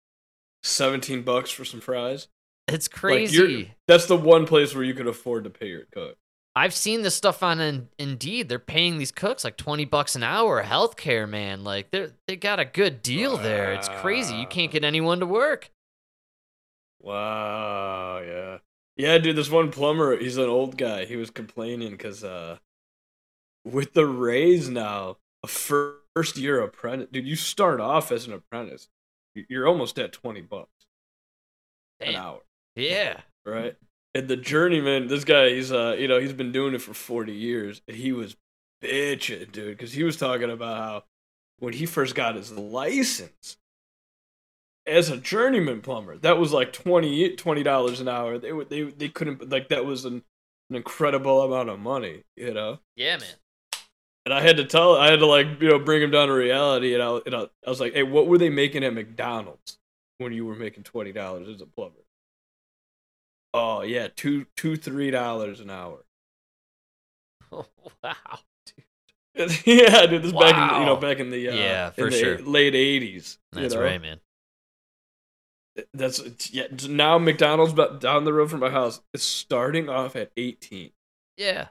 seventeen 0.62 1.22
bucks 1.22 1.50
for 1.50 1.64
some 1.64 1.80
fries? 1.80 2.28
It's 2.72 2.88
Like, 2.88 3.00
crazy. 3.00 3.74
that's 3.88 4.06
the 4.06 4.16
one 4.16 4.46
place 4.46 4.74
where 4.74 4.84
you 4.84 4.94
could 4.94 5.06
afford 5.06 5.44
to 5.44 5.50
pay 5.50 5.68
your 5.68 5.84
cook. 5.92 6.16
I've 6.56 6.74
seen 6.74 7.02
this 7.02 7.14
stuff 7.14 7.42
on 7.42 7.60
in, 7.60 7.88
Indeed. 7.98 8.48
They're 8.48 8.58
paying 8.58 8.98
these 8.98 9.12
cooks 9.12 9.44
like 9.44 9.56
twenty 9.56 9.84
bucks 9.84 10.16
an 10.16 10.22
hour. 10.24 10.62
Healthcare, 10.64 11.28
man, 11.28 11.62
like 11.64 11.90
they 11.90 12.08
they 12.26 12.36
got 12.36 12.58
a 12.58 12.64
good 12.64 13.02
deal 13.02 13.36
there. 13.36 13.72
It's 13.72 13.88
crazy. 13.88 14.34
You 14.36 14.46
can't 14.46 14.72
get 14.72 14.82
anyone 14.84 15.20
to 15.20 15.26
work. 15.26 15.70
Wow, 17.00 18.20
yeah. 18.24 18.58
Yeah, 18.96 19.18
dude, 19.18 19.36
this 19.36 19.50
one 19.50 19.70
plumber, 19.70 20.18
he's 20.18 20.36
an 20.36 20.48
old 20.48 20.76
guy. 20.76 21.06
He 21.06 21.16
was 21.16 21.30
complaining 21.30 21.90
because 21.92 22.22
uh 22.24 22.58
with 23.64 23.92
the 23.94 24.06
raise 24.06 24.68
now, 24.68 25.16
a 25.42 25.46
first 25.46 26.36
year 26.36 26.60
apprentice, 26.60 27.08
dude, 27.12 27.26
you 27.26 27.36
start 27.36 27.80
off 27.80 28.10
as 28.12 28.26
an 28.26 28.32
apprentice. 28.32 28.88
You're 29.34 29.68
almost 29.68 29.98
at 29.98 30.12
20 30.12 30.40
bucks 30.42 30.86
an 32.00 32.16
hour, 32.16 32.40
Yeah. 32.76 33.20
right? 33.44 33.76
And 34.14 34.28
the 34.28 34.36
journeyman, 34.36 35.06
this 35.08 35.24
guy, 35.24 35.50
he's 35.50 35.70
uh, 35.72 35.96
you 35.98 36.08
know, 36.08 36.18
he's 36.18 36.32
been 36.32 36.52
doing 36.52 36.74
it 36.74 36.82
for 36.82 36.94
40 36.94 37.32
years, 37.32 37.80
and 37.86 37.96
he 37.96 38.12
was 38.12 38.36
bitching, 38.82 39.52
dude, 39.52 39.76
because 39.76 39.92
he 39.92 40.02
was 40.02 40.16
talking 40.16 40.50
about 40.50 40.76
how 40.78 41.04
when 41.58 41.72
he 41.74 41.86
first 41.86 42.14
got 42.14 42.34
his 42.34 42.50
license 42.52 43.56
as 44.86 45.10
a 45.10 45.16
journeyman 45.16 45.80
plumber, 45.80 46.16
that 46.18 46.38
was 46.38 46.52
like 46.52 46.72
20 46.72 47.36
dollars 47.62 48.00
an 48.00 48.08
hour. 48.08 48.38
They 48.38 48.52
would 48.52 48.68
they 48.70 48.82
they 48.84 49.08
couldn't 49.08 49.48
like 49.50 49.68
that 49.68 49.84
was 49.84 50.04
an, 50.04 50.22
an 50.70 50.76
incredible 50.76 51.42
amount 51.42 51.68
of 51.68 51.78
money, 51.78 52.24
you 52.36 52.52
know. 52.52 52.80
Yeah, 52.96 53.18
man. 53.18 53.34
And 54.26 54.34
I 54.34 54.42
had 54.42 54.58
to 54.58 54.64
tell, 54.64 54.96
I 54.96 55.10
had 55.10 55.20
to 55.20 55.26
like 55.26 55.60
you 55.60 55.68
know 55.68 55.78
bring 55.78 56.02
him 56.02 56.10
down 56.10 56.28
to 56.28 56.34
reality, 56.34 56.94
and 56.94 57.02
I, 57.02 57.18
and 57.26 57.34
I, 57.34 57.42
I 57.66 57.70
was 57.70 57.80
like, 57.80 57.94
hey, 57.94 58.02
what 58.02 58.26
were 58.26 58.38
they 58.38 58.50
making 58.50 58.84
at 58.84 58.92
McDonald's 58.94 59.78
when 60.18 60.32
you 60.32 60.44
were 60.46 60.56
making 60.56 60.82
twenty 60.82 61.12
dollars 61.12 61.48
as 61.48 61.60
a 61.60 61.66
plumber? 61.66 61.99
Oh 63.52 63.82
yeah, 63.82 64.08
two 64.14 64.46
two 64.56 64.76
three 64.76 65.10
dollars 65.10 65.60
an 65.60 65.70
hour. 65.70 66.04
Oh, 67.52 67.66
wow. 68.04 68.14
Dude. 68.66 69.66
yeah, 69.66 70.06
dude, 70.06 70.22
this 70.22 70.32
is 70.32 70.38
back 70.38 70.74
in 70.74 70.80
you 70.80 70.86
know 70.86 70.96
back 70.96 71.18
in 71.18 71.30
the 71.30 71.48
uh, 71.48 71.54
Yeah, 71.54 71.86
in 71.88 71.92
for 71.94 72.10
the 72.10 72.18
sure. 72.18 72.38
late 72.38 72.74
eighties. 72.74 73.38
That's 73.52 73.74
you 73.74 73.80
know? 73.80 73.86
right, 73.86 74.00
man. 74.00 74.20
That's 75.94 76.52
yeah. 76.52 76.66
Now 76.88 77.18
McDonald's 77.18 77.72
down 78.00 78.24
the 78.24 78.32
road 78.32 78.50
from 78.50 78.60
my 78.60 78.70
house 78.70 79.00
is 79.14 79.22
starting 79.22 79.88
off 79.88 80.14
at 80.16 80.30
eighteen. 80.36 80.90
Yeah. 81.36 81.68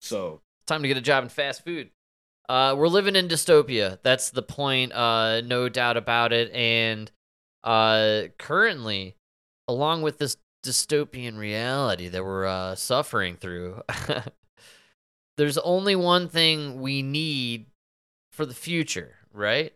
So 0.00 0.40
Time 0.68 0.82
to 0.82 0.88
get 0.88 0.98
a 0.98 1.00
job 1.02 1.24
in 1.24 1.30
fast 1.30 1.64
food. 1.64 1.90
Uh, 2.46 2.74
we're 2.76 2.88
living 2.88 3.16
in 3.16 3.26
dystopia. 3.26 3.98
That's 4.02 4.30
the 4.30 4.42
point. 4.42 4.92
Uh, 4.92 5.40
no 5.40 5.70
doubt 5.70 5.96
about 5.96 6.32
it. 6.32 6.52
And 6.52 7.10
uh, 7.64 8.24
currently, 8.38 9.16
along 9.68 10.02
with 10.02 10.18
this 10.18 10.36
dystopian 10.64 11.38
reality 11.38 12.08
that 12.08 12.24
we're 12.24 12.46
uh, 12.46 12.74
suffering 12.74 13.36
through, 13.36 13.82
there's 15.36 15.58
only 15.58 15.94
one 15.94 16.28
thing 16.28 16.80
we 16.80 17.02
need 17.02 17.66
for 18.32 18.44
the 18.46 18.54
future, 18.54 19.14
right? 19.32 19.72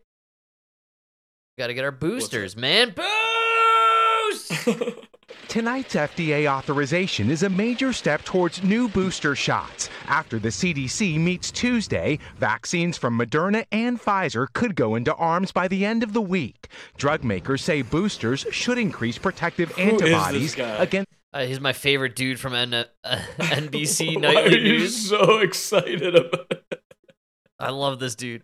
Got 1.59 1.69
to 1.69 1.75
get 1.75 1.85
our 1.85 1.93
boosters, 1.93 2.57
man. 2.57 2.95
Boost! 2.97 4.53
Tonight's 5.49 5.95
FDA 5.95 6.51
authorization 6.51 7.31
is 7.31 7.43
a 7.43 7.49
major 7.51 7.93
step 7.93 8.25
towards 8.25 8.63
new 8.63 8.89
booster 8.89 9.35
shots. 9.35 9.89
After 10.07 10.39
the 10.39 10.49
CDC 10.49 11.19
meets 11.19 11.51
Tuesday, 11.51 12.19
vaccines 12.37 12.97
from 12.97 13.19
Moderna 13.19 13.67
and 13.71 14.01
Pfizer 14.01 14.47
could 14.53 14.75
go 14.75 14.95
into 14.95 15.15
arms 15.15 15.53
by 15.53 15.69
the 15.69 15.85
end 15.85 16.03
of 16.03 16.13
the 16.13 16.23
week. 16.23 16.69
Drug 16.97 17.23
makers 17.25 17.63
say 17.63 17.83
boosters 17.83 18.47
should 18.51 18.79
increase 18.79 19.19
protective 19.19 19.73
Who 19.73 19.83
is 19.83 20.01
this 20.01 20.03
antibodies 20.13 20.55
guy? 20.55 20.77
against 20.83 21.11
Uh, 21.35 21.45
he's 21.47 21.61
my 21.61 21.73
favorite 21.73 22.15
dude 22.17 22.39
from 22.41 22.55
N- 22.55 22.73
uh, 22.75 22.87
NBC 23.39 24.17
Why 24.23 24.43
are 24.43 24.49
you 24.51 24.79
News. 24.79 25.09
so 25.09 25.39
excited 25.39 26.15
about 26.15 26.47
it? 26.51 26.83
I 27.59 27.71
love 27.71 27.99
this 28.01 28.15
dude. 28.15 28.43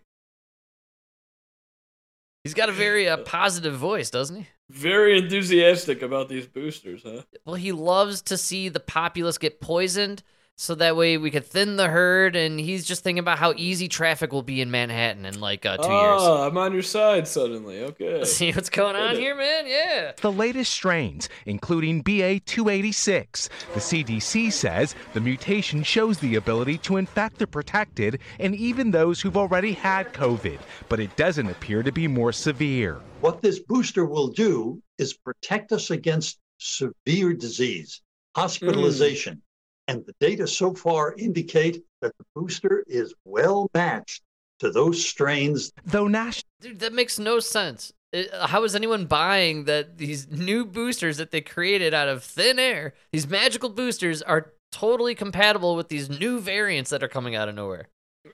He's 2.43 2.53
got 2.53 2.69
a 2.69 2.73
very 2.73 3.07
uh, 3.07 3.17
positive 3.17 3.75
voice, 3.75 4.09
doesn't 4.09 4.35
he? 4.37 4.47
Very 4.69 5.17
enthusiastic 5.17 6.01
about 6.01 6.29
these 6.29 6.47
boosters, 6.47 7.03
huh? 7.03 7.23
Well, 7.45 7.55
he 7.55 7.71
loves 7.71 8.21
to 8.23 8.37
see 8.37 8.69
the 8.69 8.79
populace 8.79 9.37
get 9.37 9.59
poisoned 9.59 10.23
so 10.59 10.75
that 10.75 10.97
way 10.97 11.17
we 11.17 11.31
could 11.31 11.45
thin 11.45 11.77
the 11.77 11.87
herd. 11.87 12.35
And 12.35 12.59
he's 12.59 12.85
just 12.85 13.01
thinking 13.01 13.19
about 13.19 13.39
how 13.39 13.53
easy 13.55 13.87
traffic 13.87 14.33
will 14.33 14.43
be 14.43 14.59
in 14.59 14.69
Manhattan 14.69 15.25
in 15.25 15.39
like 15.39 15.65
uh, 15.65 15.77
two 15.77 15.83
oh, 15.87 16.45
I'm 16.45 16.57
on 16.57 16.73
your 16.73 16.81
side 16.81 17.29
suddenly. 17.29 17.81
Okay. 17.81 18.03
years. 18.03 18.33
See 18.35 18.51
what's 18.51 18.69
going 18.69 18.97
on 18.97 19.15
here, 19.15 19.35
man? 19.35 19.67
Yeah. 19.67 20.11
the 20.19 20.31
latest 20.31 20.73
strains, 20.73 21.29
including 21.45 22.03
BA286. 22.03 23.47
The 23.73 23.79
CDC 23.79 24.51
says 24.51 24.95
the 25.13 25.21
mutation 25.21 25.81
shows 25.81 26.19
the 26.19 26.35
ability 26.35 26.77
to 26.79 26.97
infect 26.97 27.37
the 27.37 27.47
protected 27.47 28.19
and 28.37 28.53
even 28.53 28.91
those 28.91 29.21
who've 29.21 29.37
already 29.37 29.71
had 29.71 30.11
COVID, 30.11 30.59
but 30.89 30.99
it 30.99 31.15
doesn't 31.15 31.49
appear 31.49 31.83
to 31.83 31.93
be 31.93 32.05
more 32.05 32.33
severe. 32.33 32.99
What 33.21 33.41
this 33.41 33.59
booster 33.59 34.05
will 34.05 34.27
do 34.27 34.81
is 34.97 35.13
protect 35.13 35.71
us 35.71 35.89
against 35.89 36.37
severe 36.57 37.33
disease, 37.33 38.01
hospitalization. 38.35 39.41
And 39.89 40.05
the 40.05 40.13
data 40.19 40.45
so 40.45 40.73
far 40.75 41.15
indicate 41.17 41.83
that 42.01 42.11
the 42.19 42.25
booster 42.35 42.83
is 42.87 43.11
well 43.25 43.69
matched 43.73 44.21
to 44.59 44.69
those 44.69 45.03
strains 45.03 45.71
Though 45.83 46.07
Nash. 46.07 46.43
Dude, 46.61 46.79
that 46.79 46.93
makes 46.93 47.17
no 47.17 47.39
sense. 47.39 47.91
It- 48.13 48.29
how 48.33 48.63
is 48.63 48.75
anyone 48.75 49.05
buying 49.07 49.63
that 49.65 49.97
these 49.97 50.27
new 50.29 50.63
boosters 50.63 51.17
that 51.17 51.31
they 51.31 51.41
created 51.41 51.93
out 51.93 52.07
of 52.07 52.23
thin 52.23 52.59
air, 52.59 52.93
these 53.11 53.27
magical 53.27 53.69
boosters, 53.69 54.21
are 54.21 54.53
totally 54.71 55.15
compatible 55.15 55.75
with 55.75 55.87
these 55.89 56.07
new 56.07 56.39
variants 56.39 56.91
that 56.91 57.01
are 57.01 57.07
coming 57.07 57.35
out 57.35 57.49
of 57.49 57.55
nowhere? 57.55 57.87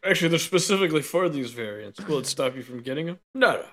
Actually, 0.04 0.30
they're 0.30 0.40
specifically 0.40 1.02
for 1.02 1.30
these 1.30 1.52
variants. 1.52 2.02
Will 2.06 2.20
it 2.20 2.26
stop 2.26 2.56
you 2.58 2.64
from 2.64 2.82
getting 2.82 3.06
them? 3.06 3.20
No, 3.34 3.64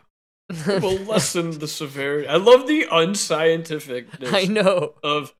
no. 0.50 0.74
It 0.74 0.82
will 0.82 0.98
lessen 1.12 1.58
the 1.58 1.66
severity. 1.66 2.28
I 2.28 2.36
love 2.36 2.68
the 2.68 2.84
unscientificness 2.92 4.32
I 4.32 4.44
know. 4.44 4.94
of 5.02 5.34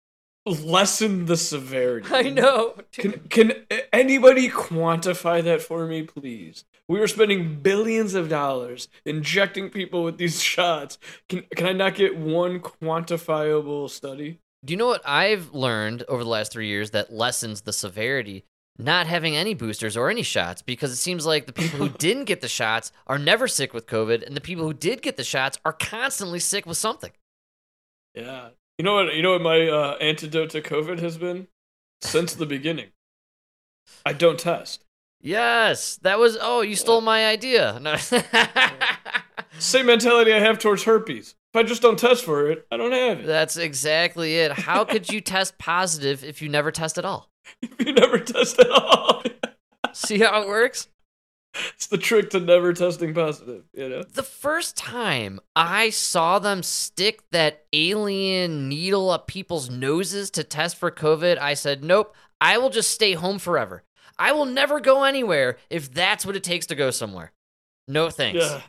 lessen 0.45 1.26
the 1.26 1.36
severity. 1.36 2.09
I 2.11 2.22
know. 2.30 2.74
Can 2.93 3.12
can 3.28 3.53
anybody 3.93 4.49
quantify 4.49 5.43
that 5.45 5.62
for 5.62 5.86
me, 5.86 6.03
please? 6.03 6.64
We 6.88 7.01
are 7.01 7.09
spending 7.09 7.61
billions 7.61 8.14
of 8.14 8.28
dollars 8.28 8.88
injecting 9.05 9.70
people 9.70 10.03
with 10.05 10.18
these 10.18 10.43
shots. 10.55 10.99
Can 11.28 11.45
can 11.55 11.66
I 11.66 11.72
not 11.72 11.95
get 11.95 12.16
one 12.16 12.61
quantifiable 12.61 13.88
study? 13.88 14.40
Do 14.64 14.72
you 14.72 14.76
know 14.76 14.86
what 14.86 15.07
I've 15.07 15.53
learned 15.53 16.05
over 16.09 16.22
the 16.22 16.30
last 16.30 16.53
three 16.53 16.68
years 16.68 16.93
that 16.93 17.12
lessens 17.12 17.62
the 17.62 17.72
severity? 17.72 18.45
Not 18.78 19.07
having 19.07 19.36
any 19.36 19.55
boosters 19.55 19.97
or 19.97 20.09
any 20.09 20.22
shots 20.22 20.62
because 20.62 20.93
it 20.93 20.97
seems 20.97 21.26
like 21.26 21.47
the 21.47 21.53
people 21.53 21.78
who 21.78 21.88
didn't 21.99 22.24
get 22.24 22.40
the 22.40 22.49
shots 22.49 22.90
are 23.07 23.18
never 23.18 23.47
sick 23.47 23.74
with 23.74 23.86
COVID, 23.86 24.26
and 24.26 24.34
the 24.34 24.40
people 24.40 24.64
who 24.64 24.72
did 24.72 25.03
get 25.03 25.16
the 25.16 25.24
shots 25.24 25.59
are 25.64 25.74
constantly 25.74 26.38
sick 26.38 26.64
with 26.64 26.78
something. 26.78 27.11
Yeah. 28.14 28.51
You 28.83 28.87
know 28.87 28.95
what? 28.95 29.14
You 29.14 29.22
know 29.22 29.30
what 29.35 29.43
my 29.43 29.68
uh, 29.68 29.97
antidote 30.01 30.51
to 30.51 30.61
COVID 30.61 30.99
has 30.99 31.16
been 31.16 31.47
since 32.01 32.35
the 32.35 32.47
beginning. 32.47 32.89
I 34.05 34.12
don't 34.12 34.41
test. 34.41 34.85
Yes, 35.20 36.01
that 36.03 36.18
was. 36.18 36.37
Oh, 36.41 36.62
you 36.62 36.74
stole 36.74 37.01
my 37.01 37.26
idea. 37.26 37.78
No. 37.80 37.95
Same 39.61 39.87
mentality 39.87 40.33
I 40.33 40.41
have 40.41 40.59
towards 40.59 40.83
herpes. 40.83 41.37
If 41.55 41.61
I 41.61 41.62
just 41.62 41.80
don't 41.80 41.97
test 41.97 42.24
for 42.24 42.51
it, 42.51 42.66
I 42.72 42.76
don't 42.76 42.91
have 42.91 43.20
it. 43.20 43.26
That's 43.26 43.57
exactly 43.57 44.39
it. 44.39 44.51
How 44.51 44.85
could 44.85 45.12
you 45.12 45.20
test 45.20 45.59
positive 45.59 46.24
if 46.24 46.43
you 46.43 46.49
never 46.49 46.72
test 46.72 46.99
at 46.99 47.05
all? 47.05 47.30
If 47.62 47.87
you 47.87 47.93
never 47.93 48.18
test 48.18 48.59
at 48.59 48.68
all, 48.68 49.22
See 49.93 50.18
how 50.18 50.43
it 50.43 50.49
works? 50.49 50.89
It's 51.74 51.86
the 51.86 51.98
trick 51.98 52.30
to 52.30 52.40
never 52.40 52.72
testing 52.72 53.14
positive. 53.14 53.64
You 53.74 53.88
know. 53.88 54.03
The 54.03 54.22
first 54.22 54.76
time 54.76 55.40
I 55.55 55.90
saw 55.90 56.38
them 56.38 56.62
stick 56.62 57.22
that 57.30 57.64
alien 57.72 58.68
needle 58.68 59.11
up 59.11 59.26
people's 59.26 59.70
noses 59.70 60.30
to 60.32 60.44
test 60.44 60.76
for 60.76 60.90
COVID, 60.90 61.38
I 61.38 61.55
said, 61.55 61.84
nope, 61.84 62.14
I 62.40 62.59
will 62.59 62.70
just 62.70 62.90
stay 62.90 63.12
home 63.14 63.38
forever. 63.38 63.82
I 64.18 64.32
will 64.32 64.44
never 64.46 64.80
go 64.80 65.05
anywhere 65.05 65.57
if 65.70 65.92
that's 65.92 66.24
what 66.26 66.36
it 66.36 66.44
takes 66.44 66.66
to 66.66 66.74
go 66.74 66.90
somewhere. 66.90 67.32
No 67.88 68.11
thanks. 68.11 68.44
Yeah. 68.44 68.61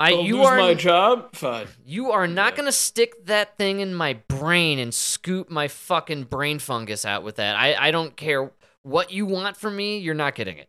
I, 0.00 0.10
you 0.10 0.38
lose 0.38 0.46
are 0.46 0.56
my 0.58 0.74
job. 0.74 1.34
Fine. 1.36 1.68
You 1.86 2.10
are 2.10 2.26
not 2.26 2.52
Yeah. 2.52 2.56
gonna 2.56 2.72
stick 2.72 3.26
that 3.26 3.56
thing 3.56 3.80
in 3.80 3.94
my 3.94 4.14
brain 4.28 4.78
and 4.78 4.92
scoop 4.92 5.50
my 5.50 5.68
fucking 5.68 6.24
brain 6.24 6.58
fungus 6.58 7.04
out 7.04 7.22
with 7.22 7.36
that. 7.36 7.54
I, 7.56 7.74
I 7.74 7.90
don't 7.92 8.16
care 8.16 8.50
what 8.82 9.12
you 9.12 9.24
want 9.24 9.56
from 9.56 9.76
me, 9.76 9.98
you're 9.98 10.14
not 10.14 10.34
getting 10.34 10.58
it. 10.58 10.68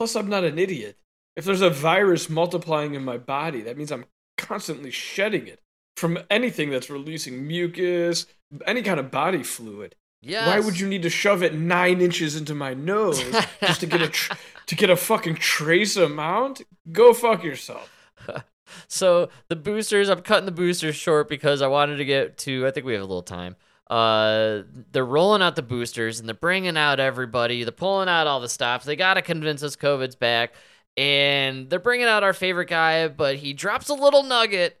Plus, 0.00 0.16
I'm 0.16 0.30
not 0.30 0.44
an 0.44 0.58
idiot. 0.58 0.96
If 1.36 1.44
there's 1.44 1.60
a 1.60 1.68
virus 1.68 2.30
multiplying 2.30 2.94
in 2.94 3.04
my 3.04 3.18
body, 3.18 3.60
that 3.60 3.76
means 3.76 3.92
I'm 3.92 4.06
constantly 4.38 4.90
shedding 4.90 5.46
it 5.46 5.60
from 5.94 6.18
anything 6.30 6.70
that's 6.70 6.88
releasing 6.88 7.46
mucus, 7.46 8.24
any 8.64 8.80
kind 8.80 8.98
of 8.98 9.10
body 9.10 9.42
fluid. 9.42 9.94
Yes. 10.22 10.46
Why 10.46 10.60
would 10.60 10.80
you 10.80 10.88
need 10.88 11.02
to 11.02 11.10
shove 11.10 11.42
it 11.42 11.52
nine 11.52 12.00
inches 12.00 12.34
into 12.34 12.54
my 12.54 12.72
nose 12.72 13.22
just 13.60 13.80
to 13.80 13.86
get 13.86 14.00
a 14.00 14.08
tr- 14.08 14.32
to 14.68 14.74
get 14.74 14.88
a 14.88 14.96
fucking 14.96 15.34
trace 15.34 15.96
amount? 15.96 16.62
Go 16.90 17.12
fuck 17.12 17.44
yourself. 17.44 17.92
so 18.88 19.28
the 19.48 19.56
boosters, 19.56 20.08
I'm 20.08 20.22
cutting 20.22 20.46
the 20.46 20.50
boosters 20.50 20.96
short 20.96 21.28
because 21.28 21.60
I 21.60 21.66
wanted 21.66 21.98
to 21.98 22.06
get 22.06 22.38
to. 22.38 22.66
I 22.66 22.70
think 22.70 22.86
we 22.86 22.94
have 22.94 23.02
a 23.02 23.04
little 23.04 23.20
time. 23.20 23.54
Uh, 23.90 24.62
they're 24.92 25.04
rolling 25.04 25.42
out 25.42 25.56
the 25.56 25.62
boosters 25.62 26.20
and 26.20 26.28
they're 26.28 26.34
bringing 26.34 26.76
out 26.76 27.00
everybody. 27.00 27.64
They're 27.64 27.72
pulling 27.72 28.08
out 28.08 28.28
all 28.28 28.38
the 28.38 28.48
stops. 28.48 28.84
They 28.84 28.94
got 28.94 29.14
to 29.14 29.22
convince 29.22 29.64
us 29.64 29.74
COVID's 29.74 30.14
back, 30.14 30.54
and 30.96 31.68
they're 31.68 31.80
bringing 31.80 32.06
out 32.06 32.22
our 32.22 32.32
favorite 32.32 32.68
guy, 32.68 33.08
but 33.08 33.36
he 33.36 33.52
drops 33.52 33.88
a 33.88 33.94
little 33.94 34.22
nugget, 34.22 34.80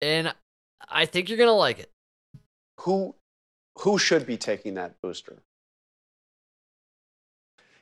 and 0.00 0.34
I 0.88 1.06
think 1.06 1.28
you're 1.28 1.38
gonna 1.38 1.52
like 1.52 1.78
it. 1.78 1.90
Who 2.80 3.14
who 3.78 3.96
should 3.96 4.26
be 4.26 4.36
taking 4.36 4.74
that 4.74 5.00
booster? 5.00 5.42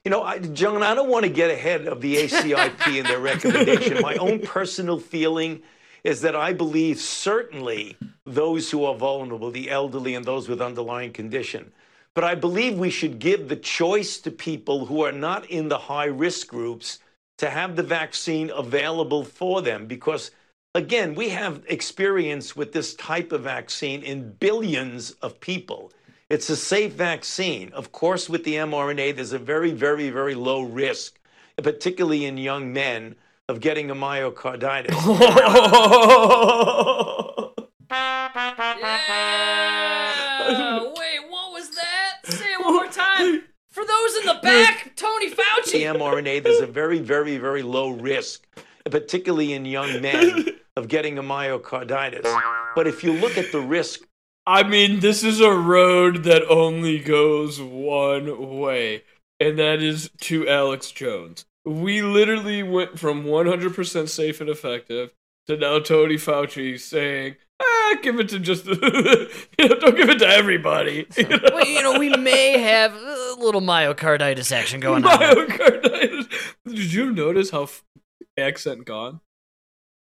You 0.05 0.11
know, 0.11 0.23
I, 0.23 0.39
John, 0.39 0.83
I 0.83 0.95
don't 0.95 1.11
want 1.11 1.25
to 1.25 1.31
get 1.31 1.51
ahead 1.51 1.87
of 1.87 2.01
the 2.01 2.17
ACIP 2.17 2.99
and 2.99 3.07
their 3.07 3.19
recommendation. 3.19 4.01
My 4.01 4.15
own 4.17 4.41
personal 4.41 4.99
feeling 4.99 5.63
is 6.05 6.21
that 6.23 6.37
I 6.37 6.53
believe 6.53 7.01
certainly 7.01 7.97
those 8.25 8.71
who 8.71 8.85
are 8.85 8.95
vulnerable, 8.95 9.51
the 9.51 9.71
elderly 9.71 10.15
and 10.15 10.25
those 10.25 10.49
with 10.49 10.61
underlying 10.61 11.13
condition. 11.13 11.73
But 12.15 12.25
I 12.25 12.35
believe 12.35 12.79
we 12.79 12.91
should 12.91 13.19
give 13.19 13.49
the 13.49 13.57
choice 13.57 14.19
to 14.19 14.31
people 14.31 14.87
who 14.87 15.05
are 15.05 15.13
not 15.13 15.47
in 15.47 15.69
the 15.69 15.79
high 15.79 16.07
risk 16.07 16.49
groups 16.49 16.99
to 17.39 17.51
have 17.51 17.77
the 17.77 17.83
vaccine 17.83 18.51
available 18.55 19.25
for 19.25 19.63
them 19.63 19.87
because 19.87 20.31
again, 20.75 21.15
we 21.15 21.31
have 21.31 21.63
experience 21.69 22.55
with 22.55 22.73
this 22.73 22.95
type 22.95 23.33
of 23.33 23.43
vaccine 23.43 24.03
in 24.03 24.33
billions 24.33 25.13
of 25.23 25.41
people. 25.41 25.93
It's 26.29 26.51
a 26.51 26.57
safe 26.57 26.93
vaccine. 26.93 27.73
Of 27.73 27.91
course, 27.91 28.29
with 28.29 28.45
the 28.45 28.55
mRNA, 28.55 29.17
there's 29.17 29.33
a 29.33 29.39
very, 29.39 29.73
very, 29.73 30.11
very 30.11 30.35
low 30.35 30.63
risk, 30.63 31.19
particularly 31.57 32.25
in 32.25 32.37
young 32.39 32.73
men, 32.73 33.17
of 33.51 33.61
getting 33.61 33.91
a 33.91 33.95
myocarditis. 33.95 34.95
Yeah. 40.51 40.83
Wait, 40.83 41.21
what 41.29 41.53
was 41.53 41.71
that? 41.71 42.15
Say 42.25 42.53
it 42.53 42.65
one 42.65 42.75
more 42.75 42.87
time. 42.87 43.43
For 43.71 43.85
those 43.85 44.17
in 44.17 44.27
the 44.27 44.39
back, 44.43 44.95
Tony 44.97 45.31
Fauci. 45.31 45.73
the 45.73 45.83
mRNA, 45.85 46.43
there's 46.43 46.61
a 46.61 46.67
very, 46.67 46.99
very, 46.99 47.39
very 47.39 47.63
low 47.63 47.91
risk, 47.91 48.47
particularly 48.85 49.53
in 49.53 49.65
young 49.65 50.01
men, 50.01 50.47
of 50.77 50.89
getting 50.89 51.19
a 51.19 51.23
myocarditis. 51.23 52.25
But 52.75 52.87
if 52.87 53.05
you 53.05 53.13
look 53.13 53.39
at 53.39 53.53
the 53.53 53.61
risk 53.61 54.01
I 54.47 54.63
mean, 54.63 55.01
this 55.01 55.23
is 55.23 55.41
a 55.41 55.53
road 55.53 56.25
that 56.25 56.43
only 56.49 56.99
goes 56.99 57.61
one 57.61 58.59
way, 58.59 59.05
and 59.39 59.59
that 59.59 59.83
is 59.83 60.11
to 60.23 60.49
Alex 60.49 60.91
Jones. 60.91 61.45
We 61.65 62.03
literally 62.03 62.63
went 62.63 62.99
from 62.99 63.25
100% 63.25 64.09
safe 64.09 64.41
and 64.41 64.49
effective 64.51 65.13
to 65.47 65.57
now 65.57 65.79
Tony 65.79 66.15
Fauci 66.15 66.79
saying, 66.81 67.37
ah, 67.61 67.97
give 68.03 68.19
it 68.19 68.29
to 68.31 68.39
just, 68.39 68.65
you 68.67 68.75
know, 68.77 69.79
don't 69.79 69.97
give 69.97 70.09
it 70.09 70.19
to 70.21 70.29
everybody. 70.29 71.07
You 71.17 71.29
know? 71.29 71.39
well, 71.53 71.67
you 71.67 71.83
know, 71.83 71.99
we 71.99 72.09
may 72.17 72.59
have 72.59 72.95
a 72.95 73.37
little 73.39 73.61
myocarditis 73.61 74.53
action 74.53 74.81
going 74.81 75.05
on. 75.05 75.19
Myocarditis. 75.19 76.29
Did 76.67 76.93
you 76.93 77.13
notice 77.13 77.51
how 77.51 77.65
f- 77.65 77.85
accent 78.39 78.85
gone? 78.87 79.21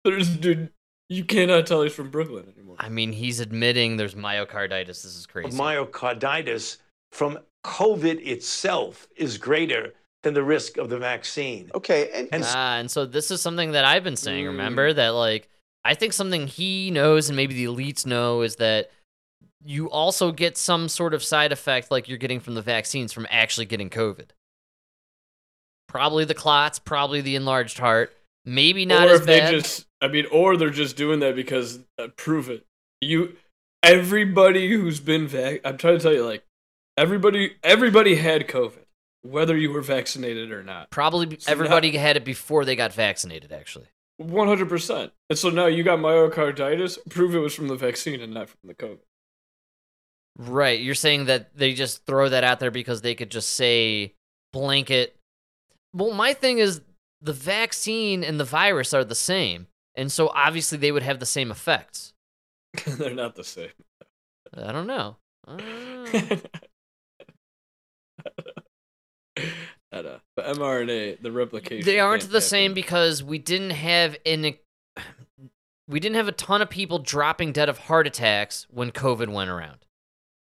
There's, 0.04 0.30
dude, 0.36 0.72
you 1.10 1.24
cannot 1.24 1.68
tell 1.68 1.84
he's 1.84 1.94
from 1.94 2.10
Brooklyn 2.10 2.52
anymore. 2.56 2.78
I 2.80 2.90
mean, 2.90 3.12
he's 3.12 3.40
admitting 3.40 3.98
there's 3.98 4.16
myocarditis. 4.16 4.88
This 4.88 5.06
is 5.06 5.26
crazy. 5.28 5.56
myocarditis 5.58 6.78
from 7.12 7.40
COVID 7.64 8.26
itself 8.26 9.08
is 9.16 9.38
greater 9.38 9.94
than 10.26 10.34
the 10.34 10.44
risk 10.44 10.78
of 10.78 10.90
the 10.90 10.98
vaccine. 10.98 11.72
Okay, 11.74 12.10
and, 12.14 12.28
And 12.34 12.44
Ah, 12.46 12.76
and 12.76 12.92
so 12.92 13.06
this 13.06 13.32
is 13.32 13.42
something 13.42 13.72
that 13.72 13.86
I've 13.86 14.04
been 14.04 14.18
saying. 14.18 14.44
Mm. 14.44 14.50
Remember 14.50 14.92
that, 14.92 15.10
like, 15.10 15.48
I 15.86 15.94
think 15.94 16.12
something 16.12 16.48
he 16.48 16.92
knows 16.92 17.30
and 17.30 17.38
maybe 17.38 17.54
the 17.54 17.66
elites 17.66 18.06
know 18.06 18.42
is 18.42 18.58
that 18.58 18.92
you 19.64 19.90
also 19.90 20.32
get 20.32 20.58
some 20.58 20.90
sort 20.90 21.14
of 21.14 21.24
side 21.24 21.52
effect 21.52 21.92
like 21.92 22.10
you're 22.10 22.18
getting 22.18 22.40
from 22.40 22.56
the 22.56 22.62
vaccines 22.62 23.14
from 23.14 23.26
actually 23.30 23.66
getting 23.66 23.90
COVID. 23.90 24.30
Probably 25.88 26.26
the 26.26 26.34
clots, 26.34 26.80
probably 26.80 27.22
the 27.22 27.36
enlarged 27.36 27.78
heart. 27.78 28.14
Maybe 28.46 28.86
not 28.86 29.08
or 29.08 29.12
as 29.12 29.22
if 29.22 29.28
bad. 29.28 29.48
they 29.48 29.58
just, 29.58 29.86
I 30.02 30.08
mean, 30.08 30.26
or 30.32 30.58
they're 30.58 30.70
just 30.70 30.98
doing 30.98 31.20
that 31.20 31.36
because 31.36 31.80
uh, 31.98 32.08
prove 32.16 32.50
it. 32.50 32.66
You, 33.02 33.36
everybody 33.82 34.72
who's 34.72 35.00
been 35.00 35.28
vac, 35.28 35.62
I'm 35.64 35.78
trying 35.78 35.98
to 35.98 36.04
tell 36.04 36.14
you, 36.14 36.26
like, 36.26 36.44
everybody, 36.98 37.56
everybody 37.64 38.16
had 38.16 38.48
COVID, 38.48 38.85
whether 39.26 39.58
you 39.58 39.72
were 39.72 39.82
vaccinated 39.82 40.52
or 40.52 40.64
not. 40.64 40.92
Probably 40.92 41.38
So 41.40 41.52
everybody 41.52 41.96
had 41.98 42.18
it 42.18 42.26
before 42.26 42.64
they 42.64 42.76
got 42.76 42.94
vaccinated, 42.94 43.52
actually. 43.52 43.88
One 44.18 44.48
hundred 44.48 44.70
percent. 44.70 45.12
And 45.30 45.38
so 45.38 45.50
now 45.50 45.66
you 45.66 45.84
got 45.84 46.00
myocarditis. 46.00 46.98
Prove 47.10 47.36
it 47.36 47.40
was 47.40 47.54
from 47.54 47.68
the 47.68 47.76
vaccine 47.76 48.22
and 48.22 48.34
not 48.34 48.50
from 48.50 48.60
the 48.64 48.74
COVID. 48.74 49.00
Right. 50.38 50.80
You're 50.80 50.96
saying 50.96 51.26
that 51.26 51.58
they 51.58 51.74
just 51.74 52.06
throw 52.06 52.30
that 52.30 52.44
out 52.44 52.60
there 52.60 52.72
because 52.72 53.02
they 53.02 53.16
could 53.16 53.32
just 53.32 53.50
say 53.50 54.14
blanket. 54.54 55.16
Well, 55.94 56.14
my 56.14 56.34
thing 56.34 56.60
is 56.60 56.82
the 57.22 57.34
vaccine 57.34 58.24
and 58.24 58.40
the 58.40 58.46
virus 58.46 58.94
are 58.94 59.04
the 59.04 59.16
same. 59.16 59.68
And 59.96 60.12
so 60.12 60.30
obviously 60.30 60.78
they 60.78 60.92
would 60.92 61.04
have 61.04 61.20
the 61.20 61.26
same 61.26 61.52
effects. 61.52 62.14
They're 62.86 63.14
not 63.14 63.36
the 63.36 63.44
same. 63.46 63.70
I 64.54 64.72
don't 64.72 64.88
know. 64.88 65.18
I 65.48 65.58
don't 65.58 66.14
know. 66.32 66.38
I 69.38 70.02
know. 70.02 70.20
But 70.36 70.46
mRNA, 70.56 71.22
the 71.22 71.32
replication. 71.32 71.86
they 71.86 72.00
aren't 72.00 72.24
the 72.24 72.28
happen. 72.28 72.42
same 72.42 72.74
because 72.74 73.24
we 73.24 73.38
didn't 73.38 73.72
have 73.72 74.18
an 74.26 74.56
we 75.88 76.00
didn't 76.00 76.16
have 76.16 76.28
a 76.28 76.34
ton 76.34 76.62
of 76.62 76.70
people 76.70 77.00
dropping 77.00 77.52
dead 77.52 77.70
of 77.70 77.78
heart 77.78 78.08
attacks 78.08 78.66
when 78.70 78.92
COVID 78.92 79.30
went 79.30 79.50
around. 79.50 79.86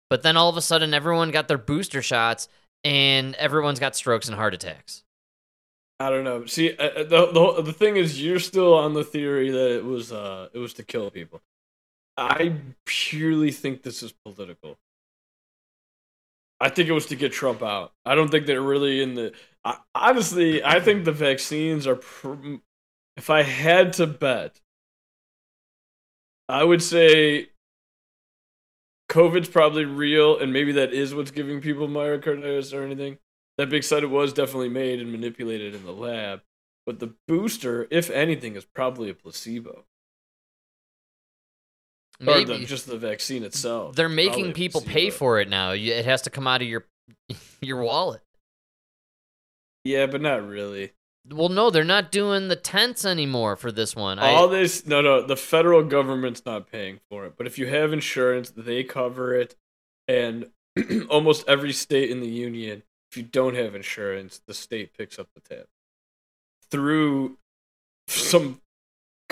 But 0.09 0.23
then 0.23 0.37
all 0.37 0.49
of 0.49 0.57
a 0.57 0.61
sudden 0.61 0.93
everyone 0.93 1.31
got 1.31 1.47
their 1.47 1.57
booster 1.57 2.01
shots 2.01 2.47
and 2.83 3.35
everyone's 3.35 3.79
got 3.79 3.95
strokes 3.95 4.27
and 4.27 4.35
heart 4.37 4.53
attacks. 4.53 5.03
I 5.99 6.09
don't 6.09 6.23
know. 6.23 6.45
See, 6.45 6.75
uh, 6.75 6.83
uh, 6.83 7.03
the, 7.03 7.31
the 7.31 7.61
the 7.63 7.73
thing 7.73 7.95
is, 7.95 8.21
you're 8.21 8.39
still 8.39 8.73
on 8.73 8.93
the 8.93 9.03
theory 9.03 9.49
that 9.49 9.75
it 9.77 9.85
was 9.85 10.11
uh 10.11 10.49
it 10.53 10.59
was 10.59 10.73
to 10.73 10.83
kill 10.83 11.09
people. 11.09 11.41
I 12.17 12.55
purely 12.85 13.51
think 13.51 13.83
this 13.83 14.03
is 14.03 14.13
political. 14.23 14.77
I 16.65 16.69
think 16.69 16.89
it 16.89 16.93
was 16.93 17.05
to 17.07 17.15
get 17.15 17.31
Trump 17.31 17.61
out. 17.61 17.93
I 18.07 18.15
don't 18.15 18.29
think 18.31 18.47
they're 18.47 18.59
really 18.59 18.99
in 18.99 19.13
the. 19.13 19.33
I, 19.63 19.77
honestly, 19.93 20.63
I 20.63 20.79
think 20.79 21.05
the 21.05 21.11
vaccines 21.11 21.85
are. 21.85 21.97
Pr- 21.97 22.55
if 23.15 23.29
I 23.29 23.43
had 23.43 23.93
to 23.93 24.07
bet, 24.07 24.59
I 26.49 26.63
would 26.63 26.81
say 26.81 27.49
COVID's 29.09 29.47
probably 29.47 29.85
real, 29.85 30.39
and 30.39 30.51
maybe 30.51 30.71
that 30.71 30.91
is 30.91 31.13
what's 31.13 31.29
giving 31.29 31.61
people 31.61 31.87
myocarditis 31.87 32.73
or 32.73 32.83
anything. 32.83 33.19
That 33.59 33.69
big 33.69 33.83
study 33.83 34.07
was 34.07 34.33
definitely 34.33 34.69
made 34.69 34.99
and 34.99 35.11
manipulated 35.11 35.75
in 35.75 35.85
the 35.85 35.93
lab, 35.93 36.41
but 36.87 36.97
the 36.97 37.13
booster, 37.27 37.87
if 37.91 38.09
anything, 38.09 38.55
is 38.55 38.65
probably 38.65 39.11
a 39.11 39.13
placebo. 39.13 39.85
Or 42.21 42.25
the, 42.41 42.45
Maybe. 42.45 42.65
just 42.65 42.87
the 42.87 42.97
vaccine 42.97 43.43
itself. 43.43 43.95
They're 43.95 44.07
making 44.09 44.53
people 44.53 44.81
pay 44.81 45.09
for 45.09 45.39
it 45.39 45.49
now. 45.49 45.71
It 45.71 46.05
has 46.05 46.21
to 46.23 46.29
come 46.29 46.47
out 46.47 46.61
of 46.61 46.67
your 46.67 46.85
your 47.61 47.81
wallet. 47.83 48.21
Yeah, 49.83 50.05
but 50.07 50.21
not 50.21 50.47
really. 50.47 50.93
Well, 51.29 51.49
no, 51.49 51.69
they're 51.69 51.83
not 51.83 52.11
doing 52.11 52.47
the 52.47 52.55
tents 52.55 53.03
anymore 53.03 53.55
for 53.55 53.71
this 53.71 53.95
one. 53.95 54.19
I- 54.19 54.33
All 54.33 54.47
this, 54.47 54.85
no, 54.85 55.01
no, 55.01 55.25
the 55.25 55.35
federal 55.35 55.83
government's 55.83 56.45
not 56.45 56.71
paying 56.71 56.99
for 57.09 57.25
it. 57.25 57.33
But 57.37 57.47
if 57.47 57.57
you 57.57 57.65
have 57.67 57.93
insurance, 57.93 58.51
they 58.55 58.83
cover 58.83 59.33
it. 59.33 59.55
And 60.07 60.51
almost 61.09 61.47
every 61.47 61.73
state 61.73 62.11
in 62.11 62.19
the 62.21 62.27
union, 62.29 62.83
if 63.11 63.17
you 63.17 63.23
don't 63.23 63.55
have 63.55 63.73
insurance, 63.75 64.39
the 64.45 64.53
state 64.53 64.93
picks 64.95 65.17
up 65.17 65.27
the 65.33 65.41
tab 65.41 65.65
through 66.69 67.37
some 68.07 68.61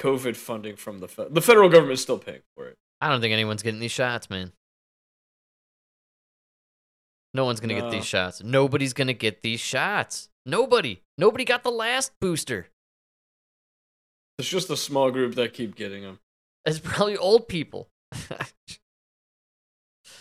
COVID 0.04 0.36
funding 0.36 0.76
from 0.76 0.99
the 0.99 1.08
fe- 1.08 1.28
the 1.30 1.41
federal 1.41 1.70
government 1.70 1.93
is 1.93 2.01
still 2.01 2.18
paying 2.20 2.41
for 2.56 2.68
it. 2.68 2.76
I 2.99 3.10
don't 3.10 3.22
think 3.22 3.32
anyone's 3.32 3.64
getting 3.64 3.80
these 3.80 3.91
shots, 3.91 4.30
man. 4.30 4.51
No 7.34 7.45
one's 7.45 7.62
gonna 7.62 7.74
get 7.74 7.89
these 7.89 8.01
uh. 8.01 8.06
shots. 8.06 8.43
Nobody's 8.43 8.93
gonna 8.93 9.14
get 9.14 9.41
these 9.41 9.62
shots. 9.62 10.30
Nobody. 10.45 11.01
Nobody 11.18 11.45
got 11.45 11.64
the 11.64 11.72
last 11.72 12.12
booster. 12.20 12.68
It's 14.38 14.49
just 14.49 14.70
a 14.70 14.78
small 14.78 15.10
group 15.10 15.36
that 15.36 15.54
keep 15.54 15.76
getting 15.76 16.04
them. 16.04 16.20
It's 16.66 16.80
probably 16.80 17.18
old 17.18 17.47
people. 17.47 17.88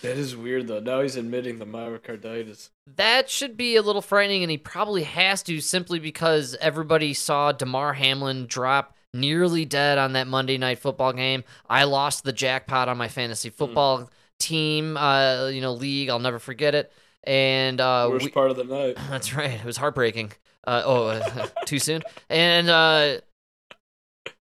That 0.02 0.18
is 0.18 0.34
weird 0.34 0.66
though. 0.66 0.80
Now 0.80 1.00
he's 1.00 1.14
admitting 1.14 1.60
the 1.60 1.64
myocarditis. 1.64 2.70
that 2.96 3.30
should 3.30 3.56
be 3.56 3.76
a 3.76 3.82
little 3.82 4.02
frightening, 4.02 4.42
and 4.42 4.50
he 4.50 4.58
probably 4.58 5.04
has 5.04 5.44
to 5.44 5.60
simply 5.60 6.00
because 6.00 6.56
everybody 6.60 7.14
saw 7.14 7.52
Damar 7.52 7.92
Hamlin 7.94 8.46
drop 8.46 8.96
nearly 9.14 9.64
dead 9.64 9.98
on 9.98 10.14
that 10.14 10.26
Monday 10.26 10.58
night 10.58 10.78
football 10.78 11.12
game. 11.12 11.44
I 11.68 11.84
lost 11.84 12.24
the 12.24 12.32
jackpot 12.32 12.88
on 12.88 12.96
my 12.96 13.08
fantasy 13.08 13.50
football 13.50 14.10
team, 14.38 14.96
uh, 14.96 15.46
you 15.48 15.60
know, 15.60 15.72
league. 15.72 16.08
I'll 16.08 16.18
never 16.18 16.38
forget 16.38 16.74
it. 16.74 16.92
And 17.24 17.80
uh, 17.80 18.08
Worst 18.10 18.24
we- 18.26 18.30
part 18.30 18.50
of 18.50 18.56
the 18.56 18.64
night. 18.64 18.96
that's 19.10 19.34
right. 19.34 19.50
It 19.50 19.64
was 19.64 19.76
heartbreaking. 19.76 20.32
Uh, 20.66 20.82
oh, 20.84 21.06
uh, 21.06 21.46
too 21.66 21.78
soon. 21.78 22.02
And 22.28 22.68
uh, 22.68 23.18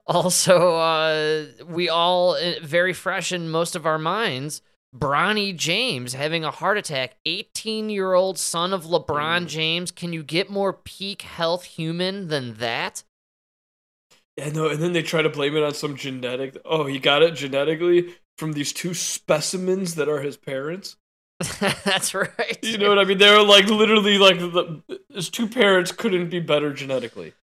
also, 0.07 0.75
uh, 0.75 1.45
we 1.67 1.89
all 1.89 2.35
uh, 2.35 2.53
very 2.61 2.93
fresh 2.93 3.31
in 3.31 3.49
most 3.49 3.75
of 3.75 3.85
our 3.85 3.99
minds. 3.99 4.61
Bronny 4.95 5.53
James 5.55 6.13
having 6.13 6.45
a 6.45 6.51
heart 6.51 6.77
attack. 6.77 7.17
18 7.25 7.89
year 7.89 8.13
old 8.13 8.39
son 8.39 8.73
of 8.73 8.85
LeBron 8.85 9.47
James. 9.47 9.91
Can 9.91 10.13
you 10.13 10.23
get 10.23 10.49
more 10.49 10.73
peak 10.73 11.23
health 11.23 11.63
human 11.63 12.29
than 12.29 12.55
that? 12.55 13.03
Yeah, 14.37 14.49
no, 14.49 14.67
and 14.69 14.81
then 14.81 14.93
they 14.93 15.01
try 15.01 15.21
to 15.21 15.29
blame 15.29 15.55
it 15.55 15.63
on 15.63 15.73
some 15.73 15.95
genetic. 15.95 16.57
Oh, 16.65 16.85
he 16.85 16.99
got 16.99 17.21
it 17.23 17.35
genetically 17.35 18.13
from 18.37 18.51
these 18.53 18.73
two 18.73 18.93
specimens 18.93 19.95
that 19.95 20.09
are 20.09 20.19
his 20.21 20.35
parents. 20.37 20.97
That's 21.59 22.13
right. 22.13 22.57
You 22.61 22.77
know 22.77 22.89
what 22.89 22.99
I 22.99 23.05
mean? 23.05 23.17
They 23.17 23.31
were 23.31 23.43
like 23.43 23.67
literally 23.67 24.17
like 24.17 24.39
the, 24.39 24.81
his 25.13 25.29
two 25.29 25.47
parents 25.47 25.91
couldn't 25.91 26.29
be 26.29 26.39
better 26.39 26.73
genetically. 26.73 27.33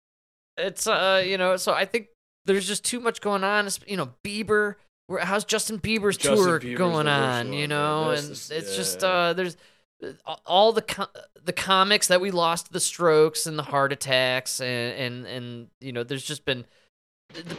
it's 0.58 0.86
uh 0.86 1.22
you 1.26 1.38
know 1.38 1.56
so 1.56 1.72
i 1.72 1.86
think 1.86 2.08
there's 2.44 2.66
just 2.66 2.84
too 2.84 3.00
much 3.00 3.22
going 3.22 3.42
on 3.42 3.66
It's- 3.66 3.80
you 3.88 3.96
know 3.96 4.10
bieber 4.22 4.74
where- 5.06 5.24
how's 5.24 5.44
justin 5.46 5.78
bieber's 5.78 6.18
Justin 6.18 6.36
tour 6.46 6.60
Bieber's 6.60 6.76
going 6.78 7.08
on 7.08 7.54
you 7.54 7.66
know 7.66 8.10
and 8.10 8.28
just- 8.28 8.50
it's 8.52 8.76
just 8.76 9.02
uh 9.02 9.32
there's 9.32 9.56
uh, 10.04 10.34
all 10.44 10.72
the 10.74 10.82
co- 10.82 11.06
the 11.42 11.54
comics 11.54 12.08
that 12.08 12.20
we 12.20 12.30
lost 12.30 12.70
the 12.72 12.80
strokes 12.80 13.46
and 13.46 13.58
the 13.58 13.62
heart 13.62 13.92
attacks 13.94 14.60
and 14.60 14.92
and 14.98 15.26
and 15.26 15.68
you 15.80 15.92
know 15.92 16.02
there's 16.04 16.24
just 16.24 16.44
been 16.44 16.66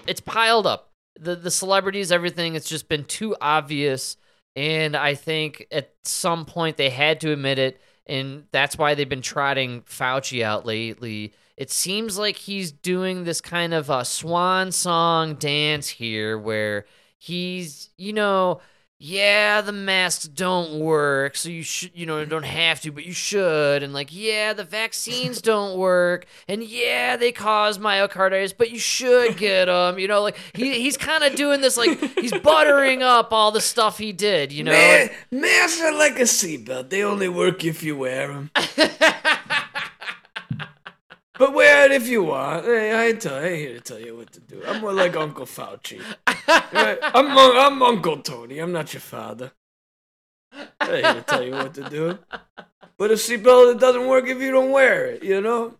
it's 0.07 0.21
piled 0.21 0.67
up 0.67 0.91
the 1.19 1.35
the 1.35 1.51
celebrities 1.51 2.11
everything 2.11 2.55
it's 2.55 2.69
just 2.69 2.89
been 2.89 3.05
too 3.05 3.35
obvious 3.41 4.17
and 4.55 4.95
i 4.95 5.13
think 5.13 5.67
at 5.71 5.93
some 6.03 6.45
point 6.45 6.77
they 6.77 6.89
had 6.89 7.19
to 7.19 7.31
admit 7.31 7.59
it 7.59 7.79
and 8.05 8.45
that's 8.51 8.77
why 8.77 8.95
they've 8.95 9.07
been 9.07 9.21
trotting 9.21 9.81
Fauci 9.83 10.43
out 10.43 10.65
lately. 10.65 11.33
It 11.55 11.71
seems 11.71 12.17
like 12.17 12.35
he's 12.35 12.71
doing 12.71 13.23
this 13.23 13.39
kind 13.41 13.73
of 13.73 13.89
a 13.89 14.03
swan 14.03 14.71
song 14.71 15.35
dance 15.35 15.87
here 15.87 16.37
where 16.37 16.85
he's, 17.17 17.89
you 17.97 18.11
know, 18.11 18.59
yeah, 19.05 19.59
the 19.59 19.73
masks 19.73 20.29
don't 20.29 20.79
work, 20.79 21.35
so 21.35 21.49
you 21.49 21.61
should, 21.61 21.91
you 21.93 22.05
know, 22.05 22.23
don't 22.23 22.45
have 22.45 22.79
to, 22.79 22.91
but 22.93 23.05
you 23.05 23.11
should. 23.11 23.83
And 23.83 23.91
like, 23.91 24.15
yeah, 24.15 24.53
the 24.53 24.63
vaccines 24.63 25.41
don't 25.41 25.77
work, 25.77 26.25
and 26.47 26.63
yeah, 26.63 27.17
they 27.17 27.33
cause 27.33 27.77
myocarditis, 27.77 28.53
but 28.57 28.71
you 28.71 28.79
should 28.79 29.35
get 29.35 29.65
them. 29.65 29.99
You 29.99 30.07
know, 30.07 30.21
like 30.21 30.37
he 30.53 30.79
he's 30.79 30.95
kind 30.95 31.25
of 31.25 31.35
doing 31.35 31.59
this, 31.59 31.75
like 31.75 31.99
he's 32.17 32.31
buttering 32.31 33.03
up 33.03 33.33
all 33.33 33.51
the 33.51 33.59
stuff 33.59 33.97
he 33.97 34.13
did. 34.13 34.53
You 34.53 34.63
know, 34.63 34.71
Man, 34.71 35.09
masks 35.31 35.81
are 35.81 35.93
like 35.93 36.17
a 36.17 36.23
seatbelt. 36.23 36.89
They 36.89 37.03
only 37.03 37.27
work 37.27 37.65
if 37.65 37.83
you 37.83 37.97
wear 37.97 38.29
them. 38.29 38.51
but 41.37 41.53
wear 41.53 41.85
it 41.85 41.91
if 41.91 42.07
you 42.07 42.23
want. 42.23 42.65
Hey, 42.65 43.09
I, 43.09 43.11
tell, 43.13 43.35
I 43.35 43.43
ain't 43.43 43.57
here 43.57 43.73
to 43.73 43.81
tell 43.81 43.99
you 43.99 44.15
what 44.17 44.31
to 44.33 44.39
do. 44.39 44.61
I'm 44.65 44.81
more 44.81 44.93
like 44.93 45.15
Uncle 45.15 45.45
Fauci. 45.45 46.01
I'm, 46.47 47.37
I'm 47.37 47.81
Uncle 47.81 48.17
Tony. 48.17 48.59
I'm 48.59 48.71
not 48.71 48.93
your 48.93 49.01
father. 49.01 49.51
I 50.79 50.91
ain't 50.91 51.05
here 51.05 51.13
to 51.15 51.21
tell 51.21 51.43
you 51.43 51.51
what 51.51 51.73
to 51.75 51.89
do. 51.89 52.19
But 52.97 53.11
a 53.11 53.15
seatbelt, 53.15 53.73
it 53.75 53.79
doesn't 53.79 54.07
work 54.07 54.27
if 54.27 54.39
you 54.39 54.51
don't 54.51 54.71
wear 54.71 55.05
it, 55.05 55.23
you 55.23 55.41
know? 55.41 55.75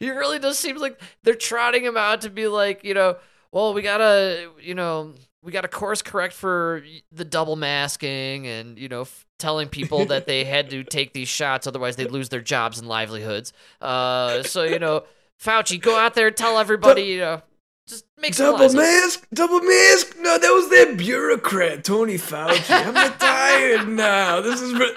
It 0.00 0.10
really 0.10 0.38
does 0.38 0.58
seem 0.58 0.76
like 0.76 1.00
they're 1.22 1.34
trotting 1.34 1.84
him 1.84 1.96
out 1.96 2.22
to 2.22 2.30
be 2.30 2.48
like, 2.48 2.84
you 2.84 2.94
know, 2.94 3.16
well, 3.52 3.72
we 3.72 3.82
gotta, 3.82 4.50
you 4.60 4.74
know, 4.74 5.14
we 5.46 5.52
gotta 5.52 5.68
course 5.68 6.02
correct 6.02 6.34
for 6.34 6.82
the 7.12 7.24
double 7.24 7.54
masking 7.54 8.48
and, 8.48 8.76
you 8.76 8.88
know, 8.88 9.02
f- 9.02 9.24
telling 9.38 9.68
people 9.68 10.04
that 10.06 10.26
they 10.26 10.42
had 10.42 10.70
to 10.70 10.82
take 10.90 11.12
these 11.12 11.28
shots, 11.28 11.68
otherwise 11.68 11.94
they'd 11.94 12.10
lose 12.10 12.30
their 12.30 12.40
jobs 12.40 12.80
and 12.80 12.88
livelihoods. 12.88 13.52
Uh, 13.80 14.42
so, 14.42 14.64
you 14.64 14.80
know, 14.80 15.04
Fauci, 15.40 15.80
go 15.80 15.96
out 15.96 16.14
there 16.14 16.26
and 16.26 16.36
tell 16.36 16.58
everybody, 16.66 17.02
you 17.02 17.20
know, 17.20 17.42
just 17.88 18.04
make 18.20 18.34
Double 18.34 18.72
mask? 18.72 19.28
Double 19.32 19.60
mask? 19.60 20.16
No, 20.18 20.36
that 20.36 20.50
was 20.50 20.68
that 20.70 20.96
bureaucrat, 20.98 21.84
Tony 21.84 22.16
Fauci. 22.16 22.68
I'm 22.68 23.12
retired 23.12 23.88
now. 23.96 24.40
This 24.40 24.60
is. 24.60 24.74
Re- 24.74 24.96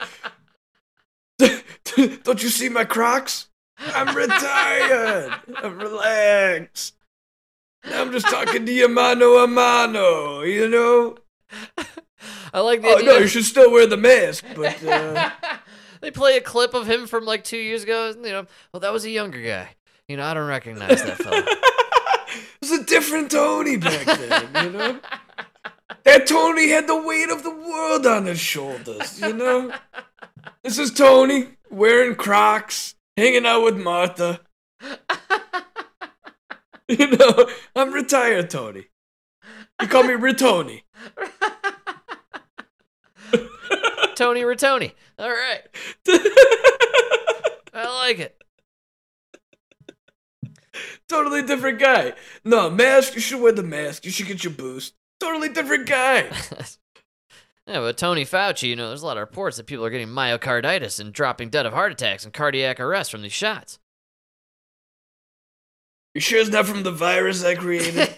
Don't 2.24 2.42
you 2.42 2.50
see 2.50 2.70
my 2.70 2.86
Crocs? 2.86 3.50
I'm 3.78 4.16
retired. 4.16 5.32
I'm 5.58 5.78
relaxed. 5.78 6.96
I'm 7.84 8.12
just 8.12 8.28
talking 8.28 8.66
to 8.66 8.72
you 8.72 8.88
mano 8.88 9.38
a 9.38 9.48
mano, 9.48 10.42
you 10.42 10.68
know? 10.68 11.18
I 12.54 12.60
like 12.60 12.82
the 12.82 12.88
Oh, 12.88 13.00
no, 13.00 13.18
you 13.18 13.28
should 13.28 13.46
still 13.46 13.72
wear 13.72 13.88
the 13.88 13.98
mask, 13.98 14.44
but. 14.56 14.84
Uh, 14.84 15.30
they 16.02 16.12
play 16.12 16.38
a 16.38 16.42
clip 16.42 16.74
of 16.74 16.90
him 16.90 17.08
from 17.08 17.26
like 17.26 17.44
two 17.44 17.58
years 17.58 17.84
ago. 17.84 18.10
You 18.10 18.32
know, 18.32 18.48
well, 18.74 18.82
that 18.82 18.94
was 18.94 19.06
a 19.06 19.10
younger 19.10 19.42
guy. 19.42 19.70
You 20.08 20.18
know, 20.18 20.26
I 20.26 20.34
don't 20.34 20.48
recognize 20.48 21.04
that 21.04 21.18
fella. 21.18 21.44
it 21.48 22.62
was 22.62 22.72
a 22.72 22.84
different 22.84 23.32
Tony 23.32 23.78
back 23.78 24.06
then, 24.06 24.66
you 24.66 24.72
know? 24.72 25.00
That 26.04 26.28
Tony 26.28 26.70
had 26.70 26.88
the 26.88 27.02
weight 27.02 27.30
of 27.30 27.44
the 27.44 27.52
world 27.52 28.06
on 28.08 28.26
his 28.26 28.40
shoulders, 28.40 29.22
you 29.22 29.34
know? 29.34 29.72
This 30.64 30.80
is 30.80 30.92
Tony 30.92 31.50
wearing 31.70 32.16
Crocs, 32.16 32.96
hanging 33.16 33.46
out 33.46 33.64
with 33.64 33.78
Martha. 33.78 34.42
You 36.98 37.06
know, 37.06 37.48
I'm 37.76 37.94
retired, 37.94 38.50
Tony. 38.50 38.86
You 39.80 39.88
call 39.88 40.02
me 40.04 40.16
Ritoni. 40.16 40.82
Tony 44.16 44.42
Ratoni. 44.42 44.94
All 45.20 45.30
right. 45.30 45.62
I 47.74 48.04
like 48.04 48.18
it. 48.18 48.42
Totally 51.08 51.44
different 51.44 51.80
guy. 51.80 52.14
No, 52.44 52.72
mask, 52.72 53.14
you 53.14 53.22
should 53.22 53.40
wear 53.40 53.52
the 53.52 53.62
mask. 53.62 54.04
You 54.04 54.10
should 54.12 54.26
get 54.26 54.44
your 54.44 54.54
boost. 54.54 54.96
Totally 55.20 55.50
different 55.50 55.86
guy. 55.86 56.32
Yeah, 57.68 57.82
but 57.82 57.98
Tony 57.98 58.26
Fauci, 58.26 58.70
you 58.70 58.76
know, 58.76 58.88
there's 58.88 59.04
a 59.04 59.06
lot 59.06 59.18
of 59.18 59.22
reports 59.22 59.58
that 59.58 59.68
people 59.68 59.86
are 59.86 59.92
getting 59.92 60.08
myocarditis 60.08 61.00
and 61.00 61.14
dropping 61.14 61.50
dead 61.50 61.68
of 61.68 61.74
heart 61.74 61.92
attacks 61.92 62.26
and 62.26 62.34
cardiac 62.34 62.80
arrest 62.80 63.12
from 63.12 63.22
these 63.22 63.32
shots. 63.32 63.78
You 66.16 66.22
sure 66.22 66.40
it's 66.40 66.50
not 66.50 66.66
from 66.66 66.84
the 66.84 66.92
virus 66.92 67.44
I 67.44 67.56
created? 67.56 67.98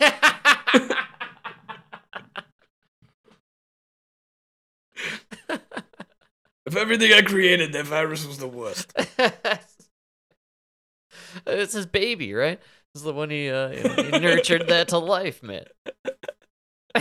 if 6.65 6.75
everything 6.75 7.11
I 7.11 7.21
created, 7.21 7.73
that 7.73 7.85
virus 7.85 8.25
was 8.25 8.37
the 8.37 8.47
worst. 8.47 8.93
it's 11.45 11.73
his 11.73 11.85
baby, 11.85 12.33
right? 12.33 12.59
Is 12.95 13.03
the 13.03 13.13
one 13.13 13.29
he, 13.29 13.49
uh, 13.49 13.69
he 13.69 14.19
nurtured 14.19 14.67
that 14.67 14.87
to 14.89 14.97
life, 14.97 15.43
man. 15.43 15.65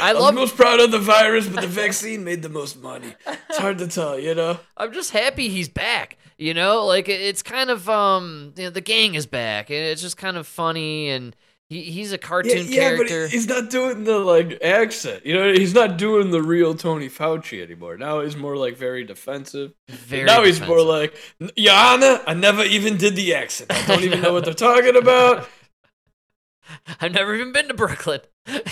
I 0.00 0.12
love. 0.12 0.34
most 0.34 0.56
proud 0.56 0.80
of 0.80 0.90
the 0.90 0.98
virus, 0.98 1.46
but 1.48 1.60
the 1.60 1.68
vaccine 1.68 2.24
made 2.24 2.42
the 2.42 2.48
most 2.48 2.80
money. 2.80 3.14
It's 3.48 3.58
hard 3.58 3.78
to 3.78 3.86
tell, 3.86 4.18
you 4.18 4.34
know. 4.34 4.58
I'm 4.76 4.92
just 4.92 5.10
happy 5.10 5.48
he's 5.48 5.68
back. 5.68 6.16
You 6.40 6.54
know, 6.54 6.86
like 6.86 7.08
it's 7.10 7.42
kind 7.42 7.70
of 7.70 7.88
um, 7.90 8.54
you 8.56 8.64
know, 8.64 8.70
the 8.70 8.80
gang 8.80 9.14
is 9.14 9.26
back, 9.26 9.70
and 9.70 9.78
it's 9.78 10.00
just 10.02 10.16
kind 10.16 10.38
of 10.38 10.46
funny, 10.46 11.10
and 11.10 11.36
he, 11.68 11.82
he's 11.82 12.12
a 12.14 12.18
Yeah, 12.18 12.18
cartoon 12.18 12.66
yeah, 12.66 12.96
but 12.96 13.08
character. 13.08 13.28
he's 13.28 13.46
not 13.46 13.68
doing 13.70 14.04
the 14.04 14.18
like 14.18 14.62
accent. 14.62 15.26
You 15.26 15.34
know, 15.34 15.52
he's 15.52 15.74
not 15.74 15.98
doing 15.98 16.30
the 16.30 16.42
real 16.42 16.74
Tony 16.74 17.10
Fauci 17.10 17.62
anymore. 17.62 17.98
Now 17.98 18.22
he's 18.22 18.36
more 18.36 18.56
like 18.56 18.76
very 18.78 19.04
defensive. 19.04 19.74
Very 19.88 20.24
now 20.24 20.42
he's 20.44 20.60
more 20.62 20.82
like, 20.82 21.14
Your 21.56 21.74
Honor, 21.74 22.20
I 22.26 22.34
never 22.34 22.62
even 22.64 22.96
did 22.96 23.16
the 23.16 23.34
accent. 23.34 23.70
I 23.70 23.86
don't 23.86 24.04
even 24.04 24.22
know 24.22 24.32
what 24.32 24.46
they're 24.46 24.54
talking 24.54 24.96
about. 24.96 25.48
I've 27.00 27.12
never 27.12 27.34
even 27.34 27.52
been 27.52 27.68
to 27.68 27.74
Brooklyn. 27.74 28.20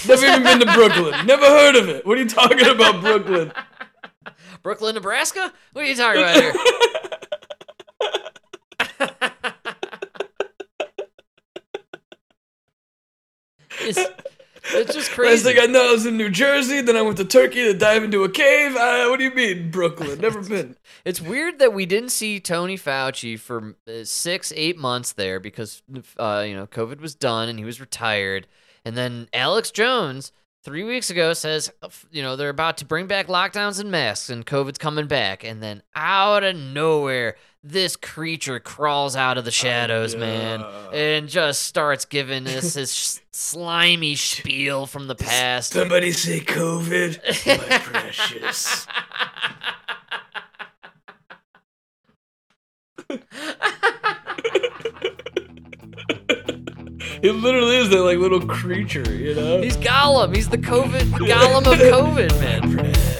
Never 0.06 0.24
even 0.26 0.42
been 0.42 0.60
to 0.60 0.66
Brooklyn. 0.72 1.26
Never 1.26 1.44
heard 1.44 1.76
of 1.76 1.88
it. 1.88 2.06
What 2.06 2.18
are 2.18 2.22
you 2.22 2.28
talking 2.28 2.66
about, 2.66 3.00
Brooklyn? 3.00 3.52
Brooklyn, 4.62 4.94
Nebraska? 4.94 5.52
What 5.72 5.84
are 5.84 5.88
you 5.88 5.94
talking 5.96 6.20
about 6.20 6.36
here? 6.36 6.52
It's, 13.88 13.98
it's 14.74 14.94
just 14.94 15.08
Last 15.10 15.14
crazy. 15.14 15.54
thing 15.54 15.58
I 15.62 15.66
know, 15.66 15.88
I 15.88 15.92
was 15.92 16.06
in 16.06 16.16
New 16.16 16.30
Jersey. 16.30 16.80
Then 16.80 16.96
I 16.96 17.02
went 17.02 17.16
to 17.18 17.24
Turkey 17.24 17.64
to 17.64 17.74
dive 17.74 18.04
into 18.04 18.24
a 18.24 18.28
cave. 18.28 18.76
Uh, 18.76 19.06
what 19.08 19.18
do 19.18 19.24
you 19.24 19.34
mean, 19.34 19.70
Brooklyn? 19.70 20.18
Never 20.20 20.42
been. 20.42 20.76
It's 21.04 21.20
weird 21.20 21.58
that 21.58 21.72
we 21.72 21.86
didn't 21.86 22.10
see 22.10 22.40
Tony 22.40 22.76
Fauci 22.76 23.38
for 23.38 23.76
uh, 23.88 24.04
six, 24.04 24.52
eight 24.56 24.76
months 24.76 25.12
there 25.12 25.40
because 25.40 25.82
uh, 26.18 26.44
you 26.46 26.54
know 26.54 26.66
COVID 26.66 27.00
was 27.00 27.14
done 27.14 27.48
and 27.48 27.58
he 27.58 27.64
was 27.64 27.80
retired, 27.80 28.46
and 28.84 28.96
then 28.96 29.28
Alex 29.32 29.70
Jones 29.70 30.32
three 30.64 30.82
weeks 30.84 31.08
ago 31.08 31.32
says 31.32 31.70
you 32.10 32.22
know 32.22 32.36
they're 32.36 32.48
about 32.48 32.76
to 32.78 32.84
bring 32.84 33.06
back 33.06 33.28
lockdowns 33.28 33.80
and 33.80 33.90
masks 33.90 34.28
and 34.28 34.44
COVID's 34.44 34.78
coming 34.78 35.06
back, 35.06 35.44
and 35.44 35.62
then 35.62 35.82
out 35.94 36.44
of 36.44 36.56
nowhere 36.56 37.36
this 37.62 37.96
creature 37.96 38.60
crawls 38.60 39.16
out 39.16 39.38
of 39.38 39.44
the 39.44 39.50
oh, 39.50 39.52
shadows, 39.52 40.14
oh, 40.14 40.18
yeah. 40.18 40.24
man, 40.24 40.64
and 40.92 41.28
just 41.28 41.64
starts 41.64 42.04
giving 42.04 42.46
us 42.46 42.74
his 42.74 43.20
slimy 43.32 44.16
spiel 44.16 44.86
from 44.86 45.06
the 45.06 45.14
past. 45.14 45.72
Does 45.72 45.82
somebody 45.82 46.12
say 46.12 46.40
COVID, 46.40 47.68
my 47.70 47.78
precious. 47.78 48.86
It 57.20 57.32
literally 57.32 57.76
is 57.76 57.90
that 57.90 58.02
like 58.02 58.18
little 58.18 58.40
creature, 58.46 59.12
you 59.12 59.34
know. 59.34 59.60
He's 59.60 59.76
Gollum. 59.76 60.36
He's 60.36 60.48
the 60.48 60.58
COVID 60.58 61.00
Gollum 61.28 61.66
of 61.66 61.78
COVID, 61.78 62.40
man. 62.40 62.72
Precious. 62.76 63.18